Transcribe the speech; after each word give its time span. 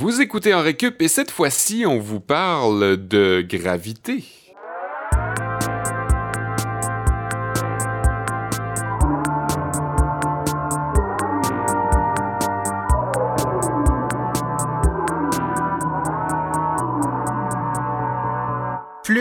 Vous 0.00 0.20
écoutez 0.20 0.54
en 0.54 0.62
récup 0.62 1.02
et 1.02 1.08
cette 1.08 1.32
fois-ci, 1.32 1.84
on 1.84 1.98
vous 1.98 2.20
parle 2.20 3.08
de 3.08 3.44
gravité. 3.44 4.22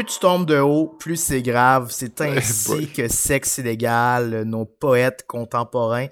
Tu 0.07 0.19
tombes 0.19 0.45
de 0.45 0.57
haut, 0.57 0.87
plus 0.99 1.17
c'est 1.17 1.41
grave. 1.41 1.89
C'est 1.91 2.21
ainsi 2.21 2.87
que 2.87 3.07
Sexe 3.07 3.59
illégal, 3.59 4.43
nos 4.43 4.65
poètes 4.65 5.25
contemporains 5.27 6.07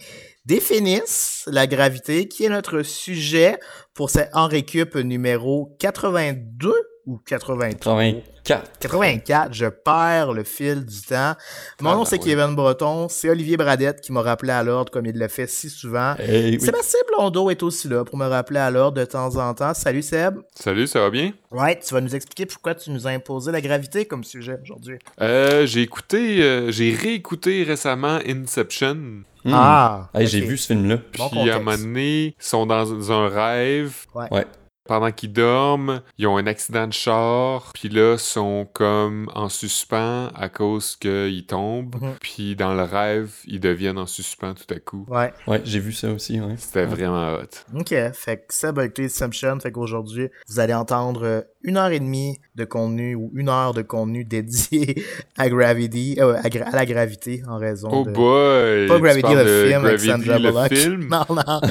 définissent 0.46 1.44
la 1.48 1.66
gravité, 1.66 2.28
qui 2.28 2.46
est 2.46 2.50
notre 2.50 2.84
sujet 2.84 3.58
pour 3.94 4.10
cette 4.10 4.30
en 4.34 4.48
récup 4.48 4.96
numéro 4.96 5.76
82 5.80 6.74
ou 7.08 7.18
83. 7.26 8.02
84. 8.44 8.72
84, 8.80 9.54
je 9.54 9.66
perds 9.66 10.34
le 10.34 10.44
fil 10.44 10.86
du 10.86 11.02
temps. 11.02 11.34
Mon 11.82 11.90
Ah, 11.90 11.94
nom, 11.94 12.00
ben 12.00 12.06
c'est 12.06 12.18
oui. 12.24 12.26
Kevin 12.30 12.56
Breton. 12.56 13.08
C'est 13.10 13.30
Olivier 13.30 13.58
Bradette 13.58 14.02
qui 14.02 14.12
m'a 14.12 14.22
rappelé 14.22 14.52
à 14.52 14.62
l'ordre 14.64 14.92
comme 14.92 15.06
il 15.08 15.18
le 15.18 15.28
fait 15.28 15.48
si 15.48 15.70
souvent. 15.70 16.14
Eh 16.20 16.52
oui. 16.52 16.62
Sébastien 16.62 17.00
Blondeau 17.16 17.50
est 17.50 17.64
aussi 17.64 17.88
là 17.88 18.04
pour 18.06 18.18
me 18.18 18.28
rappeler 18.28 18.60
à 18.60 18.70
l'ordre 18.70 19.00
de 19.00 19.06
temps 19.06 19.36
en 19.38 19.54
temps. 19.56 19.74
Salut 19.74 20.04
Seb. 20.04 20.38
Salut, 20.54 20.86
ça 20.86 21.00
va 21.02 21.10
bien? 21.10 21.32
Ouais, 21.52 21.80
tu 21.80 21.94
vas 21.94 22.02
nous 22.02 22.16
expliquer 22.16 22.46
pourquoi 22.46 22.76
tu 22.76 22.92
nous 22.92 23.08
as 23.08 23.12
imposé 23.12 23.52
la 23.52 23.62
gravité 23.62 24.06
comme 24.06 24.24
sujet 24.24 24.58
aujourd'hui. 24.62 25.00
Euh, 25.22 25.66
j'ai 25.66 25.82
écouté, 25.82 26.44
euh, 26.44 26.72
j'ai 26.72 26.94
réécouté 26.94 27.64
récemment 27.64 28.20
Inception. 28.28 28.96
Hmm. 29.44 29.52
Ah, 29.54 30.10
Hey, 30.14 30.28
J'ai 30.28 30.42
vu 30.42 30.58
ce 30.58 30.68
film-là. 30.68 30.98
Bon 31.18 31.30
Puis 31.30 31.50
à 31.50 31.56
un 31.56 31.60
contexte. 31.60 31.60
moment 31.64 31.78
donné, 31.78 32.26
ils 32.28 32.34
sont 32.40 32.66
dans 32.66 33.12
un 33.12 33.28
rêve. 33.30 33.94
Ouais. 34.14 34.26
Ouais. 34.32 34.46
Pendant 34.88 35.12
qu'ils 35.12 35.34
dorment, 35.34 36.02
ils 36.18 36.28
ont 36.28 36.38
un 36.38 36.48
accident 36.48 36.88
de 36.88 36.94
char. 36.94 37.72
Puis 37.74 37.90
là, 37.90 38.14
ils 38.14 38.20
sont 38.20 38.68
comme 38.74 39.30
en 39.34 39.50
suspens 39.50 40.28
à 40.36 40.50
cause 40.50 40.96
qu'ils 40.96 41.46
tombent. 41.48 41.96
Mhm. 42.02 42.14
Puis 42.22 42.56
dans 42.56 42.74
le 42.74 42.84
rêve, 42.84 43.32
ils 43.46 43.60
deviennent 43.60 43.98
en 43.98 44.06
suspens 44.06 44.54
tout 44.54 44.72
à 44.74 44.80
coup. 44.80 45.06
Ouais. 45.10 45.34
Ouais, 45.48 45.62
j'ai 45.66 45.80
vu 45.80 45.92
ça 45.92 46.10
aussi, 46.12 46.40
ouais. 46.40 46.56
C'était 46.58 46.86
vraiment 46.86 47.34
hot. 47.36 47.80
OK. 47.80 47.94
Fait 48.14 48.38
que 48.38 48.54
Seb 48.54 48.78
a 48.80 48.86
écouté 48.86 49.06
Inception. 49.06 49.60
Fait 49.60 49.72
qu'aujourd'hui, 49.72 50.30
vous 50.48 50.60
allez 50.60 50.74
entendre 50.74 51.24
euh, 51.26 51.42
une 51.64 51.78
heure 51.78 51.90
et 51.92 52.00
demie 52.00 52.38
de 52.56 52.64
contenu 52.66 53.16
ou 53.16 53.32
une 53.36 53.50
heure 53.50 53.74
de 53.74 53.82
contenu 53.82 54.24
dédié 54.26 55.04
à 55.38 55.50
Gravity, 55.50 56.18
euh, 56.20 56.36
à, 56.44 56.48
gra- 56.50 56.66
à 56.72 56.76
la 56.76 56.86
gravité 56.86 57.42
en 57.48 57.58
raison 57.58 57.90
Oh 57.92 58.04
de... 58.06 58.12
boy! 58.12 58.88
Pas 58.88 59.00
Gravity 59.00 59.34
le 59.34 59.68
film 59.68 59.86
avec 59.86 60.00
Sandra 60.00 60.38
le 60.40 60.50
Bullock. 60.52 60.74
film? 60.74 61.08
Non, 61.10 61.26
non. 61.36 61.62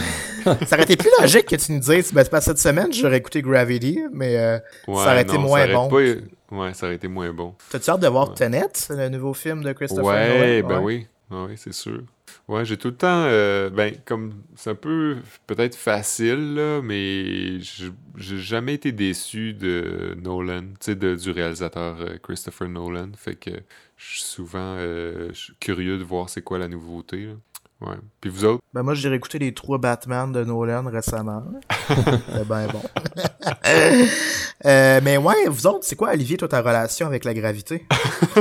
ça 0.66 0.76
aurait 0.76 0.82
été 0.82 0.96
plus 0.96 1.10
logique 1.20 1.46
que 1.46 1.56
tu 1.56 1.72
nous 1.72 1.78
dises, 1.80 2.12
ben, 2.12 2.22
c'est 2.22 2.30
pas 2.30 2.40
cette 2.40 2.58
semaine, 2.58 2.92
j'aurais 3.04 3.18
écouté 3.18 3.42
Gravity, 3.42 4.00
mais 4.12 4.36
euh, 4.36 4.58
Ouais, 4.88 4.96
ça 4.96 5.12
aurait 5.12 5.22
été 5.22 5.38
moins 5.38 5.62
aurait 5.64 5.72
bon. 5.74 5.88
pas- 5.88 6.56
Ouais, 6.56 6.74
ça 6.74 6.86
aurait 6.86 6.96
été 6.96 7.08
moins 7.08 7.32
bon. 7.32 7.54
T'as-tu 7.70 7.90
hâte 7.90 8.00
de 8.00 8.08
voir 8.08 8.28
Ouais. 8.30 8.34
Tenet, 8.34 8.62
le 8.90 9.08
nouveau 9.08 9.34
film 9.34 9.62
de 9.62 9.72
Christopher 9.72 10.04
Ouais, 10.04 10.60
Nolan? 10.62 10.68
ben 10.68 10.80
oui. 10.80 11.06
Ah 11.30 11.44
oui, 11.48 11.54
c'est 11.56 11.72
sûr. 11.72 12.02
Ouais, 12.46 12.64
j'ai 12.64 12.76
tout 12.76 12.88
le 12.88 12.96
temps. 12.96 13.24
euh, 13.26 13.70
ben, 13.70 13.94
comme. 14.04 14.34
C'est 14.56 14.70
un 14.70 14.74
peu 14.74 15.16
peut-être 15.46 15.74
facile, 15.74 16.54
là, 16.54 16.80
mais 16.82 17.58
je- 17.60 17.90
j'ai 18.16 18.38
jamais 18.38 18.74
été 18.74 18.92
déçu 18.92 19.54
de 19.54 20.16
Nolan, 20.22 20.62
tu 20.80 20.92
sais, 20.92 20.94
du 20.94 21.30
réalisateur 21.30 21.96
euh, 22.00 22.18
Christopher 22.22 22.68
Nolan. 22.68 23.08
Fait 23.16 23.34
que 23.34 23.50
je 23.96 24.04
suis 24.12 24.22
souvent 24.22 24.76
euh, 24.78 25.30
curieux 25.60 25.96
de 25.98 26.04
voir 26.04 26.28
c'est 26.28 26.42
quoi 26.42 26.58
la 26.58 26.68
nouveauté. 26.68 27.24
là. 27.26 27.32
Ouais. 27.80 27.96
Puis 28.20 28.30
vous 28.30 28.44
autres? 28.44 28.62
Ben 28.72 28.82
moi, 28.82 28.94
j'ai 28.94 29.08
réécouté 29.08 29.38
les 29.38 29.52
trois 29.52 29.78
Batman 29.78 30.30
de 30.32 30.42
Nolan 30.44 30.84
récemment. 30.90 31.42
C'est 32.32 32.46
ben 32.48 32.66
bon. 32.72 32.82
Euh, 34.66 35.00
mais 35.02 35.16
ouais, 35.18 35.46
vous 35.48 35.66
autres, 35.66 35.80
c'est 35.82 35.96
quoi, 35.96 36.12
Olivier, 36.12 36.36
toi, 36.38 36.48
ta 36.48 36.60
relation 36.62 37.06
avec 37.06 37.24
la 37.24 37.34
gravité? 37.34 37.84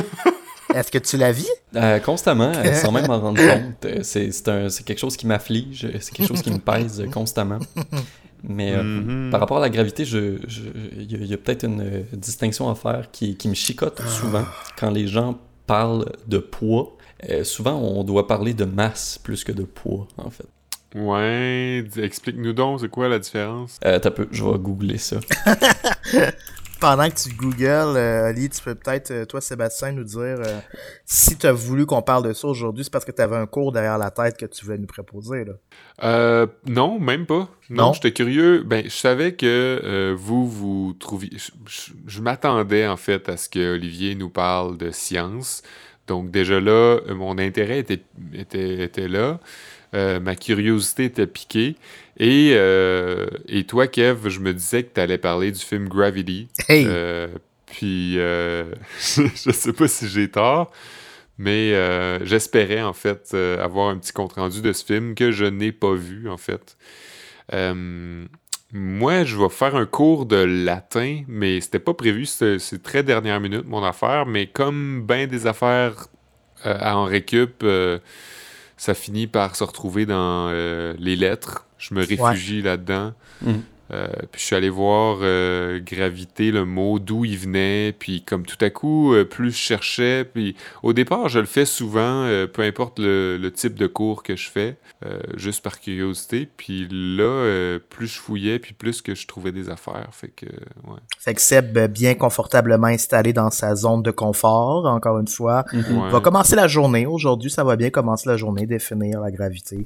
Est-ce 0.73 0.89
que 0.89 0.97
tu 0.99 1.17
la 1.17 1.31
vis? 1.33 1.49
Euh, 1.75 1.99
constamment, 1.99 2.51
euh, 2.55 2.73
sans 2.75 2.91
même 2.91 3.07
m'en 3.07 3.19
rendre 3.19 3.41
compte. 3.45 4.03
C'est 4.03 4.31
c'est 4.31 4.47
un- 4.47 4.69
c'est 4.69 4.83
quelque 4.85 4.99
chose 4.99 5.17
qui 5.17 5.27
m'afflige, 5.27 5.87
c'est 5.99 6.11
quelque 6.13 6.27
chose 6.29 6.41
qui 6.41 6.51
me 6.51 6.59
pèse 6.59 7.03
constamment. 7.13 7.59
Mais 8.43 8.71
euh, 8.73 8.83
Mhm. 8.83 9.29
par 9.31 9.39
rapport 9.41 9.57
à 9.57 9.61
la 9.61 9.69
gravité, 9.69 10.05
je- 10.05 10.37
je- 10.47 10.61
il 10.97 11.11
y 11.11 11.15
a, 11.15 11.17
il 11.25 11.33
a 11.33 11.37
peut-être 11.37 11.65
une 11.65 12.05
distinction 12.13 12.69
à 12.69 12.75
faire 12.75 13.09
qui, 13.11 13.35
qui 13.37 13.47
me 13.49 13.53
chicote 13.53 14.01
souvent. 14.07 14.45
Quand 14.77 14.89
les 14.91 15.07
gens 15.07 15.37
parlent 15.65 16.11
de 16.27 16.37
poids, 16.37 16.97
euh, 17.29 17.43
souvent 17.43 17.75
on 17.75 18.03
doit 18.03 18.27
parler 18.27 18.53
de 18.53 18.65
masse 18.65 19.17
plus 19.17 19.43
que 19.43 19.51
de 19.51 19.63
poids, 19.63 20.07
en 20.17 20.29
fait. 20.29 20.47
Ouais, 20.95 21.83
explique-nous 21.97 22.53
donc, 22.53 22.81
c'est 22.81 22.89
quoi 22.89 23.07
la 23.07 23.17
différence? 23.17 23.79
Euh, 23.83 23.97
t'as 23.97 24.11
peu, 24.11 24.27
je 24.31 24.43
vais 24.43 24.59
googler 24.59 24.99
ça. 24.99 25.17
Pendant 26.83 27.09
que 27.09 27.15
tu 27.15 27.29
googles, 27.33 27.63
euh, 27.95 28.25
Ali, 28.27 28.49
tu 28.49 28.61
peux 28.61 28.75
peut-être, 28.75 29.11
euh, 29.11 29.23
toi, 29.23 29.39
Sébastien, 29.39 29.93
nous 29.93 30.03
dire 30.03 30.19
euh, 30.19 30.59
si 31.05 31.37
tu 31.37 31.47
as 31.47 31.53
voulu 31.53 31.85
qu'on 31.85 32.01
parle 32.01 32.27
de 32.27 32.33
ça 32.33 32.45
aujourd'hui, 32.45 32.83
c'est 32.83 32.91
parce 32.91 33.05
que 33.05 33.13
tu 33.13 33.21
avais 33.21 33.37
un 33.37 33.45
cours 33.45 33.71
derrière 33.71 33.97
la 33.97 34.11
tête 34.11 34.35
que 34.35 34.45
tu 34.45 34.65
voulais 34.65 34.77
nous 34.77 34.85
proposer. 34.85 35.45
Là. 35.45 35.53
Euh, 36.03 36.45
non, 36.67 36.99
même 36.99 37.25
pas. 37.25 37.47
Non, 37.69 37.85
Non? 37.85 37.93
j'étais 37.93 38.11
curieux. 38.11 38.63
Ben, 38.63 38.83
je 38.83 38.89
savais 38.89 39.33
que 39.33 40.13
vous, 40.17 40.45
vous 40.45 40.93
trouviez. 40.99 41.31
Je, 41.37 41.51
je- 41.67 41.91
je 42.05 42.21
m'attendais 42.21 42.85
en 42.85 42.97
fait 42.97 43.29
à 43.29 43.37
ce 43.37 43.47
que 43.47 43.75
Olivier 43.75 44.15
nous 44.15 44.29
parle 44.29 44.77
de 44.77 44.91
science. 44.91 45.63
Donc 46.07 46.31
déjà 46.31 46.59
là, 46.59 46.99
mon 47.15 47.37
intérêt 47.37 47.79
était, 47.79 48.03
était, 48.33 48.83
était 48.83 49.07
là. 49.07 49.39
Ma 49.93 50.35
curiosité 50.35 51.05
était 51.05 51.27
piquée. 51.27 51.77
Et, 52.17 52.51
euh, 52.53 53.27
et 53.47 53.63
toi, 53.63 53.87
Kev, 53.87 54.29
je 54.29 54.39
me 54.39 54.53
disais 54.53 54.83
que 54.83 54.93
tu 54.93 55.01
allais 55.01 55.17
parler 55.17 55.51
du 55.51 55.59
film 55.59 55.87
Gravity. 55.87 56.47
Hey! 56.67 56.85
Euh, 56.87 57.27
puis, 57.65 58.19
euh, 58.19 58.65
je 58.99 59.51
sais 59.51 59.73
pas 59.73 59.87
si 59.87 60.07
j'ai 60.07 60.29
tort, 60.29 60.71
mais 61.37 61.73
j'espérais 62.25 62.81
en 62.81 62.93
fait 62.93 63.33
avoir 63.33 63.89
un 63.89 63.97
petit 63.97 64.13
compte-rendu 64.13 64.61
de 64.61 64.73
ce 64.73 64.85
film 64.85 65.15
que 65.15 65.31
je 65.31 65.45
n'ai 65.45 65.71
pas 65.71 65.93
vu 65.93 66.29
en 66.29 66.37
fait. 66.37 66.77
Moi, 68.75 69.23
je 69.23 69.37
vais 69.37 69.49
faire 69.49 69.75
un 69.75 69.85
cours 69.85 70.25
de 70.25 70.37
latin, 70.37 71.21
mais 71.27 71.61
c'était 71.61 71.77
pas 71.77 71.93
prévu, 71.93 72.25
c'est 72.25 72.81
très 72.81 73.03
dernière 73.03 73.39
minute 73.39 73.67
mon 73.67 73.83
affaire, 73.83 74.25
mais 74.25 74.47
comme 74.47 75.03
ben 75.05 75.27
des 75.27 75.45
affaires 75.45 76.07
euh, 76.65 76.77
à 76.79 76.97
en 76.97 77.03
récup, 77.03 77.61
euh, 77.63 77.99
ça 78.77 78.93
finit 78.93 79.27
par 79.27 79.55
se 79.55 79.63
retrouver 79.63 80.05
dans 80.05 80.47
euh, 80.49 80.95
les 80.97 81.15
lettres. 81.15 81.67
Je 81.89 81.93
me 81.93 82.05
réfugie 82.05 82.61
là-dedans. 82.61 83.13
Mhm. 83.41 83.61
Euh, 83.91 84.07
puis 84.31 84.41
je 84.41 84.45
suis 84.47 84.55
allé 84.55 84.69
voir 84.69 85.19
euh, 85.21 85.79
gravité, 85.79 86.51
le 86.51 86.65
mot, 86.65 86.97
d'où 86.99 87.25
il 87.25 87.37
venait. 87.37 87.93
Puis 87.97 88.23
comme 88.23 88.45
tout 88.45 88.57
à 88.61 88.69
coup, 88.69 89.13
euh, 89.13 89.23
plus 89.25 89.51
je 89.51 89.57
cherchais, 89.57 90.23
puis 90.25 90.55
au 90.81 90.93
départ, 90.93 91.27
je 91.29 91.39
le 91.39 91.45
fais 91.45 91.65
souvent, 91.65 92.27
peu 92.53 92.61
importe 92.63 92.97
le, 92.99 93.37
le 93.37 93.51
type 93.51 93.75
de 93.75 93.85
cours 93.85 94.23
que 94.23 94.35
je 94.35 94.49
fais, 94.49 94.77
juste 95.35 95.61
par 95.63 95.79
curiosité. 95.79 96.49
Puis 96.57 96.87
là, 96.89 97.77
plus 97.89 98.07
je 98.07 98.19
fouillais, 98.19 98.57
puis 98.57 98.73
plus 98.73 99.01
que 99.01 99.13
je 99.15 99.27
trouvais 99.27 99.51
des 99.51 99.69
affaires. 99.69 100.07
Fait 100.11 100.29
que, 100.29 100.45
ouais. 100.45 100.99
Fait 101.19 101.33
que 101.33 101.41
Seb, 101.41 101.77
bien 101.91 102.15
confortablement 102.15 102.87
installé 102.87 103.33
dans 103.33 103.51
sa 103.51 103.75
zone 103.75 104.01
de 104.01 104.11
confort, 104.11 104.85
encore 104.85 105.19
une 105.19 105.27
fois, 105.27 105.65
Ouais. 105.73 106.09
va 106.09 106.19
commencer 106.21 106.55
la 106.55 106.67
journée. 106.67 107.05
Aujourd'hui, 107.05 107.51
ça 107.51 107.63
va 107.63 107.75
bien 107.75 107.89
commencer 107.89 108.29
la 108.29 108.37
journée, 108.37 108.65
définir 108.65 109.19
la 109.19 109.29
gravité. 109.29 109.85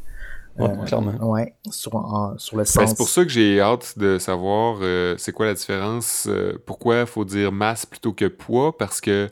Ouais, 0.57 0.69
Euh, 0.69 0.85
clairement. 0.85 1.13
Ouais, 1.31 1.53
sur, 1.69 1.95
en- 1.95 2.37
sur 2.37 2.57
le 2.57 2.63
Ben, 2.63 2.65
sens. 2.65 2.89
c'est 2.89 2.97
pour 2.97 3.09
ça 3.09 3.23
que 3.23 3.29
j'ai 3.29 3.59
hâte 3.61 3.93
de 3.97 4.17
savoir 4.17 4.79
euh, 4.81 5.15
c'est 5.17 5.31
quoi 5.31 5.45
la 5.45 5.53
différence, 5.53 6.25
euh, 6.27 6.57
pourquoi 6.65 7.01
il 7.01 7.05
faut 7.05 7.25
dire 7.25 7.51
masse 7.51 7.85
plutôt 7.85 8.13
que 8.13 8.25
poids, 8.25 8.75
parce 8.77 8.99
que 9.01 9.29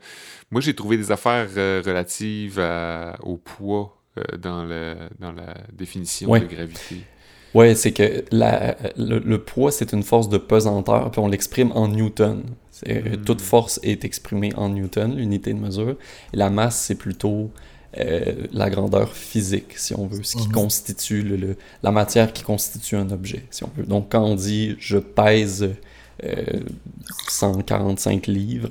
moi 0.52 0.62
j'ai 0.62 0.76
trouvé 0.76 0.98
des 0.98 1.12
affaires 1.12 1.48
euh, 1.58 1.82
relatives 1.86 2.60
à- 2.60 3.16
au 3.24 3.38
poids 3.38 3.98
euh, 4.18 4.38
dans, 4.38 4.64
le, 4.64 4.96
dans 5.20 5.32
la 5.32 5.56
définition 5.74 6.30
Ouais. 6.30 6.42
de 6.42 6.46
gravité. 6.46 6.98
Ouais, 7.56 7.74
c'est 7.74 7.94
que 7.94 8.26
la, 8.32 8.76
le, 8.98 9.20
le 9.20 9.38
poids, 9.44 9.72
c'est 9.72 9.94
une 9.94 10.04
force 10.04 10.28
de 10.28 10.38
pesanteur, 10.38 11.10
puis 11.10 11.20
on 11.22 11.28
l'exprime 11.28 11.72
en 11.72 11.88
newton. 11.88 12.44
Mhm. 12.86 13.24
Toute 13.24 13.40
force 13.40 13.80
est 13.82 14.04
exprimée 14.04 14.52
en 14.58 14.68
newton, 14.70 15.16
l'unité 15.16 15.54
de 15.54 15.60
mesure. 15.60 15.96
Et 16.34 16.38
la 16.38 16.50
masse, 16.50 16.78
c'est 16.82 16.96
plutôt 16.96 17.50
euh, 18.00 18.34
la 18.52 18.70
grandeur 18.70 19.14
physique, 19.14 19.78
si 19.78 19.94
on 19.96 20.08
veut, 20.08 20.24
ce 20.24 20.36
qui 20.36 20.48
Mhm. 20.48 20.54
constitue 20.54 21.22
le, 21.22 21.36
le- 21.38 21.58
la 21.84 21.92
matière 21.92 22.34
qui 22.34 22.44
constitue 22.44 22.96
un 22.96 23.10
objet, 23.12 23.44
si 23.52 23.64
on 23.64 23.70
veut. 23.76 23.86
Donc, 23.86 24.12
quand 24.12 24.24
on 24.24 24.36
dit 24.36 24.76
je 24.80 24.98
pèse 24.98 25.70
euh, 26.24 26.44
145 27.30 28.28
livres, 28.28 28.70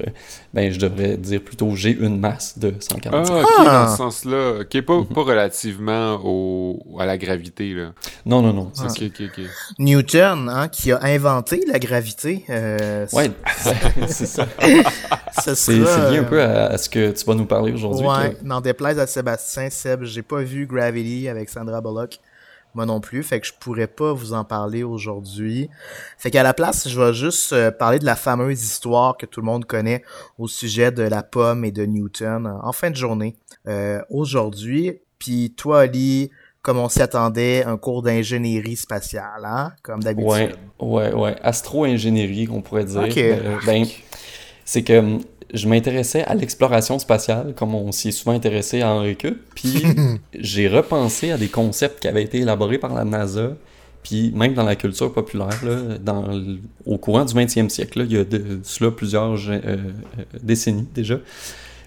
ben 0.53 0.73
je 0.73 0.79
devrais 0.79 1.17
dire 1.17 1.43
plutôt 1.43 1.75
j'ai 1.77 1.91
une 1.91 2.19
masse 2.19 2.59
de 2.59 2.75
145. 2.81 3.33
Ah, 3.35 3.41
ok, 3.43 3.49
Ah! 3.59 3.85
dans 3.87 3.91
ce 3.93 3.97
sens-là. 3.99 4.61
Ok, 4.61 4.81
pas, 4.83 4.95
Mhm. 4.99 5.07
pas 5.07 5.23
relativement 5.23 6.21
au, 6.25 6.79
à 6.99 7.07
la 7.07 7.19
gravité, 7.19 7.75
là. 7.75 7.93
Non, 8.25 8.41
non, 8.43 8.53
non. 8.53 8.71
c'est 8.75 8.85
Ah. 8.87 8.89
ça. 8.89 9.05
Ok, 9.05 9.13
ok, 9.21 9.31
ok. 9.39 9.45
Newton, 9.79 10.49
hein, 10.49 10.69
qui 10.69 10.93
a 10.93 11.03
inventé 11.03 11.65
la 11.71 11.79
gravité. 11.79 12.45
Euh, 12.51 13.07
Ouais, 13.13 13.31
c'est 14.09 14.27
ça. 14.27 14.47
ce 15.45 15.55
C'est 15.55 15.73
sera, 15.85 16.11
lié 16.11 16.19
un 16.19 16.23
euh, 16.23 16.29
peu 16.29 16.43
à, 16.43 16.67
à 16.67 16.79
ce 16.79 16.89
que 16.89 17.11
tu 17.11 17.25
vas 17.25 17.35
nous 17.35 17.47
parler 17.47 17.73
aujourd'hui. 17.73 18.07
Ouais, 18.07 18.37
n'en 18.43 18.61
déplaise 18.61 18.99
à 18.99 19.07
Sébastien, 19.07 19.69
Seb, 19.71 20.05
j'ai 20.05 20.23
pas 20.23 20.41
vu 20.43 20.67
Gravity 20.67 21.29
avec 21.29 21.49
Sandra 21.51 21.81
Bullock. 21.81 22.19
Moi 22.75 22.87
non 22.87 23.01
plus, 23.01 23.23
fait 23.23 23.41
que 23.41 23.47
je 23.47 23.53
pourrais 23.59 23.87
pas 23.87 24.13
vous 24.13 24.33
en 24.33 24.45
parler 24.45 24.83
aujourd'hui. 24.83 25.71
Fait 26.19 26.31
qu'à 26.31 26.43
la 26.43 26.55
place, 26.55 26.89
je 26.89 27.01
vais 27.01 27.15
juste 27.15 27.53
euh, 27.53 27.71
parler 27.71 27.99
de 27.99 28.05
la 28.05 28.17
fameuse 28.17 28.63
histoire 28.63 29.17
que 29.17 29.27
tout 29.27 29.41
le 29.41 29.47
monde 29.47 29.65
connaît 29.65 30.03
au 30.39 30.49
sujet 30.49 30.91
de 30.91 31.03
la 31.03 31.23
pomme 31.23 31.65
et 31.65 31.71
de 31.71 31.85
Newton 31.85 32.47
en 32.63 32.73
fin 32.73 32.91
de 32.91 32.97
journée. 32.97 33.37
Euh, 33.69 34.01
aujourd'hui, 34.11 35.01
puis 35.19 35.55
toi, 35.57 35.83
Ali, 35.83 36.31
comme 36.63 36.79
on 36.79 36.89
s'y 36.89 37.03
attendait, 37.03 37.63
un 37.65 37.77
cours 37.77 38.03
d'ingénierie 38.03 38.77
spatiale, 38.77 39.45
hein, 39.45 39.73
comme 39.83 40.03
d'habitude. 40.03 40.31
Ouais, 40.31 40.55
ouais, 40.81 41.13
ouais. 41.13 41.37
Astro-ingénierie, 41.43 42.47
qu'on 42.47 42.63
pourrait 42.63 42.85
dire. 42.85 43.03
Ok. 43.03 43.19
Euh, 43.19 43.59
ben, 43.67 43.85
c'est 44.65 44.83
que 44.83 45.19
je 45.53 45.69
m'intéressais 45.69 46.23
à 46.25 46.35
l'exploration 46.35 46.99
spatiale, 46.99 47.55
comme 47.57 47.75
on 47.75 47.93
s'y 47.93 48.09
est 48.09 48.13
souvent 48.13 48.33
intéressé 48.33 48.83
à 48.83 48.89
Henri 48.91 49.17
Cup, 49.17 49.37
puis 49.55 49.83
j'ai 50.39 50.69
repensé 50.69 51.31
à 51.31 51.37
des 51.39 51.49
concepts 51.49 52.01
qui 52.01 52.09
avaient 52.09 52.23
été 52.25 52.39
élaborés 52.39 52.79
par 52.79 52.95
la 52.95 53.05
NASA, 53.05 53.53
puis 54.03 54.33
même 54.35 54.55
dans 54.55 54.65
la 54.65 54.77
culture 54.77 55.13
populaire, 55.13 55.59
là, 55.65 55.99
dans 56.03 56.27
le- 56.27 56.59
au 56.87 56.99
courant 56.99 57.25
du 57.25 57.35
20e 57.35 57.69
siècle, 57.69 58.01
là, 58.01 58.05
il 58.05 58.13
y 58.13 58.19
a 58.19 58.25
de 58.25 58.61
cela 58.63 58.91
plusieurs 58.91 59.33
euh, 59.49 59.59
euh, 59.67 59.77
décennies 60.43 60.87
déjà. 60.95 61.19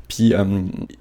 Puis 0.07 0.33
euh, 0.33 0.43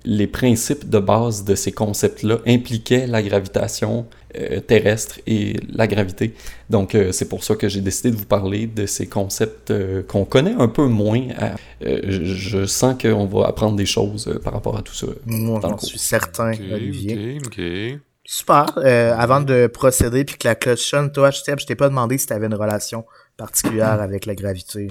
les 0.04 0.26
principes 0.26 0.88
de 0.88 0.98
base 0.98 1.44
de 1.44 1.54
ces 1.54 1.72
concepts-là 1.72 2.38
impliquaient 2.46 3.06
la 3.06 3.22
gravitation 3.22 4.06
euh, 4.36 4.60
terrestre 4.60 5.20
et 5.26 5.54
la 5.72 5.86
gravité. 5.86 6.34
Donc 6.70 6.94
euh, 6.94 7.12
c'est 7.12 7.28
pour 7.28 7.44
ça 7.44 7.54
que 7.54 7.68
j'ai 7.68 7.80
décidé 7.80 8.10
de 8.10 8.16
vous 8.16 8.26
parler 8.26 8.66
de 8.66 8.84
ces 8.86 9.06
concepts 9.06 9.70
euh, 9.70 10.02
qu'on 10.02 10.24
connaît 10.24 10.54
un 10.58 10.68
peu 10.68 10.86
moins. 10.86 11.22
à- 11.38 11.54
euh, 11.84 12.00
je, 12.04 12.24
je 12.24 12.66
sens 12.66 12.96
qu'on 13.00 13.26
va 13.26 13.46
apprendre 13.46 13.76
des 13.76 13.86
choses 13.86 14.26
euh, 14.28 14.38
par 14.40 14.52
rapport 14.52 14.76
à 14.76 14.82
tout 14.82 14.94
ça. 14.94 15.06
Moi, 15.24 15.60
j'en 15.62 15.78
suis 15.78 15.98
certain, 15.98 16.50
Olivier. 16.72 17.38
ok, 17.44 17.46
ok. 17.58 18.00
Super. 18.28 18.66
Euh, 18.78 19.14
avant 19.16 19.40
de 19.40 19.68
procéder 19.68 20.24
puis 20.24 20.36
que 20.36 20.48
la 20.48 20.56
cloche 20.56 20.80
sonne, 20.80 21.12
toi, 21.12 21.30
je 21.30 21.42
t'ai 21.64 21.76
pas 21.76 21.88
demandé 21.88 22.18
si 22.18 22.26
tu 22.26 22.32
avais 22.32 22.46
une 22.46 22.54
relation 22.56 23.04
particulière 23.36 24.00
avec 24.00 24.26
la 24.26 24.34
gravité. 24.34 24.88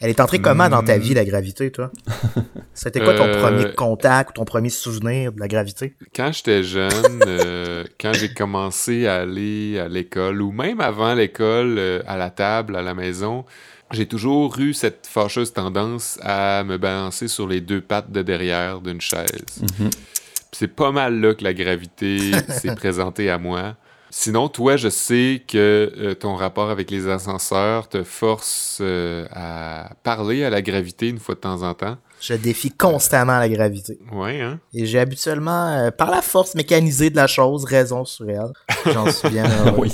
Elle 0.00 0.10
est 0.10 0.20
entrée 0.20 0.40
comment 0.40 0.68
dans 0.68 0.82
ta 0.82 0.96
Hmm. 0.98 1.00
vie, 1.00 1.14
la 1.14 1.24
gravité, 1.24 1.70
toi? 1.70 1.90
C'était 2.74 3.00
quoi 3.00 3.14
ton 3.14 3.24
Euh, 3.24 3.40
premier 3.42 3.72
contact 3.74 4.30
ou 4.30 4.32
ton 4.34 4.44
premier 4.44 4.68
souvenir 4.68 5.32
de 5.32 5.40
la 5.40 5.48
gravité? 5.48 5.94
Quand 6.14 6.30
j'étais 6.32 6.62
jeune, 6.62 7.22
euh, 7.26 7.84
quand 8.00 8.12
j'ai 8.12 8.32
commencé 8.32 9.06
à 9.06 9.16
aller 9.22 9.78
à 9.78 9.88
l'école, 9.88 10.42
ou 10.42 10.52
même 10.52 10.80
avant 10.80 11.14
l'école, 11.14 11.76
euh, 11.78 12.02
à 12.06 12.16
la 12.18 12.28
table, 12.30 12.76
à 12.76 12.82
la 12.82 12.92
maison, 12.94 13.44
j'ai 13.92 14.06
toujours 14.06 14.58
eu 14.58 14.74
cette 14.74 15.06
fâcheuse 15.06 15.52
tendance 15.52 16.18
à 16.22 16.62
me 16.64 16.76
balancer 16.76 17.28
sur 17.28 17.46
les 17.48 17.60
deux 17.62 17.80
pattes 17.80 18.10
de 18.12 18.20
derrière 18.22 18.80
d'une 18.80 19.00
chaise. 19.00 19.62
Mhm. 19.62 19.88
Puis 19.90 20.58
c'est 20.60 20.68
pas 20.74 20.92
mal 20.92 21.20
là 21.20 21.34
que 21.34 21.42
la 21.44 21.54
gravité 21.54 22.32
s'est 22.48 22.74
présentée 22.76 23.30
à 23.30 23.38
moi. 23.38 23.76
Sinon, 24.18 24.48
toi, 24.48 24.78
je 24.78 24.88
sais 24.88 25.42
que 25.46 25.92
euh, 25.98 26.14
ton 26.14 26.36
rapport 26.36 26.70
avec 26.70 26.90
les 26.90 27.06
ascenseurs 27.06 27.86
te 27.86 28.02
force 28.02 28.78
euh, 28.80 29.26
à 29.30 29.90
parler 30.04 30.42
à 30.42 30.48
la 30.48 30.62
gravité 30.62 31.08
une 31.10 31.18
fois 31.18 31.34
de 31.34 31.40
temps 31.40 31.60
en 31.62 31.74
temps. 31.74 31.98
Je 32.22 32.32
défie 32.32 32.70
constamment 32.70 33.38
la 33.38 33.48
gravité. 33.50 33.98
Ouais, 34.10 34.40
hein? 34.40 34.58
Et 34.72 34.86
j'ai 34.86 34.98
habituellement, 35.00 35.68
euh, 35.68 35.90
par 35.90 36.10
la 36.10 36.22
force 36.22 36.54
mécanisée 36.54 37.10
de 37.10 37.16
la 37.16 37.26
chose, 37.26 37.64
raison 37.66 38.06
sur 38.06 38.26
elle. 38.30 38.52
J'en 38.90 39.10
suis 39.10 39.28
bien 39.28 39.44
oui. 39.76 39.92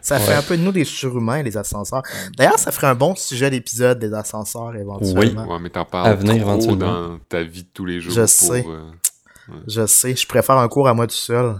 Ça 0.00 0.20
fait 0.20 0.30
Ouais. 0.30 0.36
un 0.38 0.42
peu 0.42 0.56
de 0.56 0.62
nous 0.62 0.70
des 0.70 0.84
surhumains, 0.84 1.42
les 1.42 1.56
ascenseurs. 1.56 2.02
D'ailleurs, 2.38 2.60
ça 2.60 2.70
ferait 2.70 2.86
un 2.86 2.94
bon 2.94 3.16
sujet 3.16 3.50
d'épisode 3.50 3.98
des 3.98 4.14
ascenseurs, 4.14 4.76
éventuellement. 4.76 5.48
Ouais, 5.48 5.58
mais 5.60 5.68
t'en 5.70 5.82
À 5.82 5.84
parles 5.84 6.14
venir 6.16 6.42
trop 6.44 6.52
éventuellement. 6.52 7.08
dans 7.08 7.18
ta 7.28 7.42
vie 7.42 7.64
de 7.64 7.68
tous 7.74 7.86
les 7.86 7.98
jours. 8.00 8.12
Je 8.14 8.20
pour, 8.20 8.28
sais. 8.30 8.64
euh, 8.68 8.90
Je 9.66 9.84
sais, 9.84 10.14
je 10.14 10.26
préfère 10.28 10.58
un 10.58 10.68
cours 10.68 10.86
à 10.86 10.94
moi 10.94 11.08
tout 11.08 11.14
seul. 11.16 11.56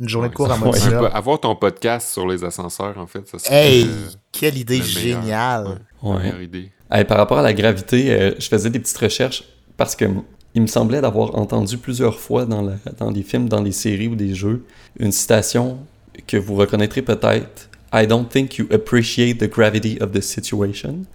Une 0.00 0.08
journée 0.08 0.28
de 0.28 0.34
cours 0.34 0.50
à 0.50 0.56
Ouais. 0.58 0.70
peu- 0.90 1.06
avoir 1.12 1.40
ton 1.40 1.54
podcast 1.56 2.10
sur 2.12 2.26
les 2.26 2.44
ascenseurs, 2.44 2.96
en 2.98 3.06
fait, 3.06 3.26
ça 3.28 3.38
serait 3.38 3.54
Hey, 3.78 3.84
euh, 3.84 4.08
quelle 4.32 4.58
idée 4.58 4.82
géniale. 4.82 5.78
Ouais. 6.02 6.32
Ouais. 6.32 6.44
idée. 6.44 6.70
Hey, 6.90 7.04
par 7.04 7.16
rapport 7.16 7.38
à 7.38 7.42
la 7.42 7.52
gravité, 7.54 8.10
euh, 8.12 8.32
je 8.38 8.46
faisais 8.48 8.70
des 8.70 8.78
petites 8.78 8.98
recherches 8.98 9.44
parce 9.76 9.96
que 9.96 10.04
il 10.54 10.62
me 10.62 10.66
semblait 10.66 11.00
d'avoir 11.00 11.34
entendu 11.36 11.76
plusieurs 11.78 12.18
fois 12.18 12.44
dans, 12.46 12.62
la- 12.62 12.76
dans 12.98 13.10
les 13.10 13.22
films, 13.22 13.48
dans 13.48 13.62
les 13.62 13.72
séries 13.72 14.08
ou 14.08 14.14
des 14.16 14.34
jeux, 14.34 14.64
une 14.98 15.12
citation 15.12 15.78
que 16.26 16.36
vous 16.36 16.54
reconnaîtrez 16.56 17.02
peut-être. 17.02 17.68
I 17.92 18.06
don't 18.06 18.28
think 18.28 18.58
you 18.58 18.66
appreciate 18.72 19.38
the 19.38 19.50
gravity 19.50 19.98
of 20.00 20.12
the 20.12 20.20
situation. 20.20 21.06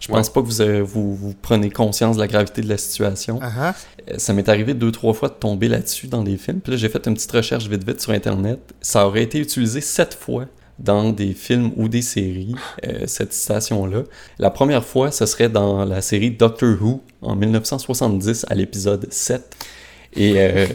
Je 0.00 0.08
pense 0.08 0.30
pas 0.30 0.40
que 0.42 0.46
vous, 0.46 0.60
euh, 0.60 0.80
vous, 0.82 1.14
vous 1.14 1.34
prenez 1.40 1.70
conscience 1.70 2.16
de 2.16 2.20
la 2.20 2.28
gravité 2.28 2.62
de 2.62 2.68
la 2.68 2.78
situation. 2.78 3.40
Uh-huh. 3.40 3.74
Euh, 4.10 4.14
Ça 4.16 4.32
m'est 4.32 4.48
arrivé 4.48 4.74
deux, 4.74 4.92
trois 4.92 5.12
fois 5.12 5.28
de 5.28 5.34
tomber 5.34 5.68
là-dessus 5.68 6.06
dans 6.06 6.22
des 6.22 6.36
films. 6.36 6.60
Puis 6.60 6.72
là, 6.72 6.78
j'ai 6.78 6.88
fait 6.88 7.04
une 7.06 7.14
petite 7.14 7.32
recherche 7.32 7.66
vite 7.68 7.84
vite 7.86 8.00
sur 8.00 8.12
Internet. 8.12 8.60
Ça 8.80 9.06
aurait 9.06 9.24
été 9.24 9.38
utilisé 9.40 9.80
sept 9.80 10.14
fois 10.14 10.46
dans 10.78 11.10
des 11.10 11.34
films 11.34 11.72
ou 11.76 11.88
des 11.88 12.02
séries, 12.02 12.54
euh, 12.86 13.04
cette 13.06 13.32
citation-là. 13.32 14.04
La 14.38 14.50
première 14.50 14.84
fois, 14.84 15.10
ce 15.10 15.26
serait 15.26 15.48
dans 15.48 15.84
la 15.84 16.00
série 16.00 16.30
Doctor 16.30 16.80
Who 16.80 17.02
en 17.20 17.34
1970 17.34 18.46
à 18.48 18.54
l'épisode 18.54 19.06
7. 19.10 19.56
Et 20.18 20.34
euh, 20.36 20.66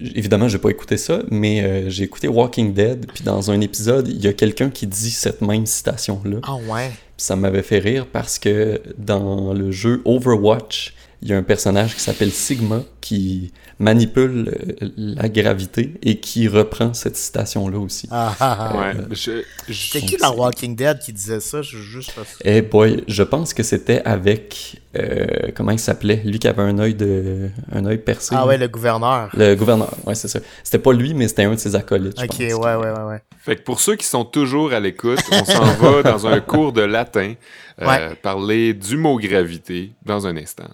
évidemment, 0.00 0.48
j'ai 0.48 0.58
pas 0.58 0.70
écouté 0.70 0.96
ça, 0.96 1.22
mais 1.30 1.62
euh, 1.62 1.88
j'ai 1.88 2.02
écouté 2.02 2.26
Walking 2.26 2.74
Dead. 2.74 3.06
Puis 3.14 3.22
dans 3.22 3.52
un 3.52 3.60
épisode, 3.60 4.08
il 4.08 4.22
y 4.22 4.26
a 4.26 4.32
quelqu'un 4.32 4.68
qui 4.68 4.88
dit 4.88 5.12
cette 5.12 5.40
même 5.40 5.64
citation-là. 5.64 6.38
Ah 6.42 6.56
ouais. 6.56 6.90
Ça 7.16 7.36
m'avait 7.36 7.62
fait 7.62 7.78
rire 7.78 8.06
parce 8.12 8.40
que 8.40 8.82
dans 8.98 9.54
le 9.54 9.70
jeu 9.70 10.02
Overwatch, 10.04 10.94
il 11.24 11.30
y 11.30 11.32
a 11.32 11.38
un 11.38 11.42
personnage 11.42 11.94
qui 11.94 12.00
s'appelle 12.02 12.30
Sigma 12.30 12.82
qui 13.00 13.50
manipule 13.78 14.54
euh, 14.82 14.88
la 14.96 15.28
gravité 15.30 15.94
et 16.02 16.20
qui 16.20 16.48
reprend 16.48 16.92
cette 16.94 17.16
citation-là 17.16 17.78
aussi. 17.78 18.06
Ah, 18.10 18.34
ah, 18.40 18.70
ah. 18.72 18.76
Ouais, 18.78 18.92
je, 19.10 19.42
je- 19.68 19.90
C'est 19.90 20.00
qui 20.02 20.16
dans 20.18 20.34
Walking 20.36 20.76
Dead 20.76 20.98
qui 21.00 21.12
disait 21.14 21.40
ça? 21.40 21.62
Je 21.62 21.78
juste... 21.78 22.12
Eh 22.44 22.60
boy, 22.62 23.02
je 23.08 23.22
pense 23.22 23.52
que 23.54 23.62
c'était 23.62 24.02
avec 24.04 24.82
euh, 24.96 25.26
comment 25.56 25.72
il 25.72 25.78
s'appelait, 25.78 26.22
lui 26.24 26.38
qui 26.38 26.46
avait 26.46 26.62
un 26.62 26.78
œil 26.78 26.94
de 26.94 27.48
un 27.72 27.84
œil 27.86 27.98
percé. 27.98 28.34
Ah 28.38 28.46
ouais, 28.46 28.58
le 28.58 28.68
gouverneur. 28.68 29.30
Le 29.34 29.54
gouverneur, 29.54 29.92
ouais, 30.06 30.14
c'est 30.14 30.28
ça. 30.28 30.40
C'était 30.62 30.78
pas 30.78 30.92
lui, 30.92 31.14
mais 31.14 31.26
c'était 31.28 31.44
un 31.44 31.54
de 31.54 31.58
ses 31.58 31.74
acolytes. 31.74 32.18
je 32.20 32.24
Ok, 32.24 32.30
pense. 32.30 32.64
ouais, 32.66 32.74
ouais, 32.76 32.92
ouais, 32.98 33.04
ouais. 33.08 33.22
Fait 33.40 33.56
que 33.56 33.62
pour 33.62 33.80
ceux 33.80 33.96
qui 33.96 34.06
sont 34.06 34.24
toujours 34.24 34.72
à 34.72 34.78
l'écoute, 34.80 35.20
on 35.32 35.44
s'en 35.44 35.64
va 35.74 36.02
dans 36.02 36.26
un 36.26 36.40
cours 36.40 36.72
de 36.72 36.82
latin 36.82 37.34
euh, 37.82 37.86
Ouais. 37.86 38.14
parler 38.22 38.72
du 38.74 38.96
mot 38.98 39.18
gravité 39.18 39.92
dans 40.04 40.26
un 40.26 40.36
instant. 40.36 40.68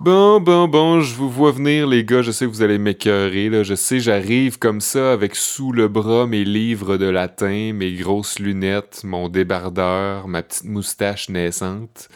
Bon, 0.00 0.40
bon, 0.40 0.66
bon, 0.66 1.00
je 1.00 1.14
vous 1.14 1.30
vois 1.30 1.52
venir, 1.52 1.86
les 1.86 2.04
gars. 2.04 2.20
Je 2.20 2.32
sais 2.32 2.46
que 2.46 2.50
vous 2.50 2.62
allez 2.62 2.78
m'écœurer. 2.78 3.48
Là. 3.48 3.62
Je 3.62 3.74
sais, 3.74 4.00
j'arrive 4.00 4.58
comme 4.58 4.80
ça 4.80 5.12
avec 5.12 5.36
sous 5.36 5.72
le 5.72 5.88
bras 5.88 6.26
mes 6.26 6.44
livres 6.44 6.96
de 6.96 7.06
latin, 7.06 7.72
mes 7.72 7.92
grosses 7.92 8.38
lunettes, 8.38 9.02
mon 9.04 9.28
débardeur, 9.28 10.26
ma 10.26 10.42
petite 10.42 10.64
moustache 10.64 11.28
naissante. 11.28 12.08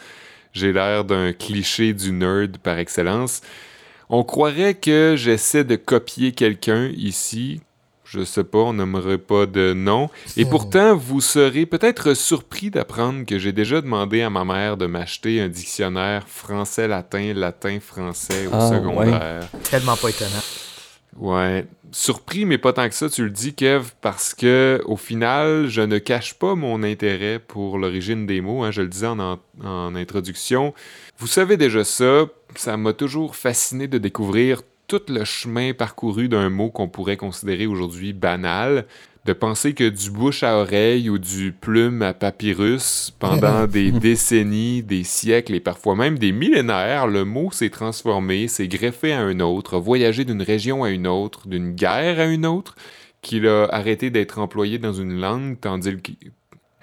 J'ai 0.53 0.73
l'air 0.73 1.05
d'un 1.05 1.31
cliché 1.31 1.93
du 1.93 2.11
nerd 2.11 2.57
par 2.57 2.77
excellence. 2.77 3.41
On 4.09 4.23
croirait 4.23 4.75
que 4.75 5.15
j'essaie 5.15 5.63
de 5.63 5.75
copier 5.75 6.33
quelqu'un 6.33 6.89
ici. 6.95 7.61
Je 8.11 8.23
sais 8.23 8.43
pas, 8.43 8.57
on 8.59 8.73
n'aimerait 8.73 9.19
pas 9.19 9.45
de 9.45 9.73
nom. 9.73 10.09
Et 10.35 10.45
pourtant, 10.45 10.95
vous 10.95 11.21
serez 11.21 11.65
peut-être 11.67 12.15
surpris 12.15 12.71
d'apprendre 12.71 13.23
que 13.25 13.37
j'ai 13.37 13.51
déjà 13.51 13.81
demandé 13.81 14.21
à 14.23 14.31
ma 14.31 14.43
mère 14.43 14.77
de 14.77 14.87
m'acheter 14.87 15.39
un 15.41 15.47
dictionnaire 15.47 16.27
français-latin, 16.27 17.33
latin-français 17.35 18.47
au 18.47 18.51
Ah, 18.53 18.69
secondaire. 18.69 19.47
Tellement 19.69 19.95
pas 19.95 20.09
étonnant. 20.09 20.43
Ouais. 21.17 21.65
Surpris, 21.91 22.45
mais 22.45 22.57
pas 22.57 22.71
tant 22.73 22.87
que 22.87 22.95
ça, 22.95 23.09
tu 23.09 23.23
le 23.23 23.29
dis, 23.31 23.53
Kev, 23.53 23.91
parce 24.01 24.33
que 24.33 24.81
au 24.85 24.95
final, 24.95 25.67
je 25.67 25.81
ne 25.81 25.97
cache 25.97 26.35
pas 26.35 26.53
mon 26.55 26.83
intérêt 26.83 27.39
pour 27.39 27.77
l'origine 27.77 28.25
des 28.25 28.41
mots. 28.41 28.63
hein, 28.63 28.71
je 28.71 28.81
le 28.83 28.87
disais 28.87 29.07
en, 29.07 29.19
en- 29.19 29.39
en 29.63 29.95
introduction. 29.95 30.73
Vous 31.17 31.27
savez 31.27 31.57
déjà 31.57 31.83
ça. 31.83 32.25
Ça 32.55 32.77
m'a 32.77 32.93
toujours 32.93 33.35
fasciné 33.35 33.87
de 33.87 33.97
découvrir 33.97 34.61
tout 34.89 35.03
le 35.07 35.23
chemin 35.23 35.73
parcouru 35.73 36.27
d'un 36.27 36.49
mot 36.49 36.71
qu'on 36.71 36.89
pourrait 36.89 37.15
considérer 37.15 37.67
aujourd'hui 37.67 38.11
banal. 38.11 38.85
De 39.25 39.33
penser 39.33 39.73
que 39.73 39.87
du 39.87 40.09
bouche 40.09 40.41
à 40.41 40.57
oreille 40.57 41.09
ou 41.09 41.19
du 41.19 41.51
plume 41.51 42.01
à 42.01 42.13
papyrus, 42.13 43.13
pendant 43.19 43.67
des 43.67 43.91
décennies, 43.91 44.81
des 44.81 45.03
siècles 45.03 45.53
et 45.53 45.59
parfois 45.59 45.95
même 45.95 46.17
des 46.17 46.31
millénaires, 46.31 47.05
le 47.05 47.25
mot 47.25 47.51
s'est 47.51 47.69
transformé, 47.69 48.47
s'est 48.47 48.67
greffé 48.67 49.13
à 49.13 49.19
un 49.19 49.39
autre, 49.41 49.75
a 49.75 49.79
voyagé 49.79 50.25
d'une 50.25 50.41
région 50.41 50.83
à 50.83 50.89
une 50.89 51.05
autre, 51.05 51.47
d'une 51.47 51.73
guerre 51.73 52.19
à 52.19 52.25
une 52.25 52.45
autre, 52.47 52.75
qu'il 53.21 53.47
a 53.47 53.65
arrêté 53.65 54.09
d'être 54.09 54.39
employé 54.39 54.79
dans 54.79 54.93
une 54.93 55.19
langue 55.19 55.59
tandis 55.59 55.97
qu'il 55.97 56.15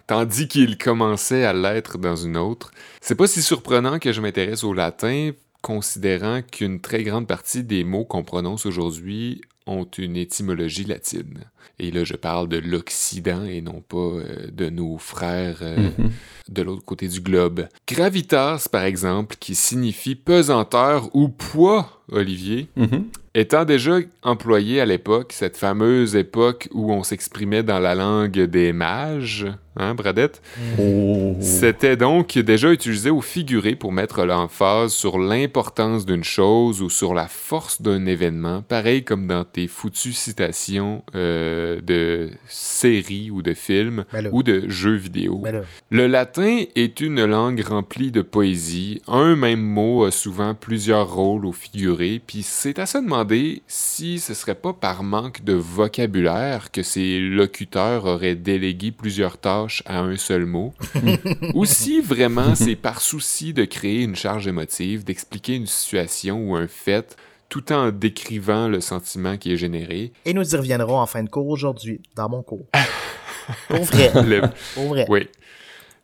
tandis 0.06 0.46
qu'il 0.46 0.78
commençait 0.78 1.44
à 1.44 1.52
l'être 1.52 1.98
dans 1.98 2.14
une 2.14 2.36
autre. 2.36 2.70
C'est 3.00 3.16
pas 3.16 3.26
si 3.26 3.42
surprenant 3.42 3.98
que 3.98 4.12
je 4.12 4.20
m'intéresse 4.20 4.62
au 4.62 4.72
latin, 4.72 5.32
considérant 5.66 6.42
qu'une 6.42 6.80
très 6.80 7.02
grande 7.02 7.26
partie 7.26 7.64
des 7.64 7.82
mots 7.82 8.04
qu'on 8.04 8.22
prononce 8.22 8.66
aujourd'hui 8.66 9.40
ont 9.66 9.82
une 9.98 10.16
étymologie 10.16 10.84
latine. 10.84 11.50
Et 11.78 11.90
là, 11.90 12.04
je 12.04 12.14
parle 12.14 12.48
de 12.48 12.58
l'Occident 12.58 13.44
et 13.44 13.60
non 13.60 13.82
pas 13.86 13.96
euh, 13.96 14.48
de 14.52 14.68
nos 14.70 14.98
frères 14.98 15.58
euh, 15.62 15.76
Mhm. 15.98 16.10
de 16.48 16.62
l'autre 16.62 16.84
côté 16.84 17.08
du 17.08 17.20
globe. 17.20 17.66
Gravitas, 17.88 18.68
par 18.70 18.84
exemple, 18.84 19.36
qui 19.40 19.54
signifie 19.54 20.14
pesanteur 20.14 21.08
ou 21.14 21.28
poids, 21.28 22.02
Olivier, 22.12 22.68
Mhm. 22.76 23.04
étant 23.34 23.64
déjà 23.64 23.98
employé 24.22 24.80
à 24.80 24.86
l'époque, 24.86 25.32
cette 25.32 25.56
fameuse 25.56 26.14
époque 26.14 26.68
où 26.72 26.92
on 26.92 27.02
s'exprimait 27.02 27.64
dans 27.64 27.80
la 27.80 27.96
langue 27.96 28.42
des 28.44 28.72
mages, 28.72 29.46
hein, 29.76 29.94
Bradette? 29.96 30.40
Oh. 30.78 31.34
C'était 31.40 31.96
donc 31.96 32.38
déjà 32.38 32.70
utilisé 32.70 33.10
au 33.10 33.20
figuré 33.20 33.74
pour 33.74 33.90
mettre 33.90 34.24
l'emphase 34.24 34.92
sur 34.92 35.18
l'importance 35.18 36.06
d'une 36.06 36.22
chose 36.22 36.80
ou 36.80 36.88
sur 36.88 37.12
la 37.12 37.26
force 37.26 37.82
d'un 37.82 38.06
événement, 38.06 38.62
pareil 38.62 39.02
comme 39.02 39.26
dans 39.26 39.44
tes 39.44 39.66
foutues 39.66 40.12
citations 40.12 41.02
euh, 41.16 41.55
de 41.82 42.30
séries 42.48 43.30
ou 43.30 43.42
de 43.42 43.54
films 43.54 44.04
Ben 44.12 44.28
ou 44.32 44.42
de 44.42 44.68
jeux 44.68 44.94
vidéo. 44.94 45.38
Ben. 45.38 45.64
Le 45.90 46.06
latin 46.06 46.64
est 46.74 47.00
une 47.00 47.24
langue 47.24 47.60
remplie 47.60 48.10
de 48.10 48.22
poésie. 48.22 49.02
Un 49.06 49.36
même 49.36 49.62
mot 49.62 50.04
a 50.04 50.10
souvent 50.10 50.54
plusieurs 50.54 51.12
rôles 51.12 51.46
au 51.46 51.52
figuré, 51.52 52.20
puis 52.24 52.42
c'est 52.42 52.78
à 52.78 52.86
se 52.86 52.98
demander 52.98 53.62
si 53.66 54.18
ce 54.18 54.34
serait 54.34 54.54
pas 54.54 54.72
par 54.72 55.02
manque 55.02 55.44
de 55.44 55.52
vocabulaire 55.52 56.70
que 56.70 56.82
ces 56.82 57.18
locuteurs 57.18 58.04
auraient 58.04 58.34
délégué 58.34 58.90
plusieurs 58.90 59.38
tâches 59.38 59.82
à 59.86 60.00
un 60.00 60.16
seul 60.16 60.46
mot, 60.46 60.74
ou 61.54 61.64
si 61.64 62.00
vraiment 62.00 62.54
c'est 62.54 62.76
par 62.76 63.00
souci 63.00 63.52
de 63.52 63.64
créer 63.64 64.02
une 64.02 64.16
charge 64.16 64.46
émotive, 64.46 65.04
d'expliquer 65.04 65.54
une 65.54 65.66
situation 65.66 66.50
ou 66.50 66.56
un 66.56 66.66
fait, 66.66 67.16
tout 67.48 67.72
en 67.72 67.90
décrivant 67.90 68.68
le 68.68 68.80
sentiment 68.80 69.36
qui 69.36 69.52
est 69.52 69.56
généré. 69.56 70.12
Et 70.24 70.34
nous 70.34 70.54
y 70.54 70.56
reviendrons 70.56 70.98
en 70.98 71.06
fin 71.06 71.22
de 71.22 71.28
cours 71.28 71.48
aujourd'hui, 71.48 72.00
dans 72.16 72.28
mon 72.28 72.42
cours. 72.42 72.66
Pour 73.68 73.84
vrai. 73.84 74.10
Le- 74.24 74.42
Pour 74.74 74.88
vrai. 74.88 75.06
Oui. 75.08 75.28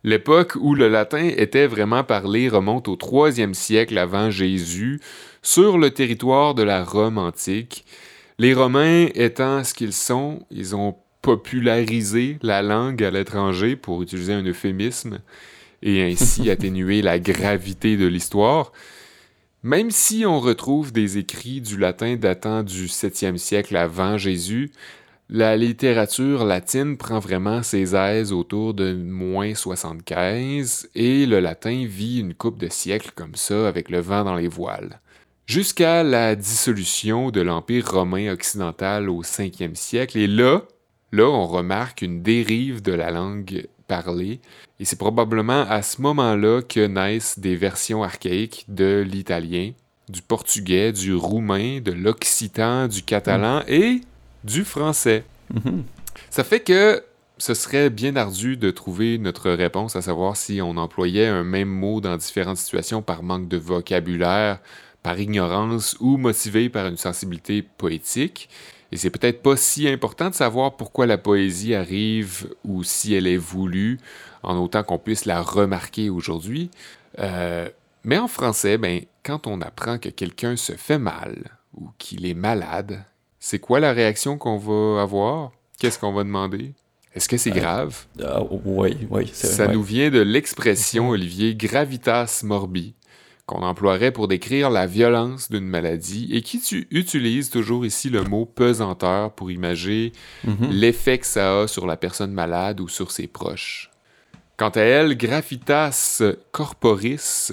L'époque 0.05 0.53
où 0.59 0.75
le 0.75 0.89
latin 0.89 1.23
était 1.37 1.67
vraiment 1.67 2.03
parlé 2.03 2.49
remonte 2.49 2.87
au 2.89 2.95
3e 2.95 3.53
siècle 3.53 3.97
avant 3.97 4.29
Jésus 4.31 4.99
sur 5.41 5.77
le 5.77 5.91
territoire 5.91 6.55
de 6.55 6.63
la 6.63 6.83
Rome 6.83 7.17
antique. 7.17 7.85
Les 8.39 8.53
Romains 8.53 9.07
étant 9.15 9.63
ce 9.63 9.73
qu'ils 9.73 9.93
sont, 9.93 10.41
ils 10.51 10.75
ont 10.75 10.95
popularisé 11.21 12.37
la 12.41 12.61
langue 12.61 13.01
à 13.03 13.11
l'étranger 13.11 13.75
pour 13.77 14.01
utiliser 14.01 14.33
un 14.33 14.43
euphémisme 14.43 15.19
et 15.81 16.03
ainsi 16.03 16.49
atténuer 16.49 17.01
la 17.01 17.19
gravité 17.19 17.95
de 17.95 18.07
l'histoire. 18.07 18.71
Même 19.63 19.91
si 19.91 20.25
on 20.25 20.41
retrouve 20.41 20.91
des 20.91 21.17
écrits 21.17 21.61
du 21.61 21.77
latin 21.77 22.17
datant 22.17 22.63
du 22.63 22.87
7e 22.87 23.37
siècle 23.37 23.77
avant 23.77 24.17
Jésus, 24.17 24.73
la 25.29 25.55
littérature 25.55 26.43
latine 26.43 26.97
prend 26.97 27.19
vraiment 27.19 27.63
ses 27.63 27.95
aises 27.95 28.33
autour 28.33 28.73
de 28.73 28.93
moins 28.93 29.55
75 29.55 30.89
et 30.95 31.25
le 31.25 31.39
latin 31.39 31.85
vit 31.87 32.19
une 32.19 32.33
coupe 32.33 32.59
de 32.59 32.67
siècles 32.67 33.11
comme 33.15 33.35
ça 33.35 33.65
avec 33.65 33.89
le 33.89 34.01
vent 34.01 34.25
dans 34.25 34.35
les 34.35 34.49
voiles. 34.49 34.99
Jusqu'à 35.45 36.03
la 36.03 36.35
dissolution 36.35 37.31
de 37.31 37.39
l'Empire 37.39 37.89
romain 37.89 38.33
occidental 38.33 39.09
au 39.09 39.23
5e 39.23 39.75
siècle 39.75 40.17
et 40.17 40.27
là, 40.27 40.63
là 41.13 41.29
on 41.29 41.47
remarque 41.47 42.01
une 42.01 42.21
dérive 42.21 42.81
de 42.81 42.91
la 42.91 43.11
langue 43.11 43.65
et 44.79 44.85
c'est 44.85 44.97
probablement 44.97 45.65
à 45.69 45.81
ce 45.81 46.01
moment-là 46.01 46.61
que 46.61 46.87
naissent 46.87 47.39
des 47.39 47.55
versions 47.55 48.03
archaïques 48.03 48.65
de 48.67 49.05
l'italien, 49.07 49.71
du 50.09 50.21
portugais, 50.21 50.91
du 50.91 51.13
roumain, 51.13 51.79
de 51.79 51.91
l'occitan, 51.91 52.87
du 52.87 53.03
catalan 53.03 53.61
et 53.67 54.01
du 54.43 54.63
français. 54.63 55.23
Mhm. 55.53 55.83
Ça 56.29 56.43
fait 56.43 56.59
que 56.59 57.03
ce 57.37 57.53
serait 57.53 57.89
bien 57.89 58.15
ardu 58.15 58.57
de 58.57 58.71
trouver 58.71 59.17
notre 59.17 59.51
réponse, 59.51 59.95
à 59.95 60.01
savoir 60.01 60.37
si 60.37 60.61
on 60.61 60.77
employait 60.77 61.27
un 61.27 61.43
même 61.43 61.69
mot 61.69 61.99
dans 62.01 62.15
différentes 62.17 62.57
situations 62.57 63.01
par 63.01 63.23
manque 63.23 63.47
de 63.47 63.57
vocabulaire, 63.57 64.59
par 65.01 65.19
ignorance 65.19 65.97
ou 65.99 66.17
motivé 66.17 66.69
par 66.69 66.87
une 66.87 66.97
sensibilité 66.97 67.61
poétique. 67.61 68.49
Et 68.93 68.97
c'est 68.97 69.09
peut-être 69.09 69.41
pas 69.41 69.57
si 69.57 69.87
important 69.87 70.29
de 70.29 70.35
savoir 70.35 70.77
pourquoi 70.77 71.07
la 71.07 71.17
poésie 71.17 71.73
arrive 71.73 72.47
ou 72.63 72.83
si 72.83 73.15
elle 73.15 73.25
est 73.25 73.37
voulue, 73.37 73.97
en 74.43 74.55
autant 74.57 74.83
qu'on 74.83 74.99
puisse 74.99 75.25
la 75.25 75.41
remarquer 75.41 76.11
aujourd'hui. 76.11 76.69
Euh, 77.17 77.67
mais 78.03 78.19
en 78.19 78.27
français, 78.27 78.77
ben, 78.77 79.01
quand 79.23 79.47
on 79.47 79.61
apprend 79.61 79.97
que 79.97 80.09
quelqu'un 80.09 80.55
se 80.57 80.73
fait 80.73 80.99
mal 80.99 81.57
ou 81.75 81.89
qu'il 81.97 82.27
est 82.27 82.35
malade, 82.35 83.03
c'est 83.39 83.57
quoi 83.57 83.79
la 83.79 83.93
réaction 83.93 84.37
qu'on 84.37 84.57
va 84.57 85.01
avoir? 85.01 85.51
Qu'est-ce 85.79 85.97
qu'on 85.97 86.13
va 86.13 86.23
demander? 86.23 86.73
Est-ce 87.15 87.27
que 87.27 87.37
c'est 87.37 87.49
grave? 87.49 88.05
Ah, 88.23 88.43
oui, 88.63 89.07
oui. 89.09 89.27
c'est- 89.33 89.47
Ça 89.47 89.65
ouais. 89.65 89.73
nous 89.73 89.81
vient 89.83 90.11
de 90.11 90.19
l'expression, 90.21 91.09
Olivier, 91.09 91.55
gravitas 91.55 92.41
morbi, 92.43 92.93
qu'on 93.45 93.61
emploierait 93.61 94.11
pour 94.11 94.27
décrire 94.27 94.69
la 94.69 94.85
violence 94.87 95.51
d'une 95.51 95.67
maladie 95.67 96.29
et 96.31 96.41
qui 96.41 96.59
tu 96.61 96.87
utilise 96.91 97.49
toujours 97.49 97.85
ici 97.85 98.09
le 98.09 98.23
mot 98.23 98.45
pesanteur 98.45 99.33
pour 99.33 99.51
imager 99.51 100.13
Mhm. 100.45 100.69
l'effet 100.71 101.17
que 101.17 101.25
ça 101.25 101.61
a 101.61 101.67
sur 101.67 101.85
la 101.85 101.97
personne 101.97 102.31
malade 102.31 102.79
ou 102.79 102.87
sur 102.87 103.11
ses 103.11 103.27
proches. 103.27 103.91
Quant 104.57 104.69
à 104.69 104.81
elle, 104.81 105.17
Graffitas 105.17 106.21
corporis 106.51 107.51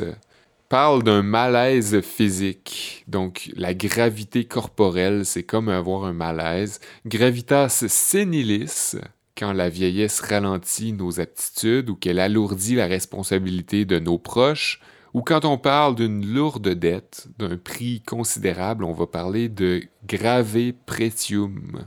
parle 0.68 1.02
d'un 1.02 1.22
malaise 1.22 2.00
physique. 2.02 3.04
Donc, 3.08 3.50
la 3.56 3.74
gravité 3.74 4.44
corporelle, 4.44 5.26
c'est 5.26 5.42
comme 5.42 5.68
avoir 5.68 6.04
un 6.04 6.12
malaise. 6.12 6.78
Gravitas 7.06 7.84
senilis, 7.88 8.94
quand 9.36 9.52
la 9.52 9.68
vieillesse 9.68 10.20
ralentit 10.20 10.92
nos 10.92 11.18
aptitudes 11.18 11.90
ou 11.90 11.96
qu'elle 11.96 12.20
alourdit 12.20 12.76
la 12.76 12.86
responsabilité 12.86 13.84
de 13.84 13.98
nos 13.98 14.18
proches, 14.18 14.80
ou 15.14 15.22
quand 15.22 15.44
on 15.44 15.58
parle 15.58 15.94
d'une 15.94 16.24
lourde 16.26 16.68
dette, 16.68 17.28
d'un 17.38 17.56
prix 17.56 18.00
considérable, 18.02 18.84
on 18.84 18.92
va 18.92 19.06
parler 19.06 19.48
de 19.48 19.82
grave 20.06 20.72
pretium. 20.86 21.86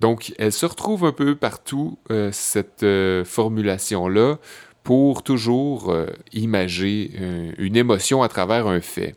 Donc, 0.00 0.34
elle 0.38 0.52
se 0.52 0.66
retrouve 0.66 1.04
un 1.04 1.12
peu 1.12 1.36
partout, 1.36 1.98
euh, 2.10 2.30
cette 2.32 2.82
euh, 2.82 3.24
formulation-là, 3.24 4.38
pour 4.82 5.22
toujours 5.22 5.92
euh, 5.92 6.06
imager 6.32 7.12
une 7.58 7.76
émotion 7.76 8.22
à 8.22 8.28
travers 8.28 8.66
un 8.66 8.80
fait. 8.80 9.14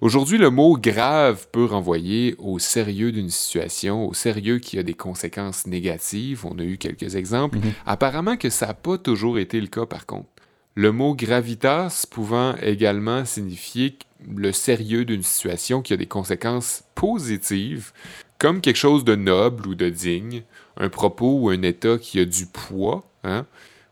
Aujourd'hui, 0.00 0.38
le 0.38 0.50
mot 0.50 0.76
grave 0.76 1.46
peut 1.52 1.64
renvoyer 1.64 2.34
au 2.38 2.58
sérieux 2.58 3.12
d'une 3.12 3.30
situation, 3.30 4.08
au 4.08 4.14
sérieux 4.14 4.58
qui 4.58 4.78
a 4.78 4.82
des 4.82 4.94
conséquences 4.94 5.66
négatives. 5.66 6.44
On 6.44 6.58
a 6.58 6.64
eu 6.64 6.76
quelques 6.76 7.14
exemples. 7.14 7.58
Mhm. 7.58 7.72
Apparemment 7.86 8.36
que 8.36 8.50
ça 8.50 8.66
n'a 8.66 8.74
pas 8.74 8.98
toujours 8.98 9.38
été 9.38 9.60
le 9.60 9.68
cas 9.68 9.86
par 9.86 10.06
contre. 10.06 10.26
Le 10.74 10.90
mot 10.90 11.14
gravitas 11.14 12.06
pouvant 12.10 12.54
également 12.56 13.26
signifier 13.26 13.98
le 14.34 14.52
sérieux 14.52 15.04
d'une 15.04 15.22
situation 15.22 15.82
qui 15.82 15.92
a 15.92 15.98
des 15.98 16.06
conséquences 16.06 16.84
positives, 16.94 17.92
comme 18.38 18.62
quelque 18.62 18.76
chose 18.76 19.04
de 19.04 19.14
noble 19.14 19.66
ou 19.66 19.74
de 19.74 19.90
digne, 19.90 20.44
un 20.78 20.88
propos 20.88 21.40
ou 21.40 21.50
un 21.50 21.60
état 21.60 21.98
qui 21.98 22.20
a 22.20 22.24
du 22.24 22.46
poids, 22.46 23.04
hein, 23.22 23.44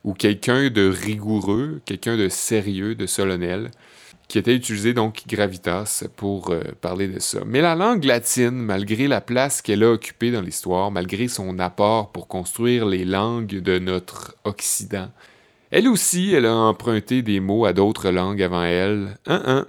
ou 0.05 0.15
quelqu'un 0.15 0.71
de 0.71 0.89
rigoureux, 0.89 1.83
quelqu'un 1.85 2.17
de 2.17 2.31
sérieux, 2.31 2.95
de 2.95 3.05
solennel, 3.05 3.71
qui 4.29 4.39
était 4.39 4.55
utilisé 4.55 4.95
donc 4.95 5.25
gravitas 5.27 6.05
pour 6.17 6.51
euh, 6.51 6.63
parler 6.81 7.09
de 7.09 7.19
ça. 7.19 7.41
Mais 7.45 7.61
la 7.61 7.75
langue 7.75 8.05
latine, 8.05 8.53
malgré 8.53 9.07
la 9.07 9.21
place 9.21 9.61
qu'elle 9.61 9.83
a 9.83 9.91
occupée 9.91 10.31
dans 10.31 10.41
l'histoire, 10.41 10.91
malgré 10.91 11.29
son 11.29 11.59
apport 11.59 12.11
pour 12.11 12.27
construire 12.27 12.87
les 12.87 13.05
langues 13.05 13.61
de 13.61 13.79
notre 13.79 14.37
Occident, 14.45 15.11
elle 15.71 15.89
aussi, 15.89 16.33
elle 16.33 16.47
a 16.47 16.55
emprunté 16.55 17.23
des 17.23 17.41
mots 17.41 17.65
à 17.65 17.73
d'autres 17.73 18.11
langues 18.11 18.43
avant 18.43 18.63
elle. 18.63 19.17
Hein, 19.27 19.43
hein. 19.47 19.67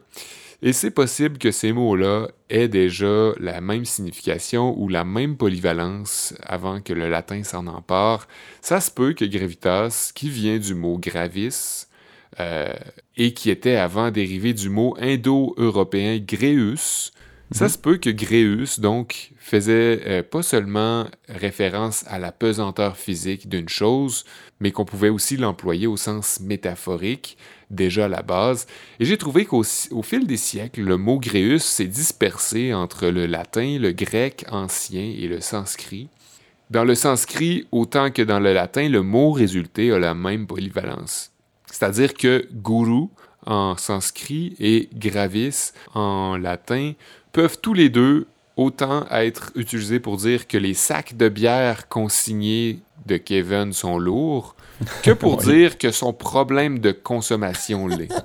Et 0.64 0.74
c'est 0.74 0.92
possible 0.92 1.40
que 1.40 1.50
ces 1.50 1.74
mots-là 1.74 2.28
aient 2.50 2.68
déjà 2.68 3.32
la 3.40 3.62
même 3.62 3.86
signification 3.86 4.80
ou 4.80 4.90
la 4.90 5.04
même 5.04 5.36
polyvalence 5.36 6.36
avant 6.44 6.82
que 6.82 6.94
le 6.94 7.10
latin 7.10 7.44
s'en 7.44 7.66
empare. 7.66 8.28
Ça 8.62 8.80
se 8.80 8.92
peut 8.92 9.14
que 9.14 9.26
gravitas, 9.26 10.12
qui 10.14 10.30
vient 10.30 10.60
du 10.60 10.76
mot 10.76 11.00
gravis, 11.00 11.88
euh, 12.40 12.74
et 13.18 13.34
qui 13.34 13.50
était 13.50 13.76
avant 13.76 14.12
dérivé 14.12 14.54
du 14.54 14.70
mot 14.70 14.96
indo-européen 15.00 16.20
gréus, 16.20 17.12
ça 17.52 17.68
se 17.68 17.78
peut 17.78 17.98
que 17.98 18.10
gréus, 18.10 18.80
donc, 18.80 19.32
faisait 19.38 20.02
euh, 20.06 20.24
pas 20.24 20.42
seulement 20.42 21.08
référence 21.28 22.06
à 22.08 22.18
la 22.18 22.32
pesanteur 22.32 22.96
physique 22.96 23.50
d'une 23.50 23.68
chose, 23.68 24.24
mais 24.62 24.72
qu'on 24.72 24.86
pouvait 24.86 25.10
aussi 25.10 25.36
l'employer 25.36 25.88
au 25.88 25.98
sens 25.98 26.40
métaphorique, 26.40 27.38
déjà 27.70 28.06
à 28.06 28.08
la 28.08 28.22
base. 28.22 28.68
Et 29.00 29.06
j'ai 29.06 29.18
trouvé 29.18 29.46
qu'au 29.46 29.64
au 29.92 30.04
fil 30.04 30.28
des 30.28 30.38
siècles, 30.38 30.82
le 30.82 30.98
mot 30.98 31.20
gréus 31.20 31.64
s'est 31.64 31.86
dispersé 31.86 32.74
entre 32.74 33.08
le 33.08 33.26
latin, 33.26 33.78
le 33.80 33.92
grec 33.92 34.46
ancien 34.50 35.02
et 35.02 35.28
le 35.28 35.42
sanskrit. 35.42 36.08
Dans 36.70 36.86
le 36.86 36.96
sanskrit, 36.96 37.68
autant 37.72 38.12
que 38.12 38.22
dans 38.22 38.40
le 38.40 38.54
latin, 38.54 38.88
le 38.88 39.02
mot 39.02 39.32
résulté 39.32 39.92
a 39.92 40.00
la 40.00 40.14
même 40.14 40.48
polyvalence. 40.48 41.32
C'est-à-dire 41.66 42.14
que 42.14 42.48
guru 42.54 43.08
en 43.46 43.76
sanskrit 43.76 44.56
et 44.60 44.88
gravis 44.94 45.74
en 45.96 46.38
latin 46.38 46.94
peuvent 47.34 47.58
tous 47.60 47.74
les 47.74 47.90
deux 47.90 48.28
autant 48.56 49.06
être 49.10 49.52
utilisé 49.56 50.00
pour 50.00 50.18
dire 50.18 50.48
que 50.48 50.58
les 50.58 50.74
sacs 50.74 51.18
de 51.18 51.30
bière 51.30 51.88
consignés 51.88 52.80
de 53.06 53.18
Kevin 53.18 53.74
sont 53.74 53.98
lourds 54.00 54.56
que 55.04 55.12
pour 55.12 55.38
dire 55.38 55.78
que 55.78 55.92
son 55.92 56.14
problème 56.14 56.80
de 56.80 56.92
consommation 56.92 57.88
l'est. 57.88 58.10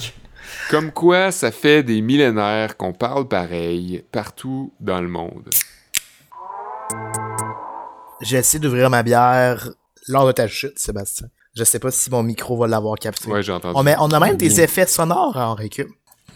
Comme 0.70 0.92
quoi, 0.92 1.30
ça 1.32 1.50
fait 1.50 1.82
des 1.82 2.00
millénaires 2.02 2.76
qu'on 2.76 2.92
parle 2.92 3.26
pareil 3.28 4.04
partout 4.12 4.72
dans 4.80 5.00
le 5.00 5.08
monde. 5.08 5.48
J'ai 8.20 8.38
essayé 8.38 8.58
d'ouvrir 8.58 8.90
ma 8.90 9.02
bière 9.02 9.70
lors 10.08 10.26
de 10.26 10.32
ta 10.32 10.48
chute, 10.48 10.78
Sébastien. 10.78 11.28
Je 11.56 11.64
sais 11.64 11.78
pas 11.78 11.90
si 11.90 12.10
mon 12.10 12.22
micro 12.22 12.56
va 12.56 12.66
l'avoir 12.66 12.96
capté. 12.96 13.28
Ouais, 13.30 13.42
j'ai 13.42 13.52
entendu. 13.52 13.74
On, 13.76 13.82
met- 13.82 13.96
on 13.98 14.10
a 14.10 14.20
même 14.20 14.36
des 14.36 14.60
effets 14.60 14.86
sonores 14.86 15.36
en 15.36 15.54
récup. 15.54 15.88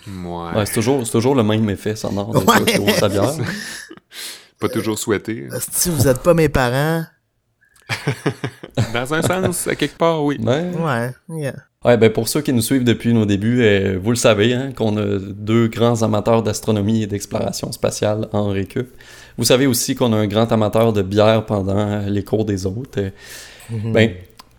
Ouais. 0.08 0.56
Ouais, 0.56 0.66
c'est 0.66 0.74
toujours, 0.74 1.04
c'est 1.06 1.12
toujours 1.12 1.34
le 1.34 1.42
même 1.42 1.68
effet 1.70 1.94
sonore 1.94 2.30
Ouais. 2.34 2.42
Pas 4.58 4.68
toujours 4.68 4.98
souhaité. 4.98 5.48
Si 5.72 5.90
vous 5.90 6.08
êtes 6.08 6.22
pas 6.22 6.34
mes 6.34 6.48
parents, 6.48 7.04
Dans 8.94 9.14
un 9.14 9.22
sens, 9.22 9.66
à 9.66 9.74
quelque 9.74 9.96
part, 9.96 10.24
oui. 10.24 10.38
Ouais. 10.40 10.70
ouais, 10.78 11.10
yeah. 11.40 11.54
Ouais, 11.84 11.96
ben 11.96 12.10
pour 12.10 12.28
ceux 12.28 12.42
qui 12.42 12.52
nous 12.52 12.62
suivent 12.62 12.84
depuis 12.84 13.12
nos 13.12 13.26
débuts, 13.26 13.62
euh, 13.62 13.98
vous 14.00 14.10
le 14.10 14.16
savez, 14.16 14.54
hein, 14.54 14.70
qu'on 14.74 14.96
a 14.96 15.18
deux 15.18 15.66
grands 15.66 16.02
amateurs 16.02 16.42
d'astronomie 16.42 17.02
et 17.02 17.06
d'exploration 17.06 17.72
spatiale 17.72 18.28
en 18.32 18.48
récup. 18.48 18.88
Vous 19.36 19.44
savez 19.44 19.66
aussi 19.66 19.94
qu'on 19.96 20.12
a 20.12 20.16
un 20.16 20.26
grand 20.26 20.50
amateur 20.52 20.92
de 20.92 21.02
bière 21.02 21.44
pendant 21.44 22.00
les 22.06 22.22
cours 22.22 22.44
des 22.44 22.66
autres. 22.66 22.98
Euh, 22.98 23.10
Ben, 23.92 24.10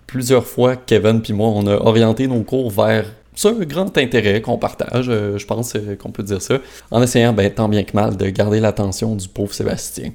plusieurs 0.08 0.46
fois, 0.46 0.76
Kevin 0.76 1.22
puis 1.22 1.34
moi, 1.34 1.50
on 1.50 1.66
a 1.68 1.76
orienté 1.76 2.28
nos 2.28 2.42
cours 2.44 2.72
vers 2.72 3.06
ce 3.36 3.48
grand 3.64 3.98
intérêt 3.98 4.42
qu'on 4.42 4.58
partage, 4.58 5.08
euh, 5.10 5.38
je 5.38 5.46
pense 5.46 5.76
euh, 5.76 5.96
qu'on 5.96 6.12
peut 6.12 6.24
dire 6.24 6.42
ça, 6.42 6.60
en 6.92 7.02
essayant, 7.02 7.34
ben, 7.34 7.50
tant 7.52 7.68
bien 7.68 7.84
que 7.84 7.94
mal, 7.96 8.16
de 8.16 8.30
garder 8.30 8.60
l'attention 8.60 9.16
du 9.16 9.28
pauvre 9.28 9.54
Sébastien. 9.54 10.12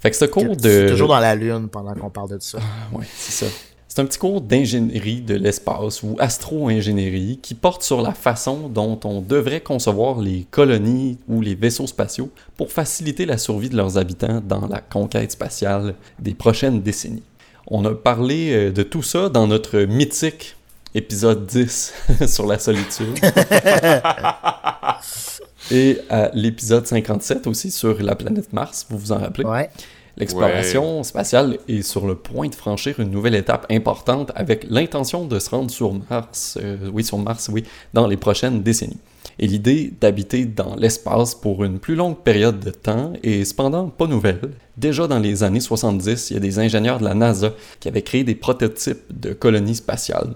Fait 0.00 0.10
que 0.10 0.16
ce 0.16 0.24
cours 0.24 0.44
Je 0.44 0.48
suis 0.48 0.56
de... 0.56 0.88
toujours 0.88 1.08
dans 1.08 1.20
la 1.20 1.34
lune 1.34 1.68
pendant 1.68 1.94
qu'on 1.94 2.10
parle 2.10 2.30
de 2.30 2.38
ça. 2.40 2.58
Oui, 2.92 3.04
c'est 3.14 3.44
ça. 3.44 3.50
C'est 3.86 4.00
un 4.00 4.04
petit 4.04 4.20
cours 4.20 4.40
d'ingénierie 4.40 5.20
de 5.20 5.34
l'espace 5.34 6.04
ou 6.04 6.14
astro-ingénierie 6.20 7.40
qui 7.42 7.54
porte 7.54 7.82
sur 7.82 8.02
la 8.02 8.12
façon 8.12 8.68
dont 8.68 9.00
on 9.02 9.20
devrait 9.20 9.60
concevoir 9.60 10.20
les 10.20 10.46
colonies 10.50 11.18
ou 11.28 11.40
les 11.40 11.56
vaisseaux 11.56 11.88
spatiaux 11.88 12.30
pour 12.56 12.70
faciliter 12.70 13.26
la 13.26 13.36
survie 13.36 13.68
de 13.68 13.76
leurs 13.76 13.98
habitants 13.98 14.40
dans 14.46 14.68
la 14.68 14.80
conquête 14.80 15.32
spatiale 15.32 15.96
des 16.20 16.34
prochaines 16.34 16.82
décennies. 16.82 17.24
On 17.66 17.84
a 17.84 17.92
parlé 17.92 18.52
euh, 18.52 18.70
de 18.70 18.84
tout 18.84 19.02
ça 19.02 19.28
dans 19.28 19.48
notre 19.48 19.80
mythique 19.80 20.54
épisode 20.94 21.46
10 21.46 21.92
sur 22.28 22.46
la 22.46 22.60
solitude. 22.60 23.18
Et 25.70 25.98
à 26.08 26.30
l'épisode 26.34 26.86
57 26.86 27.46
aussi 27.46 27.70
sur 27.70 28.02
la 28.02 28.16
planète 28.16 28.52
Mars, 28.52 28.86
vous 28.90 28.98
vous 28.98 29.12
en 29.12 29.18
rappelez? 29.18 29.44
Ouais. 29.44 29.70
L'exploration 30.16 31.02
spatiale 31.02 31.58
est 31.68 31.82
sur 31.82 32.06
le 32.06 32.14
point 32.14 32.48
de 32.48 32.54
franchir 32.54 33.00
une 33.00 33.10
nouvelle 33.10 33.34
étape 33.34 33.66
importante 33.70 34.32
avec 34.34 34.66
l'intention 34.68 35.24
de 35.24 35.38
se 35.38 35.48
rendre 35.50 35.70
sur 35.70 35.94
Mars, 36.10 36.58
euh, 36.60 36.90
oui, 36.92 37.04
sur 37.04 37.16
Mars, 37.16 37.48
oui, 37.50 37.64
dans 37.94 38.06
les 38.06 38.16
prochaines 38.16 38.62
décennies. 38.62 38.98
Et 39.38 39.46
l'idée 39.46 39.92
d'habiter 39.98 40.44
dans 40.44 40.76
l'espace 40.76 41.34
pour 41.34 41.64
une 41.64 41.78
plus 41.78 41.94
longue 41.94 42.18
période 42.18 42.60
de 42.60 42.70
temps 42.70 43.14
est 43.22 43.44
cependant 43.44 43.88
pas 43.88 44.06
nouvelle. 44.06 44.50
Déjà 44.76 45.06
dans 45.06 45.18
les 45.18 45.42
années 45.42 45.60
70, 45.60 46.30
il 46.30 46.34
y 46.34 46.36
a 46.36 46.40
des 46.40 46.58
ingénieurs 46.58 46.98
de 46.98 47.04
la 47.04 47.14
NASA 47.14 47.54
qui 47.78 47.88
avaient 47.88 48.02
créé 48.02 48.24
des 48.24 48.34
prototypes 48.34 49.00
de 49.10 49.32
colonies 49.32 49.76
spatiales. 49.76 50.34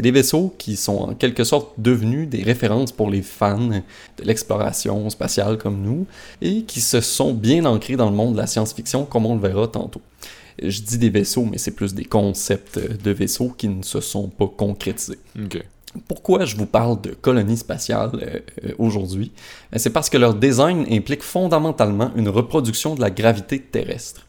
C'est 0.00 0.04
des 0.04 0.12
vaisseaux 0.12 0.54
qui 0.56 0.76
sont 0.76 0.96
en 0.96 1.14
quelque 1.14 1.44
sorte 1.44 1.74
devenus 1.76 2.26
des 2.26 2.42
références 2.42 2.90
pour 2.90 3.10
les 3.10 3.20
fans 3.20 3.58
de 3.58 4.24
l'exploration 4.24 5.10
spatiale 5.10 5.58
comme 5.58 5.82
nous 5.82 6.06
et 6.40 6.62
qui 6.62 6.80
se 6.80 7.02
sont 7.02 7.34
bien 7.34 7.66
ancrés 7.66 7.96
dans 7.96 8.08
le 8.08 8.16
monde 8.16 8.32
de 8.32 8.38
la 8.38 8.46
science-fiction 8.46 9.04
comme 9.04 9.26
on 9.26 9.34
le 9.34 9.42
verra 9.42 9.68
tantôt. 9.68 10.00
Je 10.62 10.80
dis 10.80 10.96
des 10.96 11.10
vaisseaux, 11.10 11.44
mais 11.44 11.58
c'est 11.58 11.72
plus 11.72 11.92
des 11.92 12.06
concepts 12.06 12.78
de 12.78 13.10
vaisseaux 13.10 13.50
qui 13.50 13.68
ne 13.68 13.82
se 13.82 14.00
sont 14.00 14.28
pas 14.28 14.46
concrétisés. 14.46 15.18
Pourquoi 16.08 16.46
je 16.46 16.56
vous 16.56 16.64
parle 16.64 16.98
de 17.02 17.10
colonies 17.10 17.58
spatiales 17.58 18.10
euh, 18.22 18.38
euh, 18.64 18.72
aujourd'hui? 18.78 19.32
Ben, 19.70 19.78
C'est 19.78 19.90
parce 19.90 20.08
que 20.08 20.16
leur 20.16 20.32
design 20.32 20.86
implique 20.90 21.22
fondamentalement 21.22 22.10
une 22.16 22.30
reproduction 22.30 22.94
de 22.94 23.02
la 23.02 23.10
gravité 23.10 23.60
terrestre. 23.60 24.24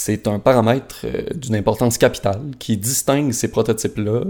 C'est 0.00 0.28
un 0.28 0.38
paramètre 0.38 1.00
euh, 1.06 1.22
d'une 1.34 1.56
importance 1.56 1.98
capitale 1.98 2.40
qui 2.60 2.76
distingue 2.76 3.32
ces 3.32 3.48
prototypes-là, 3.48 4.26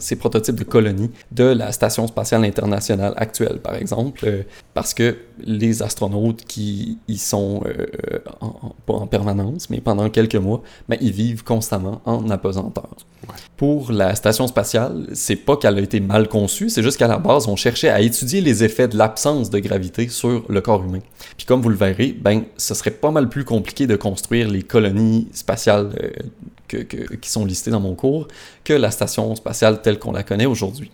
ces 0.00 0.16
prototypes 0.16 0.56
de 0.56 0.64
colonies, 0.64 1.10
de 1.32 1.44
la 1.44 1.72
Station 1.72 2.06
spatiale 2.06 2.44
internationale 2.44 3.14
actuelle, 3.16 3.58
par 3.58 3.74
exemple, 3.74 4.20
euh, 4.26 4.42
parce 4.74 4.92
que 4.92 5.16
les 5.44 5.82
astronautes 5.82 6.44
qui 6.44 6.98
y 7.08 7.18
sont, 7.18 7.62
euh, 7.66 8.18
en- 8.40 8.72
pas 8.86 8.94
en 8.94 9.06
permanence, 9.06 9.70
mais 9.70 9.80
pendant 9.80 10.08
quelques 10.10 10.34
mois, 10.36 10.62
ben, 10.88 10.96
ils 11.00 11.12
vivent 11.12 11.44
constamment 11.44 12.00
en 12.04 12.28
apesanteur. 12.30 12.88
Pour 13.56 13.90
la 13.92 14.14
station 14.14 14.46
spatiale, 14.46 15.06
c'est 15.12 15.36
pas 15.36 15.56
qu'elle 15.56 15.76
a 15.78 15.80
été 15.80 16.00
mal 16.00 16.28
conçue, 16.28 16.70
c'est 16.70 16.82
juste 16.82 16.96
qu'à 16.98 17.08
la 17.08 17.18
base, 17.18 17.48
on 17.48 17.56
cherchait 17.56 17.88
à 17.88 18.00
étudier 18.00 18.40
les 18.40 18.62
effets 18.64 18.88
de 18.88 18.96
l'absence 18.96 19.50
de 19.50 19.58
gravité 19.58 20.08
sur 20.08 20.44
le 20.48 20.60
corps 20.60 20.84
humain. 20.84 21.00
Puis 21.36 21.44
comme 21.46 21.60
vous 21.60 21.68
le 21.68 21.76
verrez, 21.76 22.16
ben, 22.18 22.44
ce 22.56 22.74
serait 22.74 22.90
pas 22.92 23.10
mal 23.10 23.28
plus 23.28 23.44
compliqué 23.44 23.86
de 23.86 23.96
construire 23.96 24.48
les 24.48 24.62
colonies 24.62 25.28
spatiales 25.32 25.90
euh, 26.02 26.10
que- 26.68 26.76
que- 26.78 27.14
qui 27.16 27.30
sont 27.30 27.44
listées 27.44 27.70
dans 27.70 27.80
mon 27.80 27.94
cours 27.94 28.28
que 28.64 28.72
la 28.74 28.90
station 28.90 29.34
spatiale 29.34 29.82
telle 29.82 29.98
qu'on 29.98 30.12
la 30.12 30.22
connaît 30.22 30.46
aujourd'hui. 30.46 30.90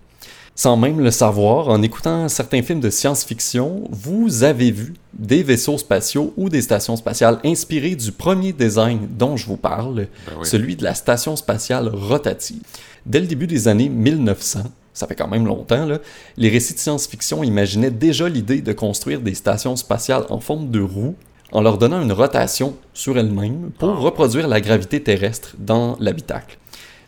Sans 0.57 0.77
même 0.77 1.01
le 1.01 1.11
savoir, 1.11 1.69
en 1.69 1.83
écoutant 1.83 2.29
certains 2.29 2.63
films 2.63 2.79
de 2.79 2.91
science-fiction, 2.91 3.89
vous 3.91 4.45
avez 4.45 4.71
vu 4.71 4.95
des 5.13 5.43
vaisseaux 5.43 5.79
spatiaux 5.79 6.33
ou 6.37 6.49
des 6.49 6.63
stations 6.63 6.95
spatiales 6.95 7.41
inspirés 7.45 7.97
du 7.97 8.13
premier 8.13 8.53
design 8.53 9.09
dont 9.19 9.37
je 9.37 9.47
vous 9.47 9.57
parle, 9.57 9.95
Ben 9.97 10.07
oui. 10.39 10.47
celui 10.47 10.77
de 10.77 10.85
la 10.85 10.95
station 10.95 11.35
spatiale 11.35 11.89
rotative. 11.89 12.63
Dès 13.05 13.19
le 13.19 13.27
début 13.27 13.49
des 13.49 13.67
années 13.67 13.89
1900, 13.89 14.61
ça 14.93 15.09
fait 15.09 15.17
quand 15.17 15.27
même 15.27 15.45
longtemps, 15.45 15.87
là, 15.87 15.99
les 16.37 16.49
récits 16.51 16.75
de 16.75 16.79
science-fiction 16.79 17.43
imaginaient 17.43 17.91
déjà 17.91 18.29
l'idée 18.29 18.61
de 18.61 18.73
construire 18.73 19.21
des 19.21 19.35
stations 19.35 19.75
spatiales 19.75 20.25
en 20.31 20.39
forme 20.39 20.71
de 20.71 20.81
roue 20.81 21.17
en 21.51 21.63
leur 21.63 21.79
donnant 21.79 22.01
une 22.01 22.13
rotation 22.13 22.77
sur 22.93 23.19
elles-mêmes 23.19 23.71
pour 23.79 23.99
reproduire 23.99 24.47
la 24.47 24.61
gravité 24.61 25.03
terrestre 25.03 25.55
dans 25.59 25.97
l'habitacle. 25.99 26.59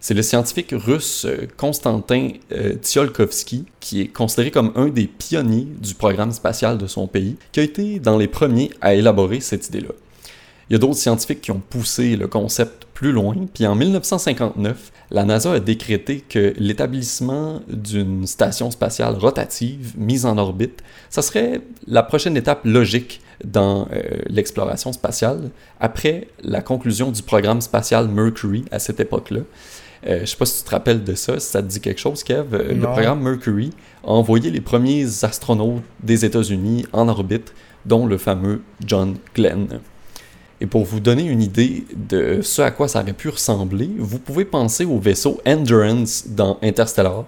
C'est 0.07 0.14
le 0.14 0.23
scientifique 0.23 0.73
russe 0.73 1.25
euh, 1.25 1.49
Konstantin 1.57 2.29
euh, 2.53 2.75
Tsiolkovsky, 2.75 3.64
qui 3.81 4.03
est 4.03 4.07
considéré 4.07 4.53
comme 4.53 4.71
un 4.77 4.87
des 4.87 5.09
pionniers 5.09 5.66
du 5.81 5.95
programme 5.95 6.31
spatial 6.31 6.79
de 6.79 6.87
son 6.87 7.09
pays, 7.09 7.35
qui 7.51 7.59
a 7.59 7.64
été 7.64 7.99
dans 7.99 8.16
les 8.16 8.29
premiers 8.29 8.71
à 8.81 8.95
élaborer 8.95 9.40
cette 9.40 9.66
idée-là. 9.66 9.88
Il 10.71 10.75
y 10.75 10.77
a 10.77 10.79
d'autres 10.79 10.95
scientifiques 10.95 11.40
qui 11.40 11.51
ont 11.51 11.61
poussé 11.71 12.14
le 12.14 12.29
concept 12.29 12.87
plus 12.95 13.11
loin, 13.11 13.35
puis 13.53 13.66
en 13.66 13.75
1959, 13.75 14.92
la 15.11 15.25
NASA 15.25 15.55
a 15.55 15.59
décrété 15.59 16.21
que 16.21 16.55
l'établissement 16.57 17.62
d'une 17.66 18.29
station 18.29 18.71
spatiale 18.71 19.14
rotative 19.14 19.95
mise 19.97 20.25
en 20.25 20.38
orbite, 20.38 20.85
ça 21.11 21.21
serait 21.21 21.62
la 21.88 22.05
prochaine 22.05 22.37
étape 22.37 22.61
logique 22.64 23.23
dans 23.45 23.88
euh, 23.92 24.03
l'exploration 24.29 24.92
spatiale, 24.92 25.51
après 25.81 26.29
la 26.45 26.62
conclusion 26.62 27.11
du 27.11 27.23
programme 27.23 27.61
spatial 27.61 28.07
Mercury 28.07 28.64
à 28.71 28.79
cette 28.79 29.01
époque-là. 29.01 29.40
Euh, 30.07 30.21
je 30.21 30.27
sais 30.27 30.37
pas 30.37 30.47
si 30.47 30.59
tu 30.62 30.64
te 30.64 30.71
rappelles 30.71 31.03
de 31.05 31.14
ça, 31.14 31.38
si 31.40 31.49
ça 31.49 31.62
te 31.62 31.66
dit 31.69 31.81
quelque 31.81 31.99
chose, 32.01 32.23
Kev. 32.23 32.47
Euh, 32.55 32.73
le 32.75 32.81
programme 32.83 33.23
Mercury 33.23 33.71
a 34.05 34.09
envoyé 34.11 34.51
les 34.51 34.61
premiers 34.61 35.07
astronautes 35.25 35.83
des 36.03 36.25
États-Unis 36.25 36.87
en 36.92 37.09
orbite, 37.09 37.53
dont 37.85 38.07
le 38.07 38.16
fameux 38.19 38.62
John 38.87 39.16
Glenn. 39.35 39.81
Et 40.61 40.66
pour 40.66 40.85
vous 40.85 41.01
donner 41.01 41.25
une 41.25 41.42
idée 41.42 41.85
de 41.95 42.40
ce 42.40 42.62
à 42.62 42.71
quoi 42.71 42.88
ça 42.88 43.01
aurait 43.03 43.12
pu 43.12 43.29
ressembler, 43.29 43.90
vous 43.99 44.19
pouvez 44.19 44.45
penser 44.45 44.85
au 44.85 44.99
vaisseau 44.99 45.40
Endurance 45.47 46.25
dans 46.29 46.59
Interstellar, 46.62 47.25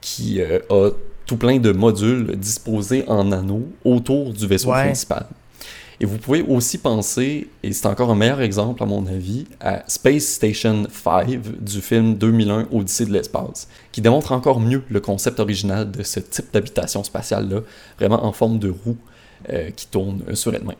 qui 0.00 0.40
euh, 0.40 0.58
a 0.70 0.90
tout 1.26 1.36
plein 1.36 1.58
de 1.58 1.72
modules 1.72 2.36
disposés 2.36 3.04
en 3.08 3.32
anneaux 3.32 3.66
autour 3.84 4.32
du 4.32 4.46
vaisseau 4.46 4.70
Ouais. 4.70 4.84
principal. 4.84 5.26
Et 6.02 6.04
vous 6.04 6.18
pouvez 6.18 6.42
aussi 6.42 6.78
penser, 6.78 7.46
et 7.62 7.72
c'est 7.72 7.86
encore 7.86 8.10
un 8.10 8.16
meilleur 8.16 8.40
exemple 8.40 8.82
à 8.82 8.86
mon 8.86 9.06
avis, 9.06 9.46
à 9.60 9.84
Space 9.86 10.24
Station 10.24 10.88
5 10.90 11.40
du 11.60 11.80
film 11.80 12.16
2001 12.16 12.66
Odyssée 12.72 13.06
de 13.06 13.12
l'espace, 13.12 13.68
qui 13.92 14.00
démontre 14.00 14.32
encore 14.32 14.58
mieux 14.58 14.82
le 14.90 14.98
concept 14.98 15.38
original 15.38 15.88
de 15.88 16.02
ce 16.02 16.18
type 16.18 16.52
d'habitation 16.52 17.04
spatiale-là, 17.04 17.60
vraiment 18.00 18.24
en 18.24 18.32
forme 18.32 18.58
de 18.58 18.68
roue 18.70 18.96
euh, 19.50 19.70
qui 19.70 19.86
tourne 19.86 20.22
euh, 20.28 20.34
sur 20.34 20.52
elle-même. 20.52 20.74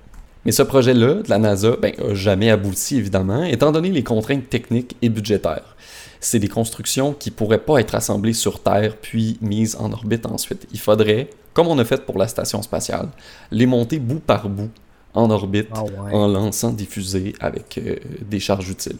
Mais 0.44 0.50
ce 0.50 0.64
projet-là 0.64 1.22
de 1.22 1.30
la 1.30 1.38
NASA 1.38 1.76
ben, 1.80 1.94
jamais 2.14 2.50
abouti, 2.50 2.96
évidemment, 2.96 3.44
étant 3.44 3.70
donné 3.70 3.90
les 3.90 4.02
contraintes 4.02 4.50
techniques 4.50 4.96
et 5.02 5.08
budgétaires. 5.08 5.76
C'est 6.18 6.40
des 6.40 6.48
constructions 6.48 7.12
qui 7.12 7.30
pourraient 7.30 7.58
pas 7.58 7.78
être 7.78 7.94
assemblées 7.94 8.32
sur 8.32 8.60
Terre 8.60 8.96
puis 9.00 9.38
mises 9.40 9.76
en 9.78 9.92
orbite 9.92 10.26
ensuite. 10.26 10.66
Il 10.72 10.80
faudrait, 10.80 11.30
comme 11.54 11.68
on 11.68 11.78
a 11.78 11.84
fait 11.84 12.04
pour 12.04 12.18
la 12.18 12.26
station 12.26 12.60
spatiale, 12.60 13.06
les 13.52 13.66
monter 13.66 14.00
bout 14.00 14.18
par 14.18 14.48
bout 14.48 14.70
en 15.14 15.30
orbite 15.30 15.68
Ah 15.74 15.82
ouais. 15.84 16.12
en 16.14 16.26
lançant 16.28 16.70
des 16.70 16.84
fusées 16.84 17.34
avec 17.40 17.78
euh, 17.78 17.96
des 18.22 18.40
charges 18.40 18.68
utiles. 18.70 18.96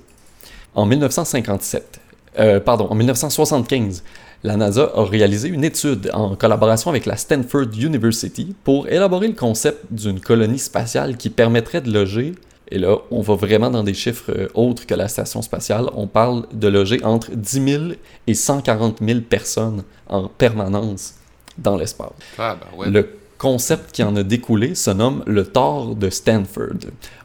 En 0.75 0.87
1957, 0.87 2.01
Euh, 2.39 2.61
pardon, 2.61 2.87
en 2.89 2.95
1975, 2.95 4.03
la 4.43 4.57
NASA 4.57 4.91
a 4.95 5.05
réalisé 5.05 5.49
une 5.49 5.65
étude 5.65 6.11
en 6.15 6.35
collaboration 6.35 6.89
avec 6.89 7.05
la 7.05 7.17
Stanford 7.19 7.69
University 7.79 8.55
pour 8.65 8.89
élaborer 8.89 9.29
le 9.29 9.35
concept 9.35 9.85
d'une 9.91 10.19
colonie 10.19 10.59
spatiale 10.59 11.19
qui 11.19 11.29
permettrait 11.29 11.83
de 11.83 11.93
loger, 11.93 12.35
et 12.71 12.79
là 12.79 12.97
on 13.11 13.21
va 13.21 13.35
vraiment 13.35 13.69
dans 13.71 13.83
des 13.85 13.93
chiffres 13.93 14.33
euh, 14.35 14.49
autres 14.55 14.87
que 14.87 14.95
la 14.95 15.09
station 15.09 15.43
spatiale, 15.43 15.91
on 15.95 16.07
parle 16.07 16.47
de 16.55 16.69
loger 16.69 17.05
entre 17.05 17.31
10 17.33 17.65
000 17.71 17.83
et 18.27 18.33
140 18.35 19.01
000 19.07 19.21
personnes 19.29 19.85
en 20.09 20.29
permanence 20.29 21.15
dans 21.59 21.77
l'espace. 21.77 22.13
Ah, 22.39 22.57
ben 22.59 22.79
ouais. 22.79 22.89
Le 22.91 23.09
concept 23.43 23.91
qui 23.91 24.05
en 24.05 24.15
a 24.15 24.23
découlé 24.23 24.77
se 24.77 24.93
nomme 24.93 25.25
le 25.27 25.45
Thor 25.45 25.97
de 25.97 26.11
Stanford. 26.11 26.79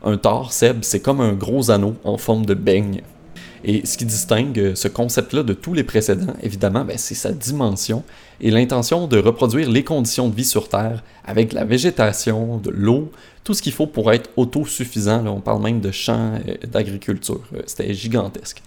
Un 0.03 0.17
Thor, 0.17 0.51
Seb, 0.51 0.79
c'est 0.81 0.99
comme 0.99 1.21
un 1.21 1.33
gros 1.33 1.69
anneau 1.69 1.93
en 2.03 2.17
forme 2.17 2.43
de 2.43 2.55
beigne. 2.55 3.03
Et 3.63 3.85
ce 3.85 3.99
qui 3.99 4.05
distingue 4.05 4.73
ce 4.73 4.87
concept-là 4.87 5.43
de 5.43 5.53
tous 5.53 5.75
les 5.75 5.83
précédents, 5.83 6.33
évidemment, 6.41 6.83
ben, 6.83 6.97
c'est 6.97 7.13
sa 7.13 7.31
dimension 7.31 8.03
et 8.41 8.49
l'intention 8.49 9.05
de 9.05 9.19
reproduire 9.19 9.69
les 9.69 9.83
conditions 9.83 10.27
de 10.27 10.33
vie 10.33 10.45
sur 10.45 10.69
Terre 10.69 11.03
avec 11.23 11.51
de 11.51 11.55
la 11.55 11.65
végétation, 11.65 12.57
de 12.57 12.71
l'eau, 12.71 13.11
tout 13.43 13.53
ce 13.53 13.61
qu'il 13.61 13.73
faut 13.73 13.85
pour 13.85 14.11
être 14.11 14.31
autosuffisant. 14.37 15.21
Là, 15.21 15.31
on 15.31 15.39
parle 15.39 15.61
même 15.61 15.81
de 15.81 15.91
champs 15.91 16.33
euh, 16.47 16.55
d'agriculture. 16.67 17.43
Euh, 17.53 17.61
C'était 17.67 17.93
gigantesque. 17.93 18.63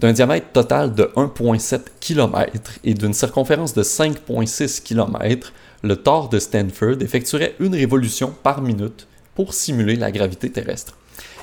D'un 0.00 0.12
diamètre 0.12 0.48
total 0.52 0.94
de 0.94 1.04
1,7 1.14 1.80
km 2.00 2.72
et 2.82 2.94
d'une 2.94 3.14
circonférence 3.14 3.72
de 3.72 3.84
5,6 3.84 4.82
km, 4.82 5.52
le 5.82 5.96
Thor 5.96 6.28
de 6.28 6.38
Stanford 6.38 6.96
effectuerait 7.00 7.54
une 7.60 7.74
révolution 7.74 8.34
par 8.42 8.60
minute 8.62 9.06
pour 9.34 9.54
simuler 9.54 9.96
la 9.96 10.10
gravité 10.10 10.50
terrestre. 10.50 10.96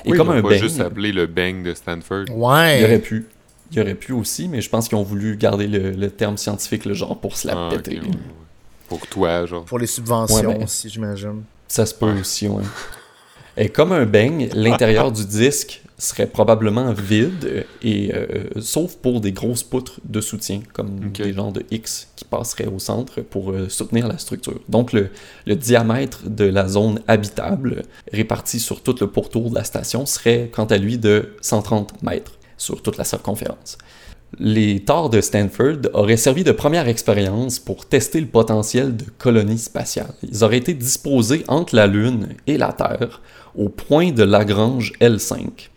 Et 0.04 0.10
Oui, 0.12 0.16
comme 0.18 0.30
un 0.30 0.42
pas 0.42 0.50
beigne, 0.50 0.60
juste 0.62 0.80
appelé 0.80 1.12
le 1.12 1.26
bang 1.26 1.62
de 1.64 1.74
Stanford. 1.74 2.26
Ouais. 2.30 2.80
il 2.80 2.84
aurait 2.84 2.98
pu. 2.98 3.26
Il 3.72 3.80
aurait 3.80 3.94
pu 3.94 4.12
aussi, 4.12 4.46
mais 4.48 4.60
je 4.60 4.68
pense 4.70 4.88
qu'ils 4.88 4.96
ont 4.98 5.02
voulu 5.02 5.36
garder 5.36 5.66
le, 5.66 5.90
le 5.90 6.10
terme 6.10 6.36
scientifique, 6.36 6.84
le 6.84 6.94
genre, 6.94 7.18
pour 7.18 7.36
se 7.36 7.48
la 7.48 7.54
Ah, 7.56 7.68
péter. 7.74 7.98
ouais, 7.98 8.06
ouais. 8.06 8.12
Pour 8.88 9.04
toi, 9.08 9.44
genre. 9.46 9.64
Pour 9.64 9.78
les 9.80 9.86
subventions 9.88 10.36
Ouais, 10.48 10.54
ben- 10.54 10.62
aussi, 10.62 10.88
j'imagine. 10.88 11.42
Ça 11.66 11.84
se 11.84 11.92
peut 11.94 12.12
aussi, 12.12 12.46
ouais. 12.46 12.62
Et 13.56 13.68
comme 13.68 13.92
un 13.92 14.04
beigne, 14.04 14.48
l'intérieur 14.54 15.12
du 15.12 15.24
disque 15.24 15.82
serait 15.98 16.26
probablement 16.26 16.92
vide, 16.92 17.64
et 17.82 18.12
euh, 18.14 18.44
sauf 18.60 18.96
pour 18.96 19.22
des 19.22 19.32
grosses 19.32 19.62
poutres 19.62 19.98
de 20.04 20.20
soutien, 20.20 20.60
comme 20.74 21.06
Ok. 21.06 21.22
des 21.22 21.32
genres 21.32 21.52
de 21.52 21.64
X 21.70 22.08
qui 22.16 22.26
passeraient 22.26 22.66
au 22.66 22.78
centre 22.78 23.22
pour 23.22 23.50
euh, 23.50 23.70
soutenir 23.70 24.06
la 24.06 24.18
structure. 24.18 24.60
Donc 24.68 24.92
le, 24.92 25.08
le 25.46 25.56
diamètre 25.56 26.28
de 26.28 26.44
la 26.44 26.68
zone 26.68 27.00
habitable, 27.08 27.84
réparti 28.12 28.60
sur 28.60 28.82
tout 28.82 28.96
le 29.00 29.06
pourtour 29.06 29.48
de 29.48 29.54
la 29.54 29.64
station, 29.64 30.04
serait 30.04 30.50
quant 30.54 30.66
à 30.66 30.76
lui 30.76 30.98
de 30.98 31.30
130 31.40 32.02
mètres 32.02 32.32
sur 32.58 32.82
toute 32.82 32.98
la 32.98 33.04
circonférence. 33.04 33.78
Les 34.38 34.80
Thors 34.80 35.08
de 35.08 35.20
Stanford 35.20 35.88
auraient 35.94 36.16
servi 36.16 36.44
de 36.44 36.52
première 36.52 36.88
expérience 36.88 37.58
pour 37.58 37.86
tester 37.86 38.20
le 38.20 38.26
potentiel 38.26 38.96
de 38.96 39.04
colonies 39.18 39.58
spatiales. 39.58 40.12
Ils 40.22 40.44
auraient 40.44 40.58
été 40.58 40.74
disposés 40.74 41.44
entre 41.48 41.74
la 41.74 41.86
Lune 41.86 42.28
et 42.46 42.58
la 42.58 42.72
Terre 42.72 43.22
au 43.54 43.68
point 43.68 44.12
de 44.12 44.22
Lagrange 44.22 44.92
L5. 45.00 45.70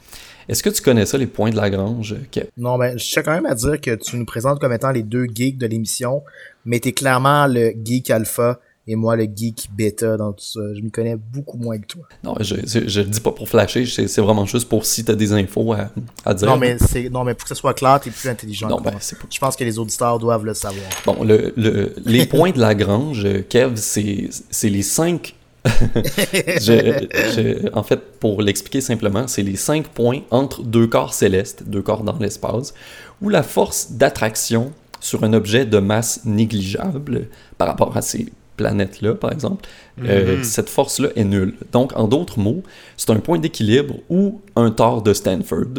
Est-ce 0.50 0.64
que 0.64 0.70
tu 0.70 0.82
connais 0.82 1.06
ça, 1.06 1.18
les 1.18 1.28
points 1.28 1.52
de 1.52 1.56
Lagrange, 1.56 2.16
Kev? 2.32 2.48
Non, 2.58 2.78
ben, 2.78 2.98
je 2.98 3.06
tiens 3.06 3.22
quand 3.22 3.34
même 3.34 3.46
à 3.46 3.54
dire 3.54 3.80
que 3.80 3.94
tu 3.96 4.18
nous 4.18 4.26
présentes 4.26 4.60
comme 4.60 4.74
étant 4.74 4.92
les 4.92 5.04
deux 5.04 5.28
geeks 5.34 5.60
de 5.60 5.68
l'émission, 5.68 6.24
mais 6.66 6.80
t'es 6.80 6.92
clairement 6.92 7.46
le 7.46 7.72
geek 7.86 8.10
alpha 8.10 8.60
et 8.92 8.96
moi 8.96 9.16
le 9.16 9.24
geek 9.34 9.70
bêta 9.72 10.18
dans 10.18 10.34
tout 10.34 10.44
ça. 10.44 10.60
Je 10.76 10.82
m'y 10.82 10.90
connais 10.92 11.16
beaucoup 11.16 11.58
moins 11.58 11.78
que 11.78 11.86
toi. 11.86 12.04
Non, 12.24 12.36
je, 12.40 12.56
je, 12.66 13.00
le 13.02 13.06
dis 13.08 13.20
pas 13.20 13.32
pour 13.32 13.48
flasher, 13.48 13.86
c'est 13.86 14.20
vraiment 14.22 14.46
juste 14.46 14.68
pour 14.68 14.86
si 14.86 15.06
tu 15.06 15.12
as 15.12 15.16
des 15.16 15.32
infos 15.32 15.74
à, 15.74 15.90
à 16.26 16.34
dire. 16.34 16.48
Non, 16.48 16.58
mais 16.58 16.76
non, 17.12 17.24
mais 17.24 17.36
pour 17.36 17.44
que 17.44 17.50
ce 17.50 17.56
soit 17.56 17.74
clair, 17.76 18.00
t'es 18.02 18.10
plus 18.10 18.28
intelligent 18.28 18.68
Non, 18.68 18.78
que 18.78 18.86
ben, 18.86 18.96
Je 19.32 19.40
pense 19.40 19.56
que 19.56 19.64
les 19.64 19.78
auditeurs 19.80 20.18
doivent 20.20 20.46
le 20.46 20.54
savoir. 20.56 20.86
Bon, 21.06 21.24
le, 21.24 21.54
le- 21.56 21.94
les 22.06 22.26
points 22.34 22.52
de 22.52 22.60
Lagrange, 22.60 23.26
Kev, 23.48 23.76
c'est 23.78 24.30
les 24.70 24.82
cinq. 24.84 25.36
Je- 25.66 27.08
je- 27.36 27.70
en 27.74 27.84
fait, 27.84 28.00
pour 28.20 28.42
l'expliquer 28.42 28.82
simplement, 28.82 29.28
c'est 29.28 29.44
les 29.44 29.56
cinq 29.58 29.88
points 29.90 30.22
entre 30.32 30.64
deux 30.64 30.88
corps 30.88 31.14
célestes, 31.14 31.64
deux 31.68 31.82
corps 31.82 32.04
dans 32.04 32.18
l'espace, 32.18 32.74
où 33.22 33.30
la 33.30 33.44
force 33.44 33.92
d'attraction 33.92 34.72
sur 35.02 35.24
un 35.24 35.34
objet 35.34 35.66
de 35.66 35.78
masse 35.80 36.22
négligeable 36.26 37.28
par 37.58 37.68
rapport 37.68 37.96
à 37.96 38.02
ces 38.02 38.28
planètes-là, 38.62 39.12
par 39.24 39.32
exemple, 39.32 39.62
euh, 40.04 40.38
Mhm. 40.38 40.44
cette 40.44 40.70
force-là 40.78 41.10
est 41.16 41.24
nulle. 41.36 41.54
Donc, 41.72 41.88
en 42.02 42.06
d'autres 42.14 42.40
mots, 42.40 42.62
c'est 42.98 43.10
un 43.18 43.20
point 43.28 43.40
d'équilibre 43.44 43.96
où 44.10 44.22
un 44.56 44.70
tort 44.82 45.02
de 45.08 45.14
Stanford 45.14 45.76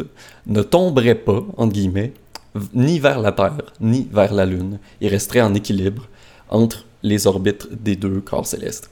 ne 0.47 0.61
tomberait 0.75 1.21
pas, 1.29 1.41
entre 1.57 1.73
guillemets, 1.73 2.11
ni 2.73 2.99
vers 2.99 3.19
la 3.25 3.31
Terre, 3.31 3.67
ni 3.79 4.01
vers 4.19 4.33
la 4.39 4.45
Lune. 4.45 4.79
Il 5.01 5.07
resterait 5.09 5.41
en 5.49 5.53
équilibre 5.61 6.03
entre 6.49 6.77
les 7.03 7.25
orbites 7.27 7.67
des 7.87 7.95
deux 7.95 8.19
corps 8.19 8.45
célestes. 8.53 8.89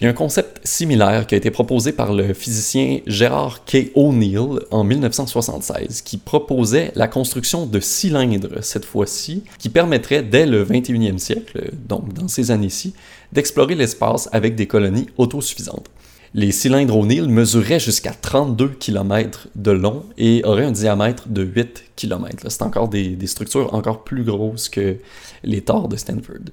Il 0.00 0.04
y 0.04 0.06
a 0.08 0.10
un 0.10 0.20
concept 0.24 0.60
similaire 0.66 1.26
qui 1.26 1.34
a 1.36 1.38
été 1.38 1.50
proposé 1.50 1.92
par 1.92 2.12
le 2.12 2.34
physicien 2.34 2.88
Gérard 3.06 3.64
K. 3.64 3.92
O'Neill 3.94 4.58
en 4.70 4.82
1976, 4.84 6.02
qui 6.02 6.18
proposait 6.18 6.90
la 6.96 7.08
construction 7.08 7.64
de 7.64 7.80
cylindres, 7.80 8.62
cette 8.62 8.84
fois-ci, 8.84 9.44
qui 9.58 9.70
permettrait 9.70 10.22
dès 10.22 10.44
le 10.44 10.62
21e 10.64 11.18
siècle, 11.18 11.70
donc 11.88 12.12
dans 12.12 12.28
ces 12.28 12.50
années-ci, 12.50 12.92
d'explorer 13.32 13.74
l'espace 13.74 14.28
avec 14.32 14.54
des 14.54 14.66
colonies 14.66 15.08
autosuffisantes. 15.16 15.88
Les 16.34 16.52
cylindres 16.52 16.98
O'Neill 16.98 17.28
mesuraient 17.28 17.80
jusqu'à 17.80 18.12
32 18.12 18.68
km 18.68 19.48
de 19.54 19.70
long 19.70 20.04
et 20.18 20.42
auraient 20.44 20.66
un 20.66 20.72
diamètre 20.72 21.28
de 21.28 21.42
8 21.42 21.92
km. 21.96 22.50
C'est 22.50 22.62
encore 22.62 22.88
des, 22.88 23.16
structures 23.26 23.72
encore 23.72 24.04
plus 24.04 24.22
grosses 24.22 24.68
que 24.68 24.96
les 25.44 25.62
torts 25.62 25.88
de 25.88 25.96
Stanford. 25.96 26.50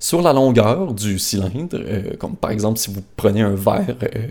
Sur 0.00 0.22
la 0.22 0.32
longueur 0.32 0.92
du 0.92 1.20
cylindre, 1.20 1.76
euh, 1.78 2.16
comme 2.18 2.34
par 2.34 2.50
exemple 2.50 2.80
si 2.80 2.90
vous 2.90 3.02
prenez 3.16 3.42
un 3.42 3.54
verre, 3.54 3.96
euh, 4.02 4.26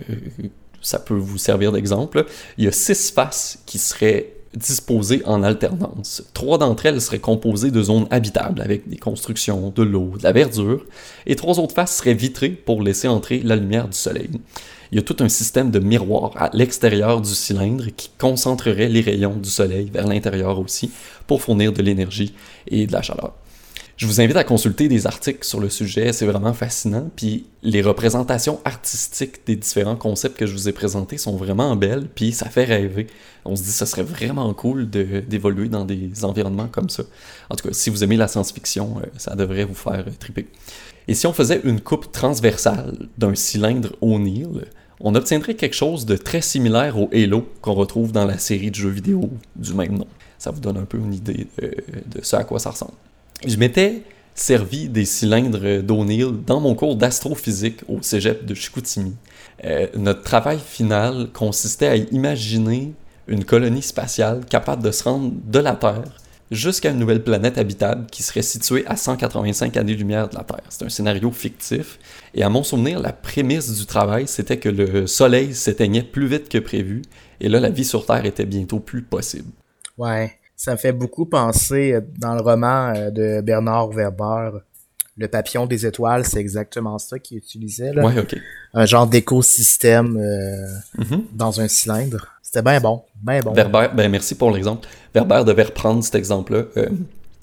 ça 0.81 0.99
peut 0.99 1.15
vous 1.15 1.37
servir 1.37 1.71
d'exemple, 1.71 2.25
il 2.57 2.65
y 2.65 2.67
a 2.67 2.73
six 2.73 3.11
faces 3.11 3.59
qui 3.65 3.77
seraient 3.77 4.40
disposées 4.55 5.21
en 5.25 5.43
alternance. 5.43 6.23
Trois 6.33 6.57
d'entre 6.57 6.85
elles 6.85 7.01
seraient 7.01 7.19
composées 7.19 7.71
de 7.71 7.81
zones 7.81 8.07
habitables 8.11 8.61
avec 8.61 8.87
des 8.89 8.97
constructions, 8.97 9.71
de 9.75 9.83
l'eau, 9.83 10.13
de 10.17 10.23
la 10.23 10.31
verdure, 10.31 10.85
et 11.25 11.35
trois 11.35 11.59
autres 11.59 11.73
faces 11.73 11.97
seraient 11.97 12.13
vitrées 12.13 12.49
pour 12.49 12.81
laisser 12.81 13.07
entrer 13.07 13.39
la 13.39 13.55
lumière 13.55 13.87
du 13.87 13.97
soleil. 13.97 14.29
Il 14.91 14.97
y 14.97 14.99
a 14.99 15.03
tout 15.03 15.15
un 15.19 15.29
système 15.29 15.71
de 15.71 15.79
miroirs 15.79 16.33
à 16.35 16.49
l'extérieur 16.53 17.21
du 17.21 17.33
cylindre 17.33 17.85
qui 17.95 18.11
concentrerait 18.17 18.89
les 18.89 18.99
rayons 18.99 19.37
du 19.37 19.49
soleil 19.49 19.89
vers 19.89 20.05
l'intérieur 20.05 20.59
aussi 20.59 20.91
pour 21.27 21.41
fournir 21.41 21.71
de 21.71 21.81
l'énergie 21.81 22.33
et 22.67 22.87
de 22.87 22.91
la 22.91 23.01
chaleur. 23.01 23.33
Je 24.01 24.07
vous 24.07 24.19
invite 24.19 24.35
à 24.35 24.43
consulter 24.43 24.87
des 24.87 25.05
articles 25.05 25.45
sur 25.45 25.59
le 25.59 25.69
sujet, 25.69 26.11
c'est 26.11 26.25
vraiment 26.25 26.53
fascinant. 26.53 27.11
Puis 27.15 27.45
les 27.61 27.83
représentations 27.83 28.59
artistiques 28.65 29.45
des 29.45 29.55
différents 29.55 29.95
concepts 29.95 30.37
que 30.37 30.47
je 30.47 30.53
vous 30.53 30.67
ai 30.67 30.71
présentés 30.71 31.19
sont 31.19 31.35
vraiment 31.35 31.75
belles, 31.75 32.07
puis 32.07 32.31
ça 32.31 32.49
fait 32.49 32.63
rêver. 32.63 33.05
On 33.45 33.55
se 33.55 33.61
dit 33.61 33.67
que 33.67 33.75
ce 33.75 33.85
serait 33.85 34.01
vraiment 34.01 34.51
cool 34.55 34.89
d'évoluer 34.89 35.69
dans 35.69 35.85
des 35.85 36.25
environnements 36.25 36.67
comme 36.67 36.89
ça. 36.89 37.03
En 37.51 37.55
tout 37.55 37.67
cas, 37.67 37.75
si 37.75 37.91
vous 37.91 38.03
aimez 38.03 38.17
la 38.17 38.27
science-fiction, 38.27 39.01
euh, 39.03 39.05
ça 39.17 39.35
devrait 39.35 39.65
vous 39.65 39.75
faire 39.75 40.05
euh, 40.07 40.11
triper. 40.19 40.47
Et 41.07 41.13
si 41.13 41.27
on 41.27 41.33
faisait 41.33 41.61
une 41.63 41.79
coupe 41.79 42.11
transversale 42.11 43.07
d'un 43.19 43.35
cylindre 43.35 43.91
O'Neill, 44.01 44.65
on 44.99 45.13
obtiendrait 45.13 45.53
quelque 45.53 45.75
chose 45.75 46.07
de 46.07 46.17
très 46.17 46.41
similaire 46.41 46.97
au 46.97 47.07
Halo 47.13 47.47
qu'on 47.61 47.75
retrouve 47.75 48.11
dans 48.11 48.25
la 48.25 48.39
série 48.39 48.71
de 48.71 48.75
jeux 48.75 48.89
vidéo 48.89 49.29
du 49.55 49.75
même 49.75 49.95
nom. 49.95 50.07
Ça 50.39 50.49
vous 50.49 50.59
donne 50.59 50.77
un 50.77 50.85
peu 50.85 50.97
une 50.97 51.13
idée 51.13 51.45
de 51.61 52.23
ce 52.23 52.35
à 52.35 52.43
quoi 52.43 52.57
ça 52.57 52.71
ressemble. 52.71 52.93
Je 53.45 53.57
m'étais 53.57 54.03
servi 54.35 54.87
des 54.87 55.05
cylindres 55.05 55.81
d'O'Neill 55.81 56.43
dans 56.45 56.59
mon 56.59 56.75
cours 56.75 56.95
d'astrophysique 56.95 57.81
au 57.87 58.01
cégep 58.01 58.45
de 58.45 58.53
Chicoutimi. 58.53 59.15
Euh, 59.65 59.87
notre 59.95 60.21
travail 60.21 60.59
final 60.59 61.29
consistait 61.33 61.87
à 61.87 61.95
imaginer 61.95 62.93
une 63.27 63.43
colonie 63.43 63.81
spatiale 63.81 64.45
capable 64.45 64.83
de 64.83 64.91
se 64.91 65.03
rendre 65.03 65.33
de 65.45 65.59
la 65.59 65.75
Terre 65.75 66.17
jusqu'à 66.51 66.91
une 66.91 66.99
nouvelle 66.99 67.23
planète 67.23 67.57
habitable 67.57 68.05
qui 68.11 68.23
serait 68.23 68.41
située 68.41 68.85
à 68.85 68.95
185 68.95 69.77
années-lumière 69.77 70.29
de 70.29 70.35
la 70.35 70.43
Terre. 70.43 70.63
C'est 70.69 70.85
un 70.85 70.89
scénario 70.89 71.31
fictif. 71.31 71.97
Et 72.35 72.43
à 72.43 72.49
mon 72.49 72.63
souvenir, 72.63 72.99
la 72.99 73.13
prémisse 73.13 73.73
du 73.73 73.85
travail, 73.85 74.27
c'était 74.27 74.57
que 74.57 74.69
le 74.69 75.07
Soleil 75.07 75.55
s'éteignait 75.55 76.03
plus 76.03 76.27
vite 76.27 76.49
que 76.49 76.57
prévu, 76.57 77.01
et 77.39 77.49
là, 77.49 77.59
la 77.59 77.69
vie 77.69 77.85
sur 77.85 78.05
Terre 78.05 78.25
était 78.25 78.45
bientôt 78.45 78.79
plus 78.79 79.01
possible. 79.01 79.49
Ouais. 79.97 80.40
Ça 80.63 80.73
me 80.73 80.77
fait 80.77 80.91
beaucoup 80.91 81.25
penser 81.25 81.91
euh, 81.93 82.01
dans 82.19 82.35
le 82.35 82.41
roman 82.41 82.93
euh, 82.95 83.09
de 83.09 83.41
Bernard 83.41 83.89
Werber. 83.89 84.59
Le 85.17 85.27
papillon 85.27 85.65
des 85.65 85.87
étoiles, 85.87 86.23
c'est 86.23 86.37
exactement 86.39 86.99
ça 86.99 87.17
qu'il 87.17 87.37
utilisait. 87.37 87.91
Là. 87.93 88.05
Ouais, 88.05 88.19
ok. 88.19 88.35
Un 88.75 88.85
genre 88.85 89.07
d'écosystème 89.07 90.17
euh, 90.17 91.03
Mhm. 91.03 91.23
dans 91.33 91.59
un 91.61 91.67
cylindre. 91.67 92.27
C'était 92.43 92.61
bien 92.61 92.79
bon. 92.79 93.01
bien 93.23 93.39
bon. 93.41 93.53
Ben 93.53 94.07
merci 94.11 94.35
pour 94.35 94.51
l'exemple. 94.51 94.87
Verber 95.15 95.41
devait 95.47 95.63
reprendre 95.63 96.03
cet 96.03 96.13
exemple-là 96.13 96.65
euh, 96.77 96.89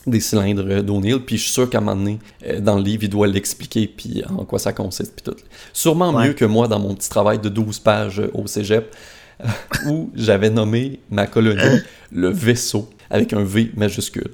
des 0.06 0.20
cylindres 0.20 0.80
d'O'Neill, 0.84 1.18
puis 1.18 1.38
je 1.38 1.42
suis 1.42 1.52
sûr 1.52 1.68
qu'à 1.68 1.78
un 1.78 1.80
moment 1.80 1.96
donné, 1.96 2.20
dans 2.60 2.76
le 2.76 2.82
livre, 2.82 3.02
il 3.02 3.10
doit 3.10 3.26
l'expliquer, 3.26 3.88
puis 3.88 4.22
en 4.28 4.44
quoi 4.44 4.60
ça 4.60 4.72
consiste, 4.72 5.16
puis 5.16 5.24
tout. 5.24 5.36
Sûrement 5.72 6.14
Ouais. 6.14 6.28
mieux 6.28 6.34
que 6.34 6.44
moi 6.44 6.68
dans 6.68 6.78
mon 6.78 6.94
petit 6.94 7.10
travail 7.10 7.40
de 7.40 7.48
12 7.48 7.80
pages 7.80 8.22
au 8.32 8.46
cégep, 8.46 8.94
où 9.88 10.10
j'avais 10.14 10.50
nommé 10.50 11.00
ma 11.10 11.26
colonie 11.26 11.80
le 12.12 12.28
vaisseau. 12.28 12.88
Avec 13.10 13.32
un 13.32 13.42
V 13.42 13.70
majuscule. 13.76 14.30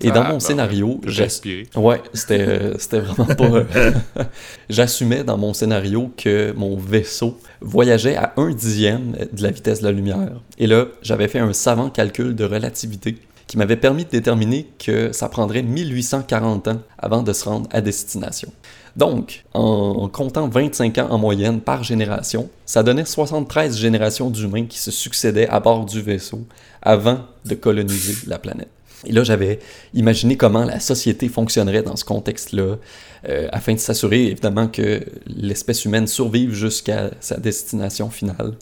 Et 0.00 0.08
dans 0.10 0.22
Ah, 0.22 0.28
mon 0.28 0.34
bah, 0.34 0.40
scénario. 0.40 1.00
Ouais, 1.76 2.00
c'était 2.14 2.40
euh, 2.40 2.74
c'était 2.78 3.00
vraiment 3.00 3.34
pas. 3.34 3.44
euh, 3.44 3.92
J'assumais 4.70 5.24
dans 5.24 5.36
mon 5.38 5.54
scénario 5.54 6.12
que 6.16 6.52
mon 6.56 6.76
vaisseau 6.76 7.38
voyageait 7.60 8.16
à 8.16 8.32
un 8.36 8.50
dixième 8.50 9.12
de 9.32 9.42
la 9.42 9.50
vitesse 9.50 9.80
de 9.80 9.84
la 9.86 9.92
lumière. 9.92 10.40
Et 10.58 10.66
là, 10.66 10.86
j'avais 11.02 11.28
fait 11.28 11.38
un 11.38 11.52
savant 11.52 11.90
calcul 11.90 12.34
de 12.34 12.44
relativité 12.44 13.18
qui 13.46 13.58
m'avait 13.58 13.76
permis 13.76 14.04
de 14.04 14.10
déterminer 14.10 14.66
que 14.84 15.12
ça 15.12 15.28
prendrait 15.28 15.62
1840 15.62 16.68
ans 16.68 16.80
avant 16.98 17.22
de 17.22 17.32
se 17.32 17.44
rendre 17.44 17.68
à 17.72 17.80
destination. 17.80 18.52
Donc, 18.96 19.44
en 19.52 20.08
comptant 20.08 20.48
25 20.48 20.98
ans 20.98 21.08
en 21.10 21.18
moyenne 21.18 21.60
par 21.60 21.84
génération, 21.84 22.48
ça 22.64 22.82
donnait 22.82 23.04
73 23.04 23.76
générations 23.76 24.30
d'humains 24.30 24.64
qui 24.64 24.78
se 24.78 24.90
succédaient 24.90 25.48
à 25.48 25.60
bord 25.60 25.84
du 25.84 26.00
vaisseau 26.00 26.46
avant 26.80 27.18
de 27.44 27.54
coloniser 27.54 28.16
la 28.26 28.38
planète. 28.38 28.70
Et 29.04 29.12
là, 29.12 29.22
j'avais 29.24 29.58
imaginé 29.94 30.36
comment 30.36 30.64
la 30.64 30.80
société 30.80 31.28
fonctionnerait 31.28 31.82
dans 31.82 31.96
ce 31.96 32.04
contexte-là, 32.04 32.76
euh, 33.28 33.48
afin 33.52 33.74
de 33.74 33.78
s'assurer 33.78 34.26
évidemment 34.26 34.68
que 34.68 35.00
l'espèce 35.26 35.84
humaine 35.84 36.06
survive 36.06 36.52
jusqu'à 36.54 37.10
sa 37.20 37.36
destination 37.38 38.08
finale. 38.10 38.52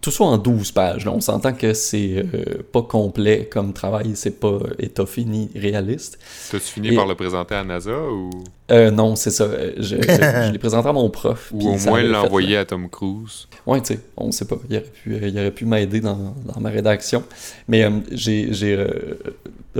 Tout 0.00 0.10
ça 0.10 0.24
en 0.24 0.38
12 0.38 0.72
pages. 0.72 1.04
Là. 1.04 1.12
On 1.12 1.20
s'entend 1.20 1.52
que 1.52 1.74
c'est 1.74 2.24
euh, 2.32 2.62
pas 2.72 2.82
complet 2.82 3.48
comme 3.50 3.72
travail, 3.72 4.12
c'est 4.14 4.38
pas 4.40 4.58
étoffé 4.78 5.24
ni 5.24 5.50
réaliste. 5.54 6.18
T'as-tu 6.50 6.64
fini 6.64 6.88
Et- 6.92 6.96
par 6.96 7.06
le 7.06 7.14
présenter 7.14 7.54
à 7.54 7.64
NASA 7.64 7.90
ou, 7.98 8.30
Euh, 8.70 8.90
non, 8.90 9.16
c'est 9.16 9.30
ça. 9.30 9.44
euh, 9.44 9.72
Je, 9.76 9.96
je- 9.96 10.52
l'ai 10.52 10.58
présenté 10.58 10.88
à 10.88 10.92
mon 10.92 11.10
prof. 11.10 11.50
ou 11.52 11.68
au 11.68 11.76
moins 11.78 12.02
l'envoyer 12.02 12.56
à 12.56 12.64
Tom 12.64 12.88
Cruise? 12.88 13.48
Ouais, 13.66 13.80
tu 13.82 13.94
sais, 13.94 14.00
on 14.16 14.30
sait 14.32 14.46
pas. 14.46 14.56
Il 14.70 14.76
aurait 14.76 14.84
pu, 14.86 15.14
euh, 15.14 15.28
il 15.28 15.38
aurait 15.38 15.50
pu 15.50 15.66
m'aider 15.66 16.00
dans, 16.00 16.34
dans 16.46 16.60
ma 16.60 16.70
rédaction. 16.70 17.22
Mais 17.68 17.84
euh, 17.84 17.90
j'ai 18.12 18.48
euh, 18.64 18.86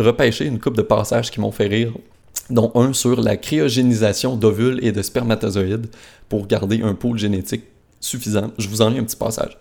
repêché 0.03 0.45
une 0.45 0.61
coupe 0.61 0.77
de 0.77 0.83
passages 0.83 1.31
qui 1.31 1.41
m'ont 1.41 1.53
fait 1.53 1.67
rire, 1.67 1.93
dont 2.51 2.71
un 2.75 2.93
sur 2.93 3.21
la 3.21 3.37
cryogénisation 3.37 4.37
d'ovules 4.37 4.81
et 4.83 4.93
de 4.93 5.03
spermatozoïdes 5.03 5.87
pour 6.29 6.47
garder 6.47 6.83
un 6.83 6.95
pôle 6.95 7.19
génétique 7.19 7.65
suffisant. 8.01 8.51
Je 8.59 8.69
vous 8.69 8.83
en 8.83 8.91
lis 8.91 8.99
un 8.99 9.05
petit 9.05 9.17
passage. 9.17 9.59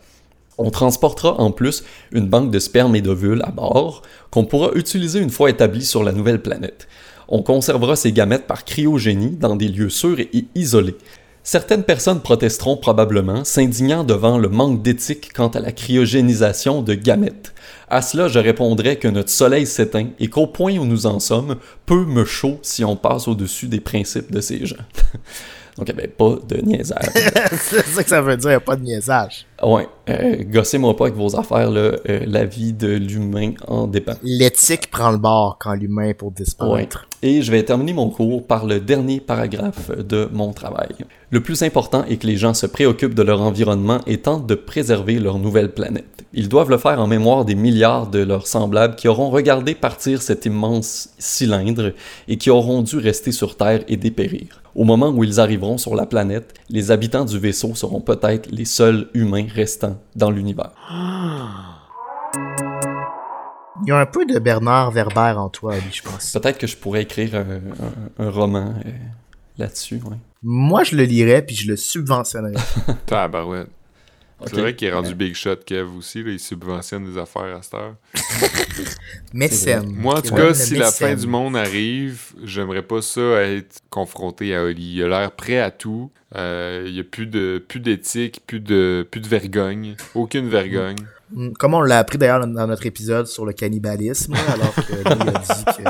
On 0.58 0.70
transportera 0.70 1.40
en 1.40 1.52
plus 1.52 1.84
une 2.12 2.28
banque 2.28 2.52
de 2.52 2.60
sperme 2.60 2.96
et 2.96 3.02
d'ovules 3.02 3.42
à 3.44 3.52
bord 3.52 4.02
qu'on 4.30 4.46
pourra 4.46 4.72
utiliser 4.76 5.20
une 5.20 5.30
fois 5.30 5.50
établi 5.50 5.86
sur 5.86 6.04
la 6.04 6.12
nouvelle 6.12 6.42
planète. 6.42 6.88
On 7.28 7.42
conservera 7.42 7.96
ces 7.96 8.12
gamètes 8.12 8.46
par 8.46 8.66
cryogénie 8.66 9.38
dans 9.38 9.56
des 9.56 9.70
lieux 9.70 9.90
sûrs 9.90 10.20
et 10.20 10.46
isolés. 10.54 10.98
Certaines 11.44 11.84
personnes 11.84 12.22
protesteront 12.22 12.78
probablement, 12.78 13.44
s'indignant 13.44 14.04
devant 14.04 14.38
le 14.38 14.48
manque 14.48 14.84
d'éthique 14.84 15.34
quant 15.34 15.48
à 15.48 15.60
la 15.60 15.72
cryogénisation 15.72 16.84
de 16.84 16.94
gamètes. 16.94 17.54
À 17.90 18.04
cela, 18.04 18.28
je 18.28 18.38
répondrai 18.38 18.98
que 18.98 19.08
notre 19.08 19.32
soleil 19.32 19.66
s'éteint 19.66 20.10
et 20.20 20.28
qu'au 20.28 20.46
point 20.46 20.78
où 20.78 20.86
nous 20.86 21.08
en 21.08 21.20
sommes, 21.20 21.56
peu 21.86 22.06
me 22.06 22.26
chaud 22.26 22.60
si 22.62 22.86
on 22.86 22.96
passe 22.96 23.28
au-dessus 23.28 23.68
des 23.68 23.82
principes 23.82 24.32
de 24.32 24.40
ces 24.40 24.66
gens. 24.66 24.76
Donc, 25.78 25.88
il 25.90 25.96
n'y 25.96 26.00
avait 26.02 26.08
pas 26.10 26.36
de 26.48 26.58
niaisage. 26.58 27.06
c'est 27.52 27.86
ça 27.86 28.04
que 28.04 28.10
ça 28.10 28.22
veut 28.22 28.38
dire, 28.38 28.62
pas 28.62 28.76
de 28.76 28.84
niaisage. 28.84 29.46
Ouais, 29.64 29.88
euh, 30.10 30.44
gossez-moi 30.44 30.96
pas 30.98 31.06
avec 31.06 31.16
vos 31.16 31.36
affaires, 31.40 31.70
là. 31.70 31.80
euh, 32.10 32.20
la 32.26 32.46
vie 32.46 32.74
de 32.74 32.88
l'humain 32.88 33.54
en 33.68 33.88
dépend. 33.88 34.14
L'éthique 34.24 34.90
prend 34.92 35.12
le 35.12 35.18
bord 35.18 35.58
quand 35.60 35.74
l'humain 35.74 36.10
est 36.10 36.14
pour 36.14 36.30
Ouais. 36.30 36.34
disparaître. 36.38 37.08
Et 37.24 37.42
je 37.44 37.52
vais 37.52 37.64
terminer 37.64 37.94
mon 37.94 38.10
cours 38.10 38.46
par 38.48 38.66
le 38.66 38.80
dernier 38.80 39.20
paragraphe 39.20 39.92
de 39.96 40.28
mon 40.34 40.52
travail. 40.54 40.90
Le 41.30 41.42
plus 41.42 41.62
important 41.62 42.04
est 42.06 42.18
que 42.18 42.26
les 42.28 42.36
gens 42.38 42.54
se 42.56 42.66
préoccupent 42.66 43.14
de 43.14 43.22
leur 43.22 43.42
environnement 43.42 44.00
et 44.08 44.18
tentent 44.18 44.48
de 44.48 44.56
préserver 44.56 45.20
leur 45.20 45.38
nouvelle 45.38 45.72
planète. 45.72 46.26
Ils 46.34 46.50
doivent 46.50 46.70
le 46.72 46.78
faire 46.80 47.00
en 47.00 47.08
mémoire 47.08 47.46
des 47.46 47.56
milliards 47.56 48.08
de 48.08 48.20
leurs 48.20 48.48
semblables 48.48 48.96
qui 48.96 49.08
auront 49.08 49.30
regardé 49.30 49.76
partir 49.76 50.22
cet 50.24 50.46
immense 50.46 51.10
cylindre 51.20 51.92
et 52.28 52.38
qui 52.38 52.50
auront 52.50 52.82
dû 52.82 52.98
rester 52.98 53.32
sur 53.32 53.56
Terre 53.56 53.84
et 53.88 53.98
dépérir. 53.98 54.61
Au 54.76 54.84
moment 54.86 55.10
où 55.10 55.24
ils 55.24 55.40
arriveront 55.40 55.78
sur 55.78 55.96
la 55.96 56.06
planète, 56.06 56.54
les 56.70 56.92
habitants 56.92 57.26
du 57.26 57.38
vaisseau 57.40 57.76
seront 57.76 58.00
peut-être 58.02 58.50
les 58.52 58.66
seuls 58.66 59.10
humains 59.14 59.46
restants 59.54 59.98
dans 60.16 60.32
l'univers. 60.32 60.72
Il 63.84 63.90
y 63.90 63.92
a 63.92 63.98
un 63.98 64.06
peu 64.06 64.26
de 64.26 64.38
Bernard 64.40 64.92
Werber 64.92 65.34
en 65.38 65.50
toi, 65.50 65.74
Ali, 65.74 65.84
je 65.92 66.04
pense. 66.04 66.32
Peut-être 66.32 66.58
que 66.58 66.68
je 66.68 66.78
pourrais 66.78 67.02
écrire 67.02 67.36
un, 67.36 67.40
un- 68.20 68.26
un 68.28 68.30
roman 68.30 68.74
euh, 68.86 68.90
là-dessus, 69.58 69.96
ouais. 70.06 70.18
Moi, 70.44 70.84
je 70.84 70.96
le 70.96 71.04
lirais 71.04 71.42
puis 71.46 71.56
je 71.56 71.68
le 71.68 71.76
subventionnerais. 71.76 72.54
Tabarouette. 73.06 73.70
C'est 74.48 74.60
vrai 74.60 74.76
qu'il 74.76 74.88
est 74.88 74.94
rendu 74.94 75.16
Big 75.16 75.36
Shot, 75.36 75.58
Kev, 75.66 75.98
aussi. 75.98 76.24
Là, 76.24 76.32
il 76.32 76.40
subventionne 76.40 77.06
des 77.06 77.18
affaires 77.18 77.58
à 77.58 77.62
cette 77.62 77.74
heure. 77.76 77.96
Mécène. 79.34 79.92
Moi, 79.94 80.18
en 80.18 80.22
tout 80.22 80.36
cas, 80.36 80.54
si 80.54 80.76
la 80.76 80.92
fin 80.92 81.16
du 81.16 81.28
monde 81.28 81.56
arrive, 81.56 82.34
j'aimerais 82.44 82.82
pas 82.82 83.02
ça 83.02 83.42
être 83.44 83.82
confronté 83.90 84.56
à 84.56 84.64
Oli. 84.64 84.96
Il 84.96 85.04
a 85.04 85.08
l'air 85.08 85.32
prêt 85.32 85.60
à 85.60 85.72
tout. 85.72 86.12
Euh, 86.36 86.86
il 86.88 86.96
y 86.96 87.00
a 87.00 87.04
plus 87.04 87.26
de 87.26 87.64
plus 87.66 87.80
d'éthique, 87.80 88.42
plus 88.48 88.62
de 88.62 89.06
plus 89.10 89.20
de 89.20 89.28
vergogne, 89.28 89.96
aucune 90.16 90.48
vergogne. 90.48 91.06
Mm, 91.34 91.52
Comme 91.54 91.74
on 91.74 91.82
l'a 91.82 92.00
appris 92.00 92.18
d'ailleurs 92.18 92.46
dans 92.46 92.68
notre 92.68 92.86
épisode 92.86 93.28
sur 93.28 93.46
le 93.46 93.54
cannibalisme, 93.54 94.34
alors 94.54 94.74
que 94.76 94.94
lui 94.94 95.30
a 95.30 95.40
dit 95.40 95.66
qu'il 95.76 95.86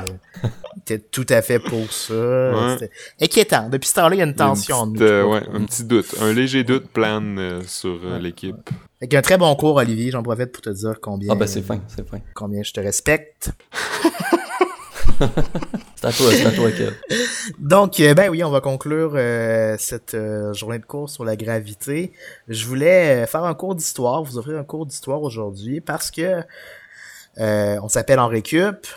était 0.81 0.99
tout 0.99 1.25
à 1.29 1.41
fait 1.41 1.59
pour 1.59 1.91
ça. 1.91 2.77
C'était 2.79 2.91
inquiétant. 3.21 3.69
Depuis 3.69 3.89
ce 3.89 3.95
temps-là, 3.95 4.15
il 4.15 4.19
y 4.19 4.21
a 4.21 4.25
une 4.25 4.29
a 4.29 4.31
une 4.31 4.37
tension 4.37 4.75
entre 4.77 4.93
nous. 4.93 5.01
euh, 5.01 5.23
ouais, 5.25 5.43
un 5.53 5.63
petit 5.65 5.83
doute, 5.83 6.15
un 6.21 6.31
léger 6.33 6.63
doute 6.63 6.87
plane 6.89 7.37
euh, 7.39 7.61
sur 7.65 7.99
euh, 8.03 8.19
l'équipe. 8.19 8.69
Avec 9.01 9.13
un 9.15 9.21
très 9.21 9.37
bon 9.37 9.53
cours, 9.55 9.77
Olivier, 9.77 10.11
j'en 10.11 10.21
profite 10.21 10.51
pour 10.51 10.61
te 10.61 10.69
dire 10.69 10.99
combien, 11.01 11.33
Ah 11.33 11.35
ben 11.35 11.47
c'est 11.47 11.61
fin, 11.63 11.79
c'est 11.87 12.07
fin. 12.07 12.19
combien 12.35 12.61
je 12.61 12.71
te 12.71 12.79
respecte. 12.79 13.51
C'est 16.01 16.07
à 16.07 16.11
toi, 16.11 16.31
c'est 16.31 16.45
à 16.47 16.51
toi, 16.51 16.71
Kev. 16.71 16.93
Donc, 17.59 17.99
euh, 17.99 18.15
ben 18.15 18.29
oui, 18.29 18.43
on 18.43 18.49
va 18.49 18.59
conclure 18.59 19.11
euh, 19.13 19.75
cette 19.77 20.15
euh, 20.15 20.51
journée 20.51 20.79
de 20.79 20.85
cours 20.85 21.11
sur 21.11 21.23
la 21.23 21.35
gravité. 21.35 22.11
Je 22.47 22.65
voulais 22.65 23.27
faire 23.27 23.43
un 23.43 23.53
cours 23.53 23.75
d'histoire, 23.75 24.23
vous 24.23 24.39
offrir 24.39 24.57
un 24.57 24.63
cours 24.63 24.87
d'histoire 24.87 25.21
aujourd'hui 25.21 25.79
parce 25.79 26.09
que 26.09 26.41
euh, 27.37 27.79
on 27.83 27.87
s'appelle 27.87 28.19
en 28.19 28.27
récup, 28.27 28.87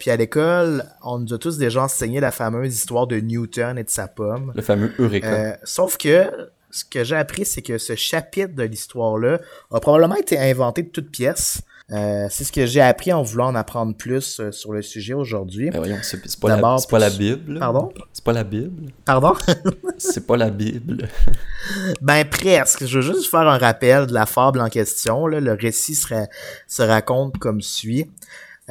puis 0.00 0.10
à 0.10 0.16
l'école, 0.16 0.84
on 1.02 1.20
nous 1.20 1.32
a 1.32 1.38
tous 1.38 1.58
déjà 1.58 1.84
enseigné 1.84 2.18
la 2.18 2.32
fameuse 2.32 2.74
histoire 2.74 3.06
de 3.06 3.20
Newton 3.20 3.78
et 3.78 3.84
de 3.84 3.90
sa 3.90 4.08
pomme. 4.08 4.52
Le 4.56 4.62
fameux 4.62 4.92
Eureka. 4.98 5.58
Sauf 5.62 5.96
que 5.96 6.26
ce 6.70 6.84
que 6.84 7.04
j'ai 7.04 7.16
appris, 7.16 7.44
c'est 7.44 7.62
que 7.62 7.78
ce 7.78 7.94
chapitre 7.94 8.54
de 8.54 8.64
l'histoire-là 8.64 9.38
a 9.70 9.80
probablement 9.80 10.16
été 10.16 10.38
inventé 10.38 10.82
de 10.82 10.88
toutes 10.88 11.10
pièces. 11.10 11.62
Euh, 11.90 12.26
c'est 12.30 12.44
ce 12.44 12.52
que 12.52 12.66
j'ai 12.66 12.82
appris 12.82 13.14
en 13.14 13.22
voulant 13.22 13.46
en 13.46 13.54
apprendre 13.54 13.96
plus 13.96 14.40
euh, 14.40 14.52
sur 14.52 14.72
le 14.72 14.82
sujet 14.82 15.14
aujourd'hui. 15.14 15.70
Ben 15.70 15.78
voyons, 15.78 15.96
c'est 16.02 16.20
pas, 16.38 16.48
la, 16.54 16.58
pas 16.58 17.10
Bible. 17.10 17.58
Pardon? 17.58 17.90
C'est 18.12 18.24
pas 18.24 18.34
la 18.34 18.44
Bible. 18.44 18.92
Pardon? 19.06 19.32
C'est 19.98 20.26
pas 20.26 20.36
la 20.36 20.50
Bible. 20.50 21.08
Ben 22.02 22.24
presque. 22.28 22.84
Je 22.84 22.98
veux 23.00 23.14
juste 23.14 23.30
faire 23.30 23.48
un 23.48 23.58
rappel 23.58 24.06
de 24.06 24.12
la 24.12 24.26
fable 24.26 24.60
en 24.60 24.68
question. 24.68 25.26
Là. 25.26 25.40
Le 25.40 25.52
récit 25.54 25.94
sera- 25.94 26.26
se 26.66 26.82
raconte 26.82 27.38
comme 27.38 27.62
suit. 27.62 28.10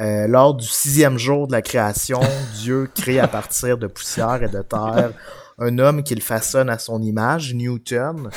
Euh, 0.00 0.28
lors 0.28 0.54
du 0.54 0.66
sixième 0.66 1.18
jour 1.18 1.48
de 1.48 1.52
la 1.52 1.60
création, 1.62 2.20
Dieu 2.54 2.88
crée 2.94 3.18
à 3.18 3.26
partir 3.26 3.78
de 3.78 3.88
poussière 3.88 4.42
et 4.42 4.48
de 4.48 4.62
terre 4.62 5.10
un 5.58 5.78
homme 5.78 6.04
qu'il 6.04 6.22
façonne 6.22 6.70
à 6.70 6.78
son 6.78 7.02
image, 7.02 7.52
Newton. 7.52 8.30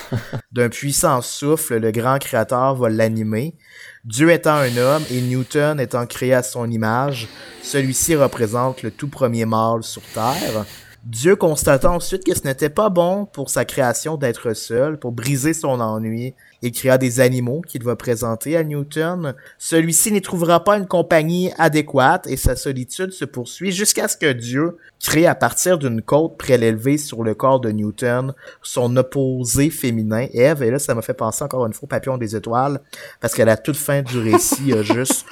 D'un 0.52 0.70
puissant 0.70 1.22
souffle, 1.22 1.78
le 1.78 1.92
grand 1.92 2.18
créateur 2.18 2.76
va 2.76 2.90
l'animer. 2.90 3.56
Dieu 4.04 4.32
étant 4.32 4.56
un 4.56 4.78
homme 4.78 5.04
et 5.12 5.22
Newton 5.22 5.80
étant 5.80 6.08
créé 6.08 6.34
à 6.34 6.42
son 6.42 6.70
image, 6.72 7.28
celui-ci 7.62 8.16
représente 8.16 8.82
le 8.82 8.90
tout 8.90 9.08
premier 9.08 9.46
mâle 9.46 9.84
sur 9.84 10.02
Terre. 10.02 10.66
Dieu 11.04 11.36
constatant 11.36 11.96
ensuite 11.96 12.24
que 12.24 12.36
ce 12.36 12.44
n'était 12.44 12.70
pas 12.70 12.90
bon 12.90 13.26
pour 13.26 13.50
sa 13.50 13.66
création 13.66 14.18
d'être 14.18 14.54
seul, 14.54 15.00
pour 15.00 15.12
briser 15.12 15.54
son 15.54 15.80
ennui, 15.80 16.36
il 16.62 16.72
créa 16.72 17.00
des 17.00 17.20
animaux 17.20 17.62
qu'il 17.62 17.84
va 17.84 17.96
présenter 17.96 18.56
à 18.56 18.64
Newton. 18.64 19.34
Celui-ci 19.58 20.12
n'y 20.12 20.22
trouvera 20.22 20.64
pas 20.64 20.78
une 20.78 20.86
compagnie 20.86 21.52
adéquate 21.58 22.28
et 22.28 22.38
sa 22.38 22.56
solitude 22.56 23.14
se 23.14 23.26
poursuit 23.26 23.72
jusqu'à 23.72 24.08
ce 24.08 24.16
que 24.16 24.32
Dieu 24.32 24.78
crée 25.04 25.26
à 25.26 25.34
partir 25.34 25.80
d'une 25.80 26.04
côte 26.04 26.38
prélevée 26.38 27.00
sur 27.00 27.24
le 27.24 27.34
corps 27.34 27.60
de 27.60 27.72
Newton 27.72 28.36
son 28.62 28.96
opposé 28.96 29.72
féminin, 29.72 30.28
Ève. 30.34 30.62
Et 30.62 30.70
là, 30.70 30.78
ça 30.78 30.94
m'a 30.94 31.02
fait 31.02 31.16
penser 31.16 31.44
encore 31.44 31.66
une 31.66 31.74
fois 31.74 31.86
au 31.86 31.88
papillon 31.88 32.20
des 32.20 32.36
étoiles, 32.36 32.80
parce 33.20 33.34
qu'à 33.34 33.46
la 33.46 33.58
toute 33.58 33.78
fin 33.78 34.04
du 34.04 34.20
récit, 34.20 34.58
il 34.60 34.68
y 34.68 34.74
a 34.74 34.82
juste 34.84 35.26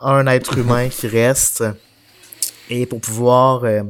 un 0.00 0.26
être 0.26 0.56
humain 0.56 0.88
qui 0.88 1.06
reste. 1.06 1.64
Et 2.70 2.86
pour 2.86 3.00
pouvoir 3.00 3.64
euh, 3.64 3.82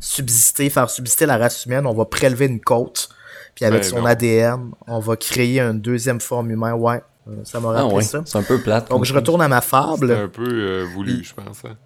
subsister, 0.00 0.68
faire 0.70 0.90
subsister 0.90 1.26
la 1.26 1.38
race 1.38 1.64
humaine, 1.66 1.86
on 1.86 1.94
va 1.94 2.04
prélever 2.04 2.46
une 2.46 2.60
côte. 2.60 3.08
Puis 3.54 3.64
avec 3.64 3.82
Ben 3.82 3.88
son 3.88 3.98
non. 4.00 4.06
ADN, 4.06 4.70
on 4.86 4.98
va 4.98 5.16
créer 5.16 5.60
une 5.60 5.80
deuxième 5.80 6.20
forme 6.20 6.50
humaine. 6.50 6.74
Ouais, 6.74 7.00
euh, 7.28 7.32
ça 7.44 7.58
m'a 7.60 7.70
Ah 7.70 7.82
rappelé 7.82 7.94
ouais, 7.96 8.02
ça. 8.02 8.22
c'est 8.26 8.36
un 8.38 8.42
peu 8.42 8.60
plate. 8.60 8.90
Donc 8.90 9.04
je 9.04 9.14
retourne 9.14 9.40
à 9.40 9.48
ma 9.48 9.60
fable. 9.62 10.12
un 10.12 10.28
peu 10.28 10.46
euh, 10.46 10.86
voulu, 10.94 11.24
je 11.24 11.32
pense. 11.34 11.64
hein. 11.64 11.76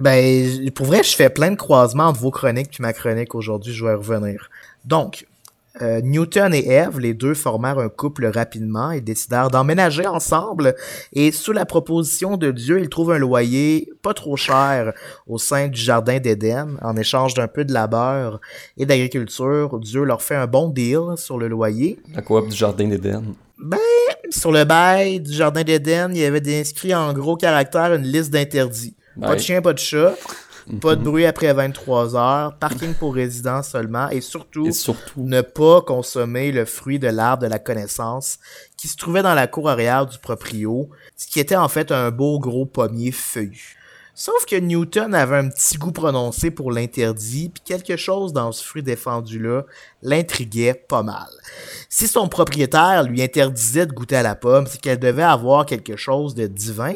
Ben, 0.00 0.70
pour 0.72 0.86
vrai, 0.86 1.02
je 1.02 1.14
fais 1.16 1.28
plein 1.30 1.50
de 1.50 1.56
croisements 1.56 2.04
entre 2.06 2.20
vos 2.20 2.30
chroniques 2.30 2.70
puis 2.70 2.82
ma 2.82 2.92
chronique 2.92 3.34
aujourd'hui. 3.34 3.72
Je 3.72 3.84
vais 3.84 3.92
y 3.92 3.94
revenir. 3.94 4.48
Donc, 4.84 5.26
Euh, 5.80 6.00
Newton 6.02 6.52
et 6.54 6.68
Eve, 6.68 6.98
les 6.98 7.14
deux 7.14 7.34
formèrent 7.34 7.78
un 7.78 7.88
couple 7.88 8.26
rapidement 8.26 8.90
et 8.90 9.00
décidèrent 9.00 9.50
d'emménager 9.50 10.06
ensemble. 10.06 10.74
Et 11.12 11.32
sous 11.32 11.52
la 11.52 11.64
proposition 11.64 12.36
de 12.36 12.50
Dieu, 12.50 12.80
ils 12.80 12.88
trouvent 12.88 13.12
un 13.12 13.18
loyer 13.18 13.90
pas 14.02 14.14
trop 14.14 14.36
cher 14.36 14.92
au 15.26 15.38
sein 15.38 15.68
du 15.68 15.80
jardin 15.80 16.18
d'Éden. 16.18 16.76
En 16.82 16.96
échange 16.96 17.34
d'un 17.34 17.48
peu 17.48 17.64
de 17.64 17.72
labeur 17.72 18.40
et 18.76 18.86
d'agriculture, 18.86 19.78
Dieu 19.78 20.04
leur 20.04 20.22
fait 20.22 20.36
un 20.36 20.46
bon 20.46 20.68
deal 20.68 21.16
sur 21.16 21.38
le 21.38 21.48
loyer. 21.48 21.98
La 22.14 22.22
coop 22.22 22.48
du 22.48 22.56
jardin 22.56 22.88
d'Éden. 22.88 23.34
Ben, 23.58 23.78
sur 24.30 24.52
le 24.52 24.64
bail 24.64 25.20
du 25.20 25.32
jardin 25.32 25.62
d'Éden, 25.62 26.10
il 26.12 26.20
y 26.20 26.24
avait 26.24 26.60
inscrit 26.60 26.94
en 26.94 27.12
gros 27.12 27.36
caractère 27.36 27.94
une 27.94 28.04
liste 28.04 28.30
d'interdits. 28.30 28.94
Pas 29.20 29.34
de 29.34 29.40
chien, 29.40 29.60
pas 29.60 29.72
de 29.72 29.78
chat. 29.78 30.14
Pas 30.80 30.96
de 30.96 31.02
bruit 31.02 31.24
après 31.24 31.52
23 31.52 32.14
heures, 32.14 32.56
parking 32.58 32.92
pour 32.94 33.14
résidents 33.14 33.62
seulement, 33.62 34.10
et 34.10 34.20
surtout, 34.20 34.68
ne 35.16 35.40
pas 35.40 35.80
consommer 35.80 36.52
le 36.52 36.66
fruit 36.66 36.98
de 36.98 37.08
l'arbre 37.08 37.44
de 37.44 37.48
la 37.48 37.58
connaissance 37.58 38.38
qui 38.76 38.86
se 38.86 38.96
trouvait 38.96 39.22
dans 39.22 39.34
la 39.34 39.46
cour 39.46 39.70
arrière 39.70 40.06
du 40.06 40.18
proprio, 40.18 40.90
ce 41.16 41.26
qui 41.26 41.40
était 41.40 41.56
en 41.56 41.68
fait 41.68 41.90
un 41.90 42.10
beau 42.10 42.38
gros 42.38 42.66
pommier 42.66 43.12
feuillu. 43.12 43.76
Sauf 44.14 44.46
que 44.46 44.56
Newton 44.56 45.14
avait 45.14 45.36
un 45.36 45.48
petit 45.48 45.78
goût 45.78 45.92
prononcé 45.92 46.50
pour 46.50 46.72
l'interdit, 46.72 47.50
puis 47.50 47.62
quelque 47.64 47.96
chose 47.96 48.32
dans 48.32 48.50
ce 48.50 48.64
fruit 48.64 48.82
défendu-là 48.82 49.62
l'intriguait 50.02 50.74
pas 50.74 51.04
mal. 51.04 51.28
Si 51.88 52.08
son 52.08 52.28
propriétaire 52.28 53.04
lui 53.04 53.22
interdisait 53.22 53.86
de 53.86 53.92
goûter 53.92 54.16
à 54.16 54.24
la 54.24 54.34
pomme, 54.34 54.66
c'est 54.66 54.80
qu'elle 54.80 54.98
devait 54.98 55.22
avoir 55.22 55.66
quelque 55.66 55.96
chose 55.96 56.34
de 56.34 56.48
divin, 56.48 56.94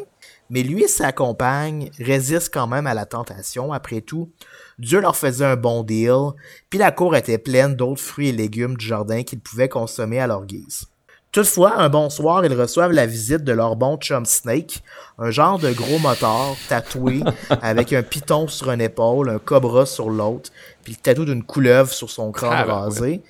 mais 0.53 0.63
lui 0.63 0.85
et 0.85 0.89
sa 0.89 1.13
compagne 1.13 1.91
résistent 1.99 2.53
quand 2.53 2.67
même 2.67 2.87
à 2.87 2.93
la 2.93 3.07
tentation. 3.07 3.73
Après 3.73 4.03
tout, 4.03 4.31
Dieu 4.79 5.01
leur 5.01 5.17
faisait 5.17 5.47
un 5.47 5.57
bon 5.57 5.83
deal, 5.83 6.33
puis 6.69 6.79
la 6.79 6.93
cour 6.93 7.17
était 7.17 7.39
pleine 7.39 7.75
d'autres 7.75 8.03
fruits 8.03 8.29
et 8.29 8.33
légumes 8.33 8.77
du 8.77 8.87
jardin 8.87 9.23
qu'ils 9.23 9.41
pouvaient 9.41 9.71
consommer 9.71 10.21
à 10.21 10.27
leur 10.27 10.45
guise. 10.45 10.85
Toutefois, 11.33 11.79
un 11.79 11.89
bon 11.89 12.11
soir, 12.11 12.45
ils 12.45 12.53
reçoivent 12.53 12.93
la 12.93 13.07
visite 13.07 13.45
de 13.45 13.53
leur 13.53 13.77
bon 13.77 13.97
chum 13.97 14.27
Snake, 14.27 14.83
un 15.19 15.31
genre 15.31 15.59
de 15.59 15.73
gros 15.73 15.99
moteur 15.99 16.55
tatoué 16.69 17.23
avec 17.63 17.95
un 17.95 18.03
piton 18.03 18.47
sur 18.47 18.71
une 18.71 18.83
épaule, 18.83 19.31
un 19.31 19.39
cobra 19.39 19.87
sur 19.87 20.11
l'autre, 20.11 20.51
puis 20.85 20.93
le 20.93 20.99
tatou 20.99 21.25
d'une 21.25 21.43
couleuvre 21.43 21.91
sur 21.91 22.11
son 22.11 22.31
crâne 22.31 22.53
ah, 22.55 22.65
ben 22.67 22.75
rasé. 22.75 23.23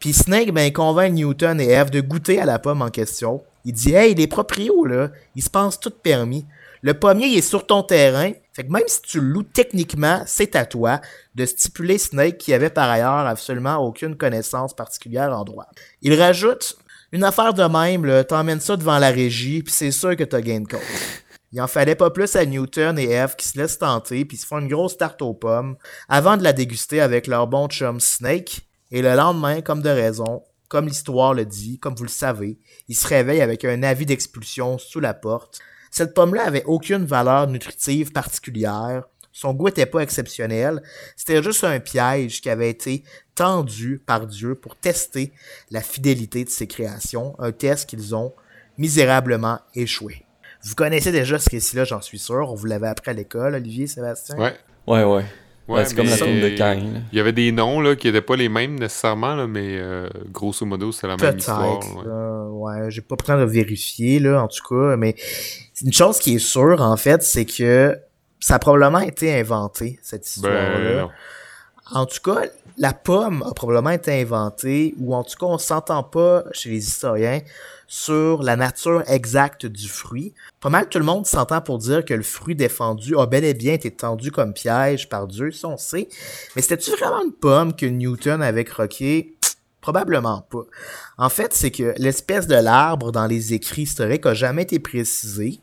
Puis 0.00 0.12
Snake, 0.12 0.52
ben, 0.52 0.72
convainc 0.72 1.12
Newton 1.12 1.60
et 1.60 1.70
Eve 1.70 1.90
de 1.90 2.00
goûter 2.00 2.40
à 2.40 2.44
la 2.44 2.58
pomme 2.58 2.82
en 2.82 2.90
question. 2.90 3.42
Il 3.64 3.72
dit 3.72 3.94
Hey, 3.94 4.14
les 4.14 4.26
proprios, 4.26 4.84
là, 4.84 5.10
ils 5.36 5.42
se 5.42 5.48
pensent 5.48 5.78
tout 5.78 5.90
permis. 5.90 6.44
Le 6.84 6.92
pommier 6.92 7.34
est 7.34 7.40
sur 7.40 7.66
ton 7.66 7.82
terrain. 7.82 8.32
Fait 8.52 8.62
que 8.62 8.70
même 8.70 8.82
si 8.86 9.00
tu 9.00 9.18
le 9.18 9.28
loues 9.28 9.42
techniquement, 9.42 10.22
c'est 10.26 10.54
à 10.54 10.66
toi 10.66 11.00
de 11.34 11.46
stipuler 11.46 11.96
Snake 11.96 12.36
qui 12.36 12.52
avait 12.52 12.68
par 12.68 12.90
ailleurs 12.90 13.26
absolument 13.26 13.76
aucune 13.76 14.18
connaissance 14.18 14.76
particulière 14.76 15.32
en 15.32 15.44
droit. 15.44 15.64
Il 16.02 16.12
rajoute 16.20 16.76
une 17.10 17.24
affaire 17.24 17.54
de 17.54 17.62
même, 17.62 18.24
t'emmènes 18.24 18.60
ça 18.60 18.76
devant 18.76 18.98
la 18.98 19.08
régie, 19.08 19.62
puis 19.62 19.72
c'est 19.72 19.92
sûr 19.92 20.14
que 20.14 20.24
t'as 20.24 20.42
gain 20.42 20.60
de 20.60 20.68
cause. 20.68 20.80
Il 21.52 21.62
en 21.62 21.68
fallait 21.68 21.94
pas 21.94 22.10
plus 22.10 22.36
à 22.36 22.44
Newton 22.44 22.98
et 22.98 23.12
Eve 23.12 23.34
qui 23.34 23.48
se 23.48 23.56
laissent 23.56 23.78
tenter 23.78 24.26
puis 24.26 24.36
se 24.36 24.44
font 24.44 24.58
une 24.58 24.68
grosse 24.68 24.98
tarte 24.98 25.22
aux 25.22 25.32
pommes 25.32 25.76
avant 26.10 26.36
de 26.36 26.42
la 26.42 26.52
déguster 26.52 27.00
avec 27.00 27.28
leur 27.28 27.46
bon 27.46 27.66
chum 27.66 27.98
Snake. 27.98 28.60
Et 28.90 29.00
le 29.00 29.14
lendemain, 29.14 29.62
comme 29.62 29.80
de 29.80 29.88
raison, 29.88 30.42
comme 30.68 30.86
l'histoire 30.86 31.32
le 31.32 31.46
dit, 31.46 31.78
comme 31.78 31.94
vous 31.94 32.04
le 32.04 32.10
savez, 32.10 32.58
ils 32.88 32.94
se 32.94 33.08
réveillent 33.08 33.40
avec 33.40 33.64
un 33.64 33.82
avis 33.82 34.04
d'expulsion 34.04 34.76
sous 34.76 35.00
la 35.00 35.14
porte 35.14 35.62
cette 35.94 36.12
pomme-là 36.12 36.44
avait 36.44 36.64
aucune 36.64 37.04
valeur 37.04 37.46
nutritive 37.46 38.10
particulière. 38.10 39.04
Son 39.30 39.54
goût 39.54 39.68
était 39.68 39.86
pas 39.86 40.00
exceptionnel. 40.00 40.82
C'était 41.14 41.40
juste 41.40 41.62
un 41.62 41.78
piège 41.78 42.40
qui 42.40 42.50
avait 42.50 42.68
été 42.68 43.04
tendu 43.36 44.02
par 44.04 44.26
Dieu 44.26 44.56
pour 44.56 44.74
tester 44.74 45.32
la 45.70 45.82
fidélité 45.82 46.42
de 46.42 46.50
ses 46.50 46.66
créations. 46.66 47.36
Un 47.38 47.52
test 47.52 47.88
qu'ils 47.88 48.16
ont 48.16 48.32
misérablement 48.76 49.60
échoué. 49.76 50.24
Vous 50.64 50.74
connaissez 50.74 51.12
déjà 51.12 51.38
ce 51.38 51.48
récit-là, 51.48 51.84
j'en 51.84 52.00
suis 52.00 52.18
sûr. 52.18 52.50
On 52.50 52.56
vous 52.56 52.66
l'avait 52.66 52.88
appris 52.88 53.12
à 53.12 53.14
l'école, 53.14 53.54
Olivier, 53.54 53.86
Sébastien? 53.86 54.36
Ouais. 54.36 54.56
Ouais, 54.88 55.04
ouais. 55.04 55.24
Ouais, 55.68 55.84
c'est 55.84 55.94
comme 55.94 56.06
la 56.06 56.18
tombe 56.18 56.40
de 56.40 56.50
Cain. 56.50 57.04
Il 57.12 57.16
y 57.16 57.20
avait 57.20 57.32
des 57.32 57.50
noms 57.52 57.80
là, 57.80 57.96
qui 57.96 58.08
n'étaient 58.08 58.20
pas 58.20 58.36
les 58.36 58.48
mêmes 58.48 58.78
nécessairement, 58.78 59.34
là, 59.34 59.46
mais 59.46 59.78
euh, 59.78 60.08
grosso 60.30 60.66
modo, 60.66 60.90
c'est 60.90 61.06
la 61.06 61.16
même 61.16 61.38
histoire. 61.38 61.80
Ouais, 62.04 62.82
ouais 62.82 62.90
j'ai 62.90 63.00
pas 63.00 63.16
pris 63.16 63.32
de 63.32 63.44
vérifier, 63.44 64.18
là, 64.18 64.42
en 64.42 64.48
tout 64.48 64.62
cas, 64.68 64.96
mais 64.96 65.14
une 65.82 65.92
chose 65.92 66.18
qui 66.18 66.36
est 66.36 66.38
sûre, 66.38 66.80
en 66.80 66.96
fait, 66.96 67.22
c'est 67.22 67.44
que 67.44 67.98
ça 68.40 68.56
a 68.56 68.58
probablement 68.58 69.00
été 69.00 69.38
inventé, 69.38 69.98
cette 70.02 70.22
ben, 70.40 70.50
histoire-là. 70.50 71.08
en 71.92 72.06
tout 72.06 72.20
cas, 72.22 72.42
la 72.76 72.92
pomme 72.92 73.42
a 73.42 73.52
probablement 73.54 73.90
été 73.90 74.20
inventée, 74.20 74.94
ou 74.98 75.14
en 75.14 75.24
tout 75.24 75.36
cas, 75.38 75.46
on 75.46 75.58
s'entend 75.58 76.02
pas 76.02 76.44
chez 76.52 76.70
les 76.70 76.86
historiens 76.86 77.40
sur 77.86 78.42
la 78.42 78.56
nature 78.56 79.02
exacte 79.06 79.66
du 79.66 79.88
fruit. 79.88 80.34
Pas 80.60 80.70
mal 80.70 80.88
tout 80.88 80.98
le 80.98 81.04
monde 81.04 81.26
s'entend 81.26 81.60
pour 81.60 81.78
dire 81.78 82.04
que 82.04 82.14
le 82.14 82.22
fruit 82.22 82.54
défendu 82.54 83.16
a 83.16 83.26
bel 83.26 83.44
et 83.44 83.54
bien 83.54 83.74
été 83.74 83.90
tendu 83.90 84.30
comme 84.30 84.52
piège 84.52 85.08
par 85.08 85.26
Dieu, 85.26 85.52
ça 85.52 85.68
on 85.68 85.76
sait. 85.76 86.08
Mais 86.56 86.62
c'était-tu 86.62 86.90
vraiment 86.92 87.22
une 87.22 87.32
pomme 87.32 87.74
que 87.76 87.86
Newton 87.86 88.42
avait 88.42 88.64
croquée? 88.64 89.36
Probablement 89.84 90.40
pas. 90.48 90.64
En 91.18 91.28
fait, 91.28 91.52
c'est 91.52 91.70
que 91.70 91.92
l'espèce 91.98 92.46
de 92.46 92.54
l'arbre 92.54 93.12
dans 93.12 93.26
les 93.26 93.52
écrits 93.52 93.82
historiques 93.82 94.24
a 94.24 94.32
jamais 94.32 94.62
été 94.62 94.78
précisé, 94.78 95.60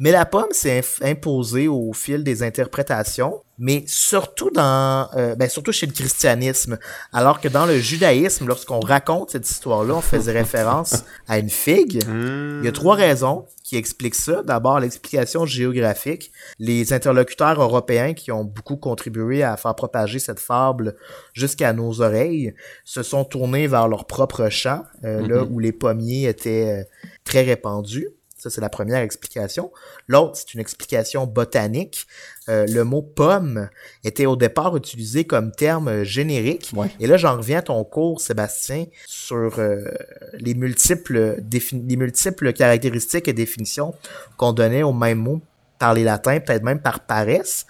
mais 0.00 0.10
la 0.10 0.26
pomme 0.26 0.50
s'est 0.50 0.82
imposée 1.02 1.68
au 1.68 1.92
fil 1.92 2.24
des 2.24 2.42
interprétations, 2.42 3.44
mais 3.60 3.84
surtout 3.86 4.50
dans, 4.50 5.08
euh, 5.16 5.36
ben 5.36 5.48
surtout 5.48 5.70
chez 5.70 5.86
le 5.86 5.92
christianisme, 5.92 6.78
alors 7.12 7.40
que 7.40 7.46
dans 7.48 7.66
le 7.66 7.78
judaïsme, 7.78 8.48
lorsqu'on 8.48 8.80
raconte 8.80 9.30
cette 9.30 9.48
histoire-là, 9.48 9.94
on 9.94 10.00
faisait 10.00 10.32
référence 10.32 11.04
à 11.28 11.38
une 11.38 11.50
figue. 11.50 12.02
Il 12.08 12.64
y 12.64 12.68
a 12.68 12.72
trois 12.72 12.96
raisons 12.96 13.44
qui 13.62 13.76
expliquent 13.76 14.16
ça. 14.16 14.42
D'abord, 14.42 14.80
l'explication 14.80 15.46
géographique. 15.46 16.32
Les 16.58 16.92
interlocuteurs 16.92 17.62
européens 17.62 18.14
qui 18.14 18.32
ont 18.32 18.42
beaucoup 18.42 18.76
contribué 18.76 19.44
à 19.44 19.56
faire 19.56 19.76
propager 19.76 20.18
cette 20.18 20.40
fable 20.40 20.96
jusqu'à 21.34 21.72
nos 21.72 22.00
oreilles 22.00 22.54
se 22.84 23.04
sont 23.04 23.24
tournés 23.24 23.68
vers 23.68 23.86
leur 23.86 24.06
propre 24.06 24.48
champ, 24.48 24.82
euh, 25.04 25.20
là 25.20 25.42
mm-hmm. 25.42 25.48
où 25.50 25.58
les 25.60 25.72
pommiers 25.72 26.26
étaient 26.28 26.80
euh, 26.80 26.84
très 27.22 27.42
répandus. 27.42 28.08
Ça, 28.40 28.48
c'est 28.48 28.62
la 28.62 28.70
première 28.70 29.02
explication. 29.02 29.70
L'autre, 30.08 30.36
c'est 30.36 30.54
une 30.54 30.60
explication 30.60 31.26
botanique. 31.26 32.06
Euh, 32.48 32.64
le 32.66 32.84
mot 32.84 33.02
pomme 33.02 33.68
était 34.02 34.24
au 34.24 34.34
départ 34.34 34.74
utilisé 34.78 35.24
comme 35.24 35.52
terme 35.52 36.04
générique. 36.04 36.72
Et 37.00 37.06
là, 37.06 37.18
j'en 37.18 37.36
reviens 37.36 37.58
à 37.58 37.62
ton 37.62 37.84
cours, 37.84 38.22
Sébastien, 38.22 38.86
sur 39.06 39.58
euh, 39.58 39.84
les, 40.32 40.54
multiples 40.54 41.42
les 41.52 41.96
multiples 41.96 42.54
caractéristiques 42.54 43.28
et 43.28 43.34
définitions 43.34 43.94
qu'on 44.38 44.54
donnait 44.54 44.84
au 44.84 44.94
même 44.94 45.18
mot 45.18 45.42
par 45.78 45.92
les 45.92 46.02
latins, 46.02 46.40
peut-être 46.40 46.62
même 46.62 46.80
par 46.80 47.00
paresse. 47.00 47.66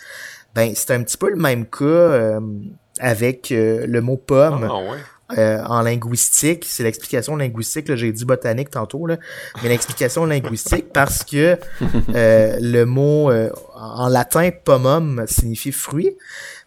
Ben, 0.55 0.73
c'est 0.77 0.93
un 0.93 1.03
petit 1.03 1.17
peu 1.17 1.31
le 1.31 1.37
même 1.37 1.67
cas 1.67 1.85
euh, 1.85 2.41
avec 3.01 3.49
le 3.51 4.01
mot 4.01 4.17
pomme. 4.17 4.69
Ah, 4.71 4.79
ouais. 4.79 4.99
Euh, 5.39 5.63
en 5.65 5.83
linguistique. 5.83 6.65
C'est 6.69 6.83
l'explication 6.83 7.37
linguistique. 7.37 7.95
J'ai 7.95 8.13
dit 8.13 8.25
botanique 8.25 8.71
tantôt, 8.71 9.07
là, 9.07 9.17
mais 9.63 9.69
l'explication 9.69 10.25
linguistique 10.25 10.87
parce 10.93 11.23
que 11.25 11.57
euh, 12.15 12.57
le 12.61 12.85
mot 12.85 13.31
euh, 13.31 13.51
en 13.75 14.09
latin 14.09 14.51
pomum 14.65 15.25
signifie 15.29 15.73
fruit, 15.73 16.17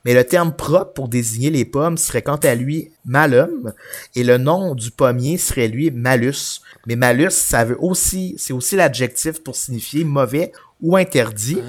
mais 0.06 0.14
le 0.14 0.24
terme 0.24 0.54
propre 0.54 0.94
pour 0.94 1.08
désigner 1.10 1.50
les 1.50 1.66
pommes 1.66 1.98
serait 1.98 2.22
quant 2.22 2.38
à 2.38 2.56
lui 2.56 2.92
malum 3.06 3.74
et 4.16 4.24
le 4.24 4.38
nom 4.38 4.76
du 4.76 4.92
pommier 4.92 5.38
serait 5.38 5.68
lui 5.68 5.92
malus. 5.92 6.62
Mais 6.88 6.96
malus, 6.96 7.32
ça 7.32 7.66
veut 7.66 7.78
aussi, 7.80 8.36
c'est 8.38 8.54
aussi 8.54 8.76
l'adjectif 8.76 9.44
pour 9.44 9.56
signifier 9.56 10.06
mauvais 10.06 10.52
ou 10.82 10.98
interdit. 10.98 11.60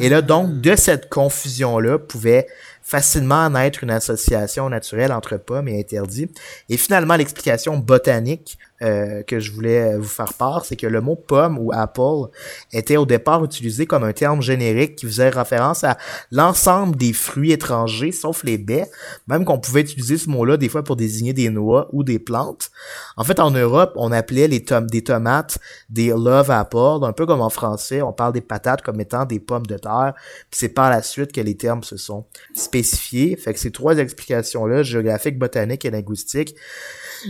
Et 0.00 0.08
là, 0.08 0.22
donc, 0.22 0.60
de 0.60 0.74
cette 0.76 1.08
confusion-là 1.10 1.98
pouvait 1.98 2.46
facilement 2.82 3.48
naître 3.48 3.84
une 3.84 3.90
association 3.90 4.68
naturelle 4.68 5.12
entre 5.12 5.36
pomme 5.36 5.68
et 5.68 5.78
interdit. 5.78 6.30
Et 6.68 6.76
finalement, 6.76 7.16
l'explication 7.16 7.76
botanique 7.78 8.58
euh, 8.82 9.22
que 9.22 9.40
je 9.40 9.52
voulais 9.52 9.96
vous 9.96 10.04
faire 10.04 10.34
part, 10.34 10.64
c'est 10.64 10.76
que 10.76 10.86
le 10.86 11.00
mot 11.00 11.16
pomme 11.16 11.58
ou 11.58 11.72
apple 11.72 12.30
était 12.72 12.96
au 12.96 13.06
départ 13.06 13.44
utilisé 13.44 13.86
comme 13.86 14.04
un 14.04 14.12
terme 14.12 14.42
générique 14.42 14.96
qui 14.96 15.06
faisait 15.06 15.28
référence 15.28 15.84
à 15.84 15.98
l'ensemble 16.30 16.96
des 16.96 17.12
fruits 17.12 17.52
étrangers, 17.52 18.12
sauf 18.12 18.44
les 18.44 18.58
baies, 18.58 18.88
même 19.26 19.44
qu'on 19.44 19.58
pouvait 19.58 19.82
utiliser 19.82 20.18
ce 20.18 20.28
mot-là 20.28 20.56
des 20.56 20.68
fois 20.68 20.82
pour 20.82 20.96
désigner 20.96 21.32
des 21.32 21.50
noix 21.50 21.88
ou 21.92 22.02
des 22.02 22.18
plantes. 22.18 22.70
En 23.16 23.24
fait, 23.24 23.40
en 23.40 23.50
Europe, 23.50 23.92
on 23.96 24.12
appelait 24.12 24.48
les 24.48 24.64
tom 24.64 24.86
des 24.86 25.02
tomates 25.02 25.58
des 25.88 26.08
love 26.08 26.50
apples, 26.50 27.04
un 27.04 27.12
peu 27.12 27.26
comme 27.26 27.40
en 27.40 27.50
français, 27.50 28.02
on 28.02 28.12
parle 28.12 28.32
des 28.32 28.40
patates 28.40 28.82
comme 28.82 29.00
étant 29.00 29.24
des 29.24 29.40
pommes 29.40 29.66
de 29.66 29.76
terre, 29.76 30.14
puis 30.50 30.58
c'est 30.58 30.68
par 30.68 30.90
la 30.90 31.02
suite 31.02 31.32
que 31.32 31.40
les 31.40 31.56
termes 31.56 31.82
se 31.82 31.96
sont 31.96 32.26
spécifié. 32.54 33.36
Fait 33.36 33.52
que 33.52 33.60
ces 33.60 33.70
trois 33.70 33.98
explications-là, 33.98 34.82
géographique, 34.82 35.38
botanique 35.38 35.84
et 35.84 35.90
linguistique, 35.90 36.54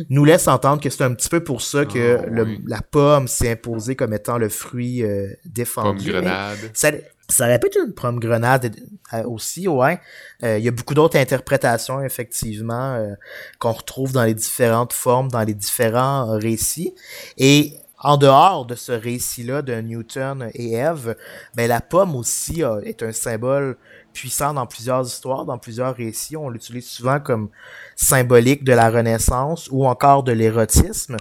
nous 0.09 0.25
laissent 0.25 0.49
entendre 0.49 0.81
que 0.83 0.91
c'est 0.91 1.05
un 1.05 1.15
petit 1.15 1.29
peu 1.29 1.43
pour 1.43 1.63
ça 1.63 1.85
que 1.85 2.19
Ah, 2.23 2.27
le- 2.27 2.45
oui. 2.45 2.61
la 2.67 2.81
pomme 2.83 3.29
s'est 3.29 3.51
imposée 3.53 3.97
comme 3.97 4.13
étant 4.15 4.39
le 4.39 4.49
fruit 4.49 5.03
euh, 5.03 5.29
Pomme 5.45 5.53
défendu. 5.53 6.11
grenade. 6.11 6.59
Ça, 6.75 6.91
ça 7.29 7.45
aurait 7.47 7.59
pu 7.59 7.69
être 7.69 7.79
une 7.87 7.95
pomme 7.95 8.19
grenade 8.21 8.75
euh, 9.15 9.23
aussi, 9.25 9.67
ouais. 9.69 9.99
Euh, 10.43 10.59
Il 10.59 10.65
y 10.65 10.69
a 10.69 10.71
beaucoup 10.71 10.95
d'autres 10.95 11.19
interprétations, 11.19 12.03
effectivement, 12.03 12.95
euh, 12.95 13.15
qu'on 13.59 13.73
retrouve 13.73 14.13
dans 14.13 14.25
les 14.25 14.35
différentes 14.35 14.93
formes, 14.93 15.29
dans 15.31 15.43
les 15.43 15.55
différents 15.55 16.31
euh, 16.35 16.37
récits. 16.39 16.95
Et 17.39 17.75
en 18.03 18.17
dehors 18.17 18.67
de 18.67 18.75
ce 18.75 18.93
récit-là 18.93 19.63
de 19.63 19.75
Newton 19.81 20.51
et 20.55 20.73
Ève, 20.75 21.17
ben, 21.55 21.69
la 21.69 21.81
pomme 21.81 22.17
aussi 22.17 22.65
euh, 22.65 22.81
est 22.83 23.03
un 23.03 23.13
symbole 23.13 23.77
puissant 24.13 24.53
dans 24.53 24.67
plusieurs 24.67 25.07
histoires, 25.07 25.45
dans 25.47 25.57
plusieurs 25.57 25.95
récits. 25.95 26.37
On 26.37 26.51
l'utilise 26.51 26.87
souvent 26.87 27.21
comme 27.21 27.49
symbolique 27.97 28.65
de 28.65 28.73
la 28.73 28.91
Renaissance 28.91 29.69
ou 29.71 29.87
encore 29.87 30.23
de 30.23 30.33
l'érotisme. 30.33 31.17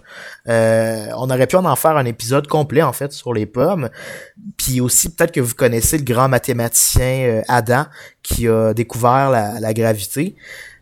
Euh, 0.48 1.06
on 1.16 1.30
aurait 1.30 1.48
pu 1.48 1.56
en 1.56 1.76
faire 1.76 1.96
un 1.98 2.06
épisode 2.06 2.48
complet, 2.48 2.82
en 2.82 2.94
fait, 2.94 3.14
sur 3.14 3.34
les 3.34 3.46
pommes. 3.46 3.90
Puis 4.58 4.82
aussi, 4.82 5.14
peut-être 5.14 5.32
que 5.32 5.40
vous 5.40 5.56
connaissez 5.56 5.98
le 5.98 6.04
grand 6.04 6.28
mathématicien 6.28 7.24
euh, 7.28 7.42
Adam 7.48 7.86
qui 8.24 8.48
a 8.48 8.74
découvert 8.74 9.30
la, 9.30 9.60
la 9.60 9.74
gravité. 9.74 10.36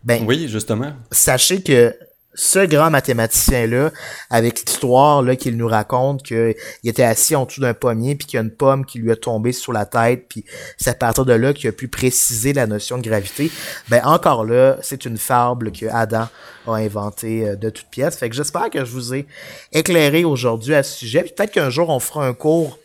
Ben, 0.03 0.23
Oui, 0.25 0.47
justement. 0.47 0.93
sachez 1.11 1.61
que 1.61 1.93
ce 2.39 2.65
grand 2.65 2.89
mathématicien-là, 2.89 3.91
avec 4.29 4.63
l'histoire 4.65 5.21
là 5.21 5.35
qu'il 5.35 5.57
nous 5.57 5.67
raconte 5.67 6.23
qu'il 6.23 6.55
était 6.85 7.03
assis 7.03 7.35
en 7.35 7.43
dessous 7.43 7.59
d'un 7.59 7.73
pommier 7.73 8.15
puis 8.15 8.27
qu'il 8.27 8.37
y 8.37 8.39
a 8.39 8.43
une 8.43 8.51
pomme 8.51 8.85
qui 8.85 8.97
lui 8.99 9.11
a 9.11 9.17
tombé 9.17 9.51
sur 9.51 9.73
la 9.73 9.85
tête 9.85 10.25
puis 10.29 10.45
c'est 10.77 10.89
à 10.89 10.93
partir 10.93 11.25
de 11.25 11.33
là 11.33 11.53
qu'il 11.53 11.67
a 11.67 11.73
pu 11.73 11.89
préciser 11.89 12.53
la 12.53 12.65
notion 12.65 12.97
de 12.97 13.03
gravité. 13.03 13.51
Ben 13.89 14.01
encore 14.05 14.45
là, 14.45 14.77
c'est 14.81 15.03
une 15.03 15.17
fable 15.17 15.73
que 15.73 15.87
Adam 15.87 16.29
a 16.65 16.75
inventée 16.75 17.45
euh, 17.45 17.55
de 17.57 17.69
toutes 17.69 17.89
pièces. 17.89 18.17
Fait 18.17 18.29
que 18.29 18.35
j'espère 18.35 18.69
que 18.69 18.85
je 18.85 18.91
vous 18.91 19.13
ai 19.13 19.27
éclairé 19.73 20.23
aujourd'hui 20.23 20.75
à 20.75 20.83
ce 20.83 20.97
sujet. 20.97 21.23
Puis 21.23 21.33
peut-être 21.35 21.51
qu'un 21.51 21.69
jour 21.69 21.89
on 21.89 21.99
fera 21.99 22.25
un 22.25 22.33
cours 22.33 22.79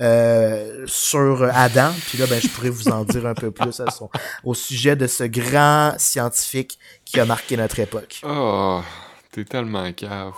euh, 0.00 0.84
sur 0.86 1.48
Adam, 1.52 1.90
puis 2.08 2.18
là 2.18 2.26
ben 2.28 2.40
je 2.40 2.48
pourrais 2.48 2.70
vous 2.70 2.88
en 2.88 3.04
dire 3.04 3.26
un 3.26 3.34
peu 3.34 3.50
plus 3.50 3.80
à 3.80 3.90
son- 3.90 4.10
au 4.44 4.54
sujet 4.54 4.96
de 4.96 5.06
ce 5.06 5.24
grand 5.24 5.94
scientifique 5.98 6.78
qui 7.04 7.18
a 7.20 7.24
marqué 7.24 7.56
notre 7.56 7.78
époque. 7.80 8.20
Oh, 8.24 8.80
t'es 9.32 9.44
tellement 9.44 9.92
cave. 9.92 10.32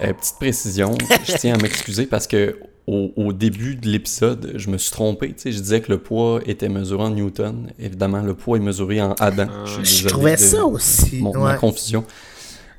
Euh, 0.00 0.12
petite 0.12 0.36
précision, 0.38 0.96
je 1.24 1.36
tiens 1.36 1.54
à 1.54 1.58
m'excuser 1.58 2.06
parce 2.06 2.26
que 2.26 2.58
au, 2.86 3.12
au 3.16 3.32
début 3.32 3.76
de 3.76 3.88
l'épisode, 3.88 4.52
je 4.56 4.68
me 4.68 4.76
suis 4.76 4.90
trompé. 4.90 5.28
Tu 5.32 5.40
sais, 5.42 5.52
je 5.52 5.60
disais 5.60 5.80
que 5.80 5.90
le 5.92 5.98
poids 5.98 6.40
était 6.44 6.68
mesuré 6.68 7.02
en 7.04 7.10
Newton. 7.10 7.70
Évidemment, 7.78 8.20
le 8.20 8.34
poids 8.34 8.58
est 8.58 8.60
mesuré 8.60 9.00
en 9.00 9.12
Adam. 9.20 9.46
Ah. 9.48 9.64
suis 9.84 9.84
Je 10.02 10.08
trouvais 10.08 10.32
de 10.34 10.40
ça 10.40 10.64
aussi. 10.66 11.18
mon- 11.20 11.30
ouais. 11.32 11.52
Ma 11.52 11.54
confusion. 11.54 12.04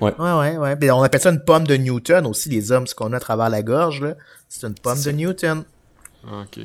ouais, 0.02 0.14
ouais, 0.20 0.58
ouais. 0.58 0.76
Ben, 0.76 0.92
on 0.92 1.02
appelle 1.02 1.22
ça 1.22 1.30
une 1.32 1.44
pomme 1.44 1.66
de 1.66 1.76
Newton 1.76 2.28
aussi, 2.28 2.50
les 2.50 2.72
hommes, 2.72 2.86
ce 2.86 2.94
qu'on 2.94 3.14
a 3.14 3.18
à 3.18 3.20
travers 3.20 3.50
la 3.50 3.64
gorge, 3.64 4.02
là. 4.02 4.14
C'est 4.58 4.68
une 4.68 4.76
pomme 4.76 5.02
de 5.02 5.12
Newton. 5.12 5.66
Ok. 6.32 6.60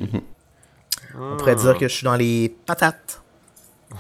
On 1.18 1.36
pourrait 1.36 1.56
dire 1.56 1.76
que 1.76 1.88
je 1.88 1.92
suis 1.92 2.04
dans 2.04 2.14
les 2.14 2.54
patates. 2.64 3.20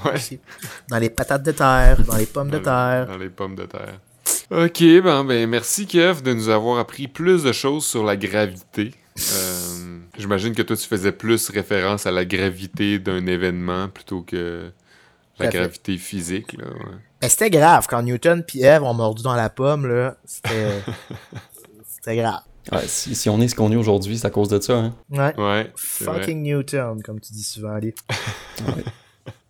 Ouais. 0.04 0.40
Dans 0.88 0.98
les 0.98 1.10
patates 1.10 1.42
de 1.42 1.50
terre, 1.50 2.00
dans 2.04 2.16
les 2.16 2.26
pommes 2.26 2.50
de 2.50 2.58
terre. 2.58 3.08
Dans 3.08 3.18
les 3.18 3.30
pommes 3.30 3.56
de 3.56 3.64
terre. 3.64 3.98
Ok, 4.52 4.80
ben, 5.02 5.24
ben 5.24 5.48
merci 5.50 5.88
Kev 5.88 6.22
de 6.22 6.32
nous 6.32 6.48
avoir 6.48 6.78
appris 6.78 7.08
plus 7.08 7.42
de 7.42 7.50
choses 7.50 7.84
sur 7.84 8.04
la 8.04 8.16
gravité. 8.16 8.94
Euh, 9.34 9.98
J'imagine 10.16 10.54
que 10.54 10.62
toi 10.62 10.76
tu 10.76 10.86
faisais 10.86 11.12
plus 11.12 11.50
référence 11.50 12.06
à 12.06 12.10
la 12.10 12.24
gravité 12.24 12.98
d'un 12.98 13.26
événement 13.26 13.88
plutôt 13.88 14.22
que 14.22 14.70
la 15.38 15.48
gravité 15.48 15.98
physique. 15.98 16.54
Là, 16.54 16.64
ouais. 16.64 16.96
Ben, 17.20 17.28
c'était 17.28 17.50
grave. 17.50 17.86
Quand 17.90 18.00
Newton 18.00 18.42
puis 18.42 18.62
Eve 18.62 18.82
ont 18.82 18.94
mordu 18.94 19.22
dans 19.22 19.34
la 19.34 19.50
pomme, 19.50 19.86
là, 19.86 20.16
c'était... 20.24 20.80
c'était 21.86 22.16
grave. 22.16 22.40
Ouais, 22.72 22.82
si, 22.86 23.14
si 23.14 23.28
on 23.28 23.40
est 23.40 23.48
ce 23.48 23.54
qu'on 23.54 23.72
est 23.72 23.76
aujourd'hui, 23.76 24.18
c'est 24.18 24.26
à 24.26 24.30
cause 24.30 24.48
de 24.48 24.60
ça. 24.60 24.74
Hein? 24.76 24.94
Ouais. 25.10 25.34
Ouais, 25.38 25.70
c'est 25.76 26.04
vrai. 26.04 26.20
Fucking 26.20 26.42
Newton, 26.42 27.02
comme 27.02 27.20
tu 27.20 27.32
dis 27.32 27.42
souvent, 27.42 27.72
Ali. 27.72 27.92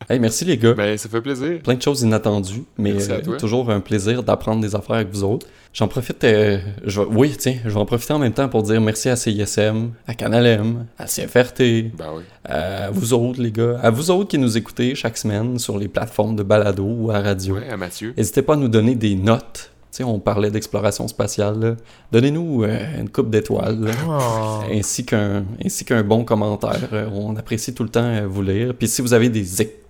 Hey, 0.09 0.19
merci 0.19 0.45
les 0.45 0.57
gars. 0.59 0.73
Ben, 0.75 0.99
ça 0.99 1.09
fait 1.09 1.21
plaisir. 1.21 1.61
Plein 1.63 1.75
de 1.75 1.83
choses 1.83 2.03
inattendues, 2.03 2.65
mais 2.79 3.11
euh, 3.11 3.37
toujours 3.39 3.71
un 3.71 3.79
plaisir 3.79 4.25
d'apprendre 4.25 4.61
des 4.61 4.75
affaires 4.75 4.97
avec 4.97 5.11
vous 5.13 5.23
autres. 5.23 5.47
J'en 5.73 5.87
profite, 5.87 6.25
euh, 6.25 6.59
je 6.85 7.01
vais- 7.01 7.07
oui, 7.09 7.37
tiens, 7.39 7.59
je 7.65 7.69
vais 7.71 7.77
en 7.77 7.85
profiter 7.85 8.13
en 8.15 8.19
même 8.19 8.33
temps 8.33 8.49
pour 8.49 8.65
dire 8.65 8.81
merci 8.81 9.09
à 9.09 9.15
CISM, 9.15 9.91
à 10.09 10.15
Canal 10.15 10.47
M, 10.47 10.87
à 10.99 11.07
CFRT, 11.07 11.93
Ben 11.97 12.07
oui. 12.17 12.23
à 12.45 12.91
vous 12.91 13.13
autres 13.13 13.41
les 13.41 13.53
gars, 13.53 13.79
à 13.81 13.91
vous 13.91 14.11
autres 14.11 14.29
qui 14.31 14.39
nous 14.39 14.57
écoutez 14.57 14.97
chaque 14.97 15.17
semaine 15.17 15.61
sur 15.61 15.79
les 15.79 15.87
plateformes 15.87 16.35
de 16.35 16.43
balado 16.43 16.83
ou 16.85 17.13
à 17.13 17.21
radio. 17.21 17.55
Ouais, 17.55 17.69
à 17.69 17.77
Mathieu. 17.77 18.13
N'hésitez 18.17 18.43
pas 18.43 18.55
à 18.55 18.57
nous 18.57 18.69
donner 18.69 18.97
des 18.97 19.15
notes. 19.15 19.70
On 20.03 20.19
parlait 20.21 20.51
d'exploration 20.51 21.09
spatiale. 21.09 21.77
Donnez-nous 22.13 22.65
euh, 22.65 23.01
une 23.01 23.11
coupe 23.11 23.29
d'étoiles. 23.29 23.91
Oh. 24.07 24.61
ainsi 24.73 25.05
qu'un 25.05 25.45
ainsi 25.63 25.85
qu'un 25.85 26.03
bon 26.03 26.25
commentaire. 26.25 26.89
Euh, 26.93 27.09
on 27.13 27.37
apprécie 27.37 27.75
tout 27.75 27.83
le 27.83 27.89
temps 27.91 28.05
euh, 28.05 28.27
vous 28.27 28.43
lire. 28.43 28.73
Puis 28.75 28.89
si 28.89 29.03
vous 29.03 29.13
avez 29.13 29.29
des, 29.29 29.45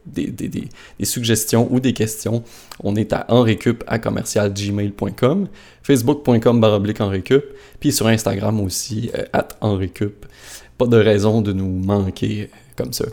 des, 0.06 0.30
des, 0.30 0.68
suggestions 1.04 1.68
ou 1.70 1.78
des 1.78 1.92
questions, 1.92 2.42
on 2.82 2.96
est 2.96 3.12
à 3.12 3.26
enrecup 3.28 3.84
à 3.86 3.98
commercialgmail.com, 3.98 5.48
facebook.com 5.82 6.60
baroblique 6.60 7.00
enrecup, 7.00 7.44
puis 7.78 7.92
sur 7.92 8.06
Instagram 8.06 8.60
aussi, 8.60 9.10
at 9.32 9.48
enrecup. 9.60 10.26
Pas 10.78 10.86
de 10.86 10.96
raison 10.96 11.42
de 11.42 11.52
nous 11.52 11.68
manquer 11.68 12.50
comme 12.76 12.92
ça. 12.92 13.04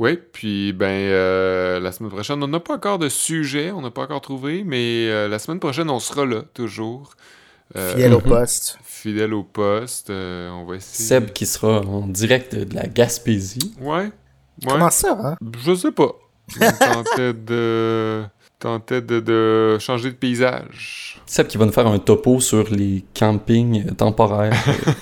Oui, 0.00 0.18
puis 0.32 0.72
ben 0.72 0.86
euh, 0.86 1.78
la 1.78 1.92
semaine 1.92 2.10
prochaine, 2.10 2.42
on 2.42 2.48
n'a 2.48 2.58
pas 2.58 2.76
encore 2.76 2.98
de 2.98 3.10
sujet, 3.10 3.70
on 3.70 3.82
n'a 3.82 3.90
pas 3.90 4.04
encore 4.04 4.22
trouvé, 4.22 4.64
mais 4.64 5.06
euh, 5.10 5.28
la 5.28 5.38
semaine 5.38 5.60
prochaine, 5.60 5.90
on 5.90 6.00
sera 6.00 6.24
là, 6.24 6.40
toujours. 6.54 7.10
Euh, 7.76 7.92
Fidèle 7.92 8.14
au 8.14 8.20
poste. 8.20 8.78
Fidèle 8.82 9.34
au 9.34 9.42
poste. 9.42 10.08
euh, 10.08 10.48
on 10.52 10.64
va 10.64 10.76
essayer. 10.76 11.06
Seb 11.06 11.32
qui 11.34 11.44
sera 11.44 11.82
en 11.82 12.06
direct 12.06 12.54
de 12.54 12.74
la 12.74 12.86
Gaspésie. 12.86 13.74
Ouais. 13.78 14.04
Ouais. 14.04 14.10
Comment 14.66 14.88
ça, 14.88 15.18
hein? 15.22 15.36
Je 15.62 15.74
sais 15.74 15.92
pas. 15.92 16.12
On 16.58 16.72
tentait 16.72 17.34
de. 17.34 18.24
Tentait 18.60 19.00
de, 19.00 19.18
de 19.20 19.78
changer 19.80 20.10
de 20.10 20.14
paysage. 20.16 21.18
Seb 21.26 21.46
qui 21.46 21.56
va 21.58 21.64
nous 21.64 21.72
faire 21.72 21.86
un 21.86 21.98
topo 21.98 22.40
sur 22.40 22.68
les 22.70 23.04
campings 23.14 23.86
euh, 23.88 23.92
temporaires 23.94 24.52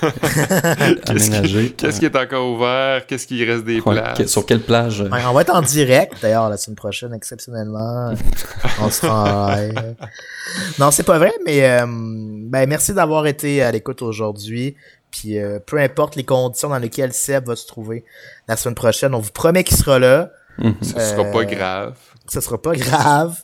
euh, 0.03 0.09
Qu'est-ce 1.05 1.29
qui, 1.29 1.35
aménagés. 1.35 1.71
qu'est-ce 1.71 1.99
qui 1.99 2.05
est 2.05 2.15
encore 2.15 2.47
ouvert? 2.53 3.05
Qu'est-ce 3.05 3.27
qui 3.27 3.43
reste 3.43 3.65
des 3.65 3.81
Ouais, 3.81 4.01
que- 4.15 4.25
sur 4.27 4.45
quelle 4.45 4.61
plage? 4.61 5.01
Euh, 5.01 5.09
Ouais, 5.09 5.19
on 5.27 5.33
va 5.33 5.41
être 5.41 5.53
en 5.53 5.61
direct, 5.61 6.13
d'ailleurs, 6.21 6.49
la 6.49 6.57
semaine 6.57 6.75
prochaine, 6.75 7.13
exceptionnellement. 7.13 8.13
on 8.81 8.89
sera... 8.89 9.55
Non, 10.79 10.91
c'est 10.91 11.03
pas 11.03 11.17
vrai, 11.17 11.33
mais 11.45 11.63
euh, 11.69 11.85
ben, 11.87 12.67
merci 12.67 12.93
d'avoir 12.93 13.27
été 13.27 13.61
à 13.61 13.71
l'écoute 13.71 14.01
aujourd'hui. 14.01 14.75
Puis 15.11 15.39
euh, 15.39 15.59
peu 15.65 15.79
importe 15.79 16.15
les 16.15 16.23
conditions 16.23 16.69
dans 16.69 16.77
lesquelles 16.77 17.13
Seb 17.13 17.47
va 17.47 17.55
se 17.55 17.65
trouver 17.67 18.05
la 18.47 18.55
semaine 18.55 18.75
prochaine, 18.75 19.13
on 19.15 19.19
vous 19.19 19.31
promet 19.31 19.63
qu'il 19.63 19.75
sera 19.77 19.97
là. 19.99 20.29
Mhm. 20.59 20.75
Ce 20.81 20.91
sera 20.99 21.23
Euh, 21.23 21.31
pas 21.31 21.45
grave. 21.45 21.93
Ce 22.27 22.39
sera 22.41 22.61
pas 22.61 22.73
grave. 22.75 23.35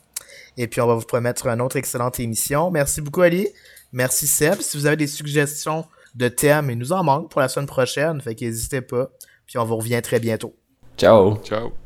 Et 0.56 0.66
puis 0.68 0.80
on 0.80 0.86
va 0.86 0.94
vous 0.94 1.06
promettre 1.06 1.46
une 1.46 1.60
autre 1.60 1.76
excellente 1.76 2.18
émission. 2.20 2.70
Merci 2.70 3.00
beaucoup, 3.00 3.22
Ali. 3.22 3.48
Merci, 3.92 4.26
Seb. 4.26 4.60
Si 4.60 4.76
vous 4.76 4.86
avez 4.86 4.96
des 4.96 5.06
suggestions 5.06 5.84
de 6.14 6.28
thèmes, 6.28 6.70
il 6.70 6.78
nous 6.78 6.92
en 6.92 7.04
manque 7.04 7.30
pour 7.30 7.40
la 7.40 7.48
semaine 7.48 7.66
prochaine. 7.66 8.20
Fait 8.20 8.34
qu'hésitez 8.34 8.80
pas. 8.80 9.10
Puis 9.46 9.58
on 9.58 9.64
vous 9.64 9.76
revient 9.76 10.00
très 10.02 10.18
bientôt. 10.18 10.54
Ciao 10.96 11.36
Ciao. 11.44 11.85